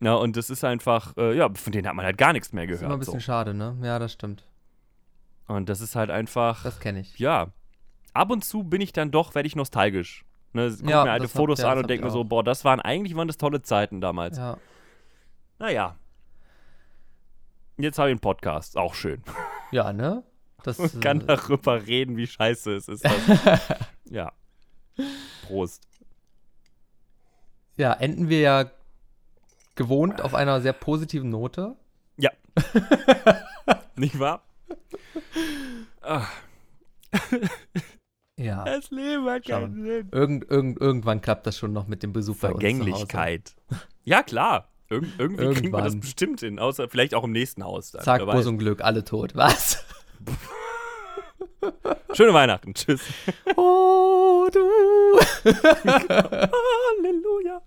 [0.00, 2.66] Ja, und das ist einfach, äh, ja, von denen hat man halt gar nichts mehr
[2.66, 3.00] Das ist immer ein gehört.
[3.06, 3.24] bisschen So.
[3.24, 3.76] schade, ne?
[3.82, 4.44] Ja, das stimmt.
[5.46, 6.62] Und das ist halt einfach.
[6.64, 7.18] Das kenne ich.
[7.18, 7.48] ja,
[8.12, 10.24] ab und zu bin ich dann doch, werde ich nostalgisch.
[10.52, 12.80] Ne, guck Ja, mir alte Fotos ja, an und denke mir so, boah, das waren
[12.80, 14.38] eigentlich waren das tolle Zeiten damals.
[14.38, 14.56] Ja.
[15.58, 15.96] Naja.
[17.78, 19.22] Jetzt habe ich einen Podcast, auch schön.
[19.70, 20.22] Ja, ne?
[20.62, 23.04] Das Und kann äh, darüber reden, wie scheiße es ist.
[24.08, 24.32] Ja.
[25.46, 25.82] Prost.
[27.76, 28.70] ja, enden wir ja
[29.76, 31.76] gewohnt auf einer sehr positiven Note.
[33.96, 34.42] Nicht wahr?
[36.00, 36.30] Ach,
[38.38, 38.64] Ja.
[38.64, 40.08] das Leben hat keinen Sinn.
[40.10, 42.36] Irgend, irgend, irgendwann klappt das schon noch mit dem Besuch.
[42.36, 43.54] Vergänglichkeit.
[44.04, 44.68] Ja, klar.
[44.88, 46.00] Irg irgendwie kriegen wir das Irgendwann.
[46.00, 46.58] bestimmt hin.
[46.58, 47.90] Außer vielleicht auch im nächsten Haus.
[47.90, 48.02] Dann.
[48.04, 49.34] Zack, Bus und Glück, alle tot.
[49.34, 49.84] Was?
[52.14, 52.72] Schöne Weihnachten.
[52.74, 53.02] Tschüss.
[53.56, 54.60] Oh, du.
[57.02, 57.62] Halleluja.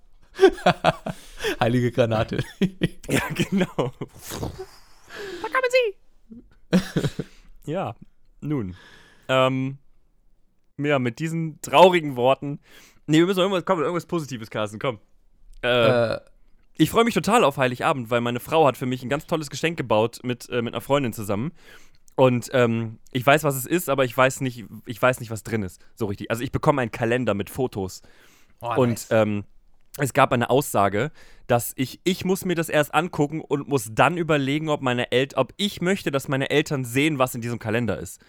[1.60, 2.44] Heilige Granate.
[3.10, 3.66] Ja, genau.
[3.76, 6.44] da kommen sie.
[7.72, 7.96] ja,
[8.42, 8.76] nun.
[9.28, 9.78] Ähm,
[10.78, 12.60] ja, mit diesen traurigen Worten.
[13.08, 15.00] Nee, wir müssen irgendwas, komm, irgendwas Positives, Carsten, komm.
[15.64, 16.20] Äh, Äh,
[16.78, 19.50] ich freue mich total auf Heiligabend, weil meine Frau hat für mich ein ganz tolles
[19.50, 21.52] Geschenk gebaut mit, äh, mit einer Freundin zusammen.
[22.16, 25.44] Und ähm, ich weiß, was es ist, aber ich weiß nicht, ich weiß nicht, was
[25.44, 25.84] drin ist.
[25.96, 26.30] So richtig.
[26.30, 28.02] Also ich bekomme einen Kalender mit Fotos.
[28.62, 29.08] oh, Und nice.
[29.12, 29.44] ähm,
[30.00, 31.12] es gab eine Aussage,
[31.48, 35.28] dass ich, ich muss mir das erst angucken und muss dann überlegen, ob meine El
[35.36, 38.20] ob ich möchte, dass meine Eltern sehen, was in diesem Kalender ist.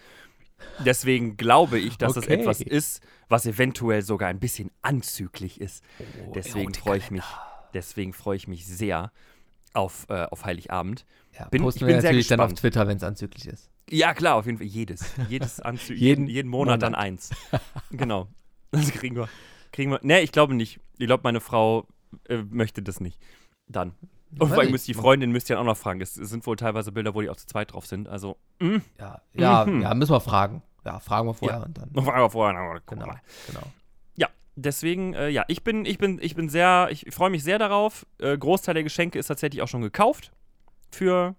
[0.85, 2.35] Deswegen glaube ich, dass es Okay.
[2.35, 5.83] etwas ist, was eventuell sogar ein bisschen anzüglich ist.
[6.27, 7.23] Oh, Deswegen freue ich mich,
[7.73, 9.11] deswegen freue ich mich sehr
[9.73, 11.05] auf, äh, auf Heiligabend.
[11.37, 12.53] ja, bin- posten ich wir bin sehr natürlich dann auf.
[12.53, 13.69] Twitter, wenn es anzüglich ist.
[13.89, 14.67] Ja, klar, auf jeden Fall.
[14.67, 15.03] Jedes.
[15.29, 15.97] Jedes Anzug.
[15.97, 16.81] Jeden jeden, jeden Monat, Monat.
[16.83, 17.29] dann eins.
[17.91, 18.27] genau.
[18.73, 19.27] Das kriegen wir.
[19.71, 19.99] Kriegen wir.
[20.03, 20.79] Nee, ich glaube nicht.
[20.97, 21.87] Ich glaube, meine Frau
[22.27, 23.19] äh, möchte das nicht.
[23.67, 23.93] Dann.
[24.39, 25.99] Und vor allem müsst die Freundin müsst ihr dann auch noch fragen.
[26.01, 28.07] Es, es sind wohl teilweise Bilder, wo die auch zu zweit drauf sind.
[28.07, 29.81] Also, mm, Ja, ja, Mhm.
[29.81, 30.61] ja, müssen wir fragen.
[30.85, 31.65] Ja, fragen wir vorher Ja.
[31.65, 31.89] und dann.
[32.05, 32.55] fragen wir vorher.
[32.55, 33.21] wir Genau, mal.
[33.47, 33.61] genau.
[34.15, 37.59] Ja, deswegen, äh, ja, ich bin, ich bin, ich bin sehr, ich freue mich sehr
[37.59, 38.05] darauf.
[38.19, 40.31] Äh, Großteil der Geschenke ist tatsächlich auch schon gekauft.
[40.91, 41.35] Für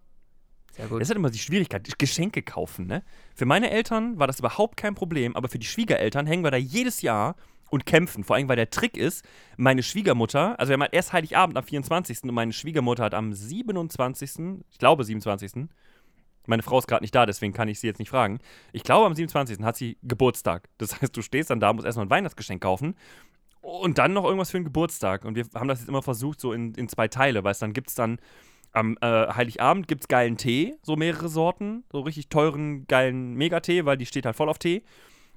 [0.72, 1.00] Sehr gut.
[1.00, 3.02] Das ist halt immer die Schwierigkeit, Geschenke kaufen, ne?
[3.34, 6.56] Für meine Eltern war das überhaupt kein Problem, aber für die Schwiegereltern hängen wir da
[6.56, 7.36] jedes Jahr
[7.72, 8.22] und kämpfen.
[8.22, 9.24] Vor allem, weil der Trick ist,
[9.56, 12.24] meine Schwiegermutter, also wir haben halt erst Heiligabend am 24.
[12.24, 15.68] und meine Schwiegermutter hat am 27., ich glaube 27.,
[16.46, 18.40] meine Frau ist gerade nicht da, deswegen kann ich sie jetzt nicht fragen.
[18.72, 19.60] Ich glaube, am 27.
[19.60, 20.68] hat sie Geburtstag.
[20.76, 22.94] Das heißt, du stehst dann da, musst erstmal ein Weihnachtsgeschenk kaufen
[23.62, 25.24] und dann noch irgendwas für den Geburtstag.
[25.24, 27.72] Und wir haben das jetzt immer versucht, so in, in zwei Teile, weil es dann
[27.72, 28.18] gibt es dann
[28.72, 33.84] am äh, Heiligabend gibt es geilen Tee, so mehrere Sorten, so richtig teuren, geilen Megatee,
[33.84, 34.82] weil die steht halt voll auf Tee.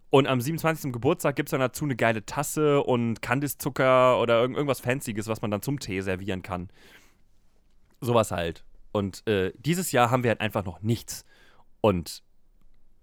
[0.10, 0.94] Und am 27.
[0.94, 5.41] Geburtstag gibt es dann dazu eine geile Tasse und Kandiszucker oder irgend, irgendwas Fancyes, was
[5.41, 6.69] man dann zum Tee servieren kann.
[8.02, 8.64] Sowas halt.
[8.91, 11.26] Und äh, dieses Jahr haben wir halt einfach noch nichts.
[11.82, 12.23] Und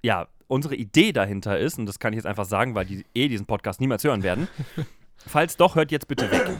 [0.02, 3.28] ja, unsere Idee dahinter ist, und das kann ich jetzt einfach sagen, weil die eh
[3.28, 4.48] diesen Podcast niemals hören werden.
[5.16, 6.50] Falls doch, hört jetzt bitte weg.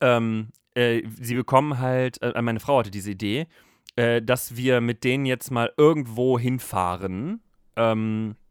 [0.00, 3.46] Ähm, äh, sie bekommen halt, äh, meine Frau hatte diese Idee,
[3.96, 7.42] äh, dass wir mit denen jetzt mal irgendwo hinfahren.
[7.76, 8.41] Ähm, äh,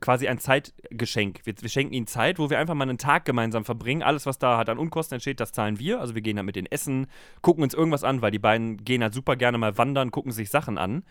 [0.00, 1.40] quasi ein Zeitgeschenk.
[1.44, 4.02] Wir, wir schenken ihnen Zeit, wo wir einfach mal einen Tag gemeinsam verbringen.
[4.02, 6.00] Alles, was da halt an Unkosten entsteht, das zahlen wir.
[6.00, 7.06] Also wir gehen dann mit denen essen,
[7.40, 10.50] gucken uns irgendwas an, weil die beiden gehen halt super gerne mal wandern, gucken sich
[10.50, 11.04] Sachen an.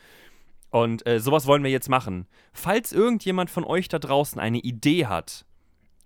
[0.69, 2.28] Und äh, sowas wollen wir jetzt machen.
[2.53, 5.45] Falls irgendjemand von euch da draußen eine Idee hat,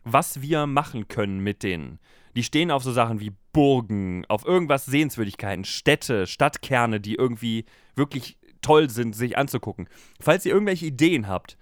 [0.03, 1.99] was wir machen können mit denen,
[2.35, 7.65] die stehen auf so Sachen wie Burgen, auf irgendwas Sehenswürdigkeiten, Städte, Stadtkerne, die irgendwie
[7.95, 9.87] wirklich toll sind, sich anzugucken.
[10.19, 11.57] Falls ihr irgendwelche Ideen habt,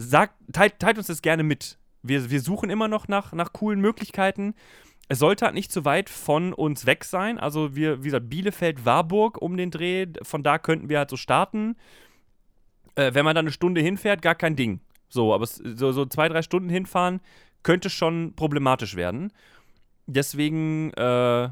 [0.00, 1.78] sagt, teilt, teilt uns das gerne mit.
[2.02, 4.54] Wir, wir suchen immer noch nach, nach coolen Möglichkeiten.
[5.08, 7.38] Es sollte halt nicht zu weit von uns weg sein.
[7.38, 11.16] Also wir, wie gesagt, Bielefeld, Warburg um den Dreh, von da könnten wir halt so
[11.16, 11.76] starten.
[12.94, 14.80] Äh, wenn man dann eine Stunde hinfährt, gar kein Ding.
[15.08, 17.20] So, aber so, so zwei, drei Stunden hinfahren
[17.62, 19.32] könnte schon problematisch werden.
[20.06, 21.50] Deswegen, äh,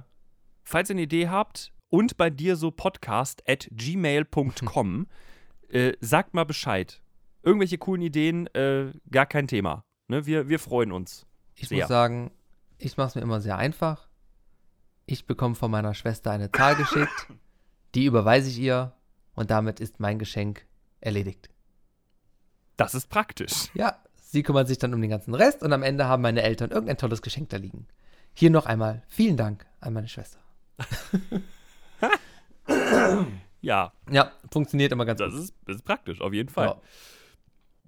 [0.64, 5.06] falls ihr eine Idee habt und bei dir so podcast at gmail.com,
[5.68, 7.02] äh, sagt mal Bescheid.
[7.42, 9.84] Irgendwelche coolen Ideen, äh, gar kein Thema.
[10.08, 10.26] Ne?
[10.26, 11.26] Wir, wir freuen uns.
[11.54, 11.78] Ich Sehr.
[11.78, 12.30] muss sagen,
[12.78, 14.08] ich mache es mir immer sehr einfach.
[15.06, 17.28] Ich bekomme von meiner Schwester eine Zahl geschickt,
[17.94, 18.92] die überweise ich ihr
[19.34, 20.66] und damit ist mein Geschenk
[21.00, 21.48] erledigt.
[22.76, 23.70] Das ist praktisch.
[23.74, 26.70] Ja, sie kümmert sich dann um den ganzen Rest und am Ende haben meine Eltern
[26.70, 27.86] irgendein tolles Geschenk da liegen.
[28.34, 30.38] Hier noch einmal vielen Dank an meine Schwester.
[33.60, 35.42] Ja, Ja, funktioniert immer ganz das gut.
[35.42, 36.66] ist, das ist praktisch, auf jeden Fall.
[36.68, 36.80] Ja.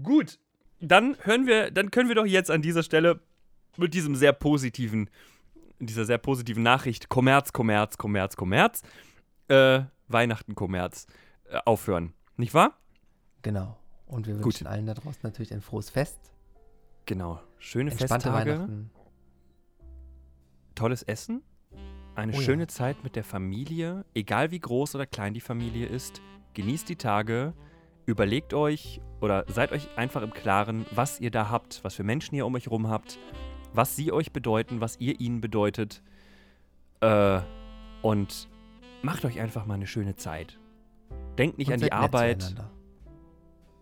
[0.03, 0.39] Gut,
[0.81, 3.21] dann hören wir, dann können wir doch jetzt an dieser Stelle
[3.77, 5.11] mit diesem sehr positiven,
[5.79, 8.83] dieser sehr positiven Nachricht Kommerz, Kommerz, Kommerz, Kommerz,
[9.49, 11.07] äh, Weihnachten, Kommerz
[11.51, 12.15] äh, aufhören.
[12.37, 12.79] Nicht wahr?
[13.43, 13.77] Genau.
[14.07, 14.47] Und wir Gut.
[14.47, 16.19] wünschen allen da draußen natürlich ein frohes Fest.
[17.07, 17.41] Genau.
[17.59, 18.91] Schöne Entspannte Festtage, Weihnachten.
[20.75, 21.43] tolles Essen,
[22.15, 22.43] eine Oh ja.
[22.43, 26.21] schöne Zeit mit der Familie, egal wie groß oder klein die Familie ist.
[26.55, 27.55] Genießt die Tage,
[28.11, 32.35] überlegt euch oder seid euch einfach im Klaren, was ihr da habt, was für Menschen
[32.35, 33.19] ihr um euch rum habt,
[33.73, 36.03] was sie euch bedeuten, was ihr ihnen bedeutet.
[37.01, 37.41] Äh,
[38.03, 38.49] und
[39.03, 40.59] macht euch einfach mal eine schöne Zeit.
[41.39, 42.55] Denkt nicht Und an die Arbeit.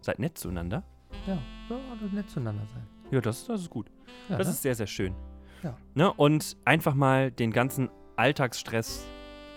[0.00, 0.84] Seid nett zueinander.
[1.26, 1.38] Ja,
[1.68, 1.78] ja,
[2.12, 2.86] nett zueinander sein.
[3.10, 3.90] Ja, das, das ist gut.
[4.28, 4.52] Ja, Das ne?
[4.52, 5.14] ist sehr, sehr schön.
[5.62, 5.76] Ja.
[5.94, 6.12] Ne?
[6.12, 9.04] Und einfach mal den ganzen Alltagsstress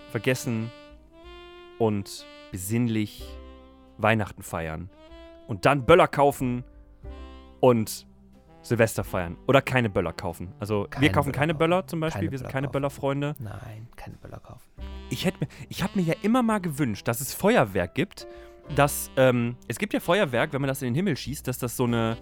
[0.10, 0.72] vergessen
[1.77, 3.23] und besinnlich
[4.03, 4.90] Weihnachten feiern.
[5.48, 6.64] Und dann Böller kaufen
[7.60, 8.07] und
[8.64, 9.38] Silvester feiern.
[9.48, 10.53] Oder keine Böller kaufen.
[10.60, 11.60] Also wir Keine kaufen Böller keine kaufen.
[11.60, 12.19] Böller zum Beispiel.
[12.22, 12.72] Keine wir sind Böller keine kaufen.
[12.73, 13.36] Böllerfreunde.
[13.40, 14.68] Nein, keine Böller kaufen.
[15.10, 18.28] Ich, hätte mir- ich habe mir ja immer mal gewünscht, dass es Feuerwerk gibt.
[18.76, 21.76] Dass, ähm, es gibt ja Feuerwerk, wenn man das in den Himmel schießt, dass das
[21.76, 22.15] so eine,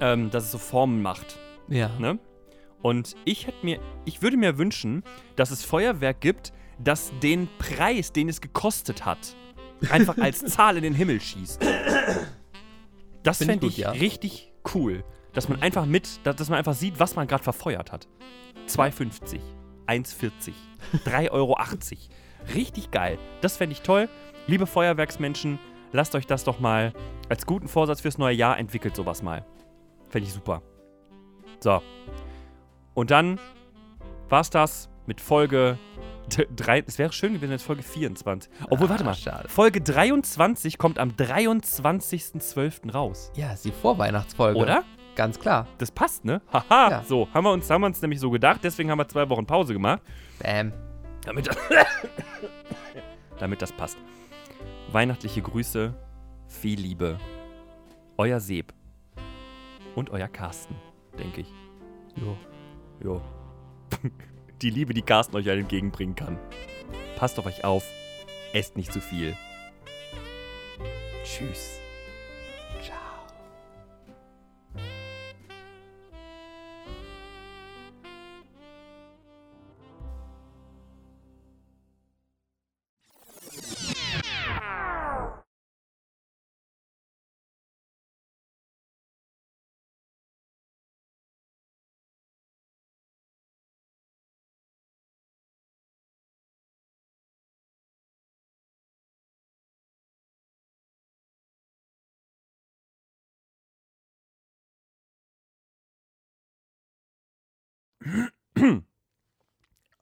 [0.00, 1.38] ähm, dass es so Formen macht.
[1.68, 1.88] Ja.
[2.00, 2.18] Ne?
[2.82, 5.04] Und ich hätte mir, ich würde mir wünschen,
[5.36, 9.36] dass es Feuerwerk gibt, das den Preis, den es gekostet hat,
[9.90, 11.62] einfach als Zahl in den Himmel schießt.
[13.22, 13.90] Das Find ich fände gut, ich ja.
[13.90, 15.04] richtig cool.
[15.32, 18.06] Dass man einfach mit, dass dass man einfach sieht, was man gerade verfeuert hat.
[18.68, 19.40] 2,50,
[19.86, 20.52] 1,40,
[21.04, 21.56] 3,80 Euro.
[22.54, 23.18] Richtig geil.
[23.40, 24.08] Das fände ich toll.
[24.46, 25.58] Liebe Feuerwerksmenschen,
[25.92, 26.92] lasst euch das doch mal
[27.28, 29.44] als guten Vorsatz fürs neue Jahr entwickelt sowas mal.
[30.08, 30.62] Fände ich super.
[31.60, 31.82] So.
[32.92, 33.40] Und dann
[34.28, 35.78] war's das mit Folge
[36.28, 36.84] 3.
[36.86, 38.50] Es wäre schön gewesen, wenn es Folge 24.
[38.70, 39.14] Obwohl, Ah, warte mal.
[39.14, 39.48] schade.
[39.48, 42.90] Folge 23 kommt am 23.12.
[42.92, 43.30] raus.
[43.36, 44.58] Ja, ist die Vorweihnachtsfolge.
[44.58, 44.84] Oder?
[45.16, 45.66] Ganz klar.
[45.78, 46.42] Das passt, ne?
[46.52, 46.90] Haha.
[46.90, 47.02] Ja.
[47.04, 48.60] So, haben wir, uns, haben wir uns nämlich so gedacht.
[48.64, 50.02] Deswegen haben wir zwei Wochen Pause gemacht.
[50.42, 50.72] Bam.
[51.24, 51.48] Damit,
[53.38, 53.96] damit das passt.
[54.92, 55.94] Weihnachtliche Grüße,
[56.48, 57.18] viel Liebe.
[58.16, 58.72] Euer Seb.
[59.94, 60.74] Und euer Carsten,
[61.18, 61.52] denke ich.
[62.16, 62.36] Jo.
[63.02, 63.22] Jo.
[64.62, 66.38] Die Liebe, die Carsten euch entgegenbringen kann.
[67.16, 67.84] Passt auf euch auf.
[68.52, 69.36] Esst nicht zu viel.
[71.24, 71.80] Tschüss.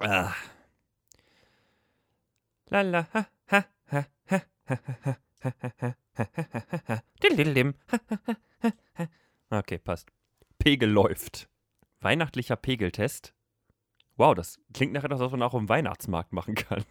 [0.05, 0.35] Ah.
[2.70, 7.03] La la ha ha ha ha ha ha ha ha ha ha.
[9.51, 10.11] Okay, passt.
[10.59, 11.49] Pegel läuft.
[12.01, 13.33] Weihnachtlicher Pegeltest.
[14.16, 16.85] Wow, das klingt nach etwas, was man auch im Weihnachtsmarkt machen kann.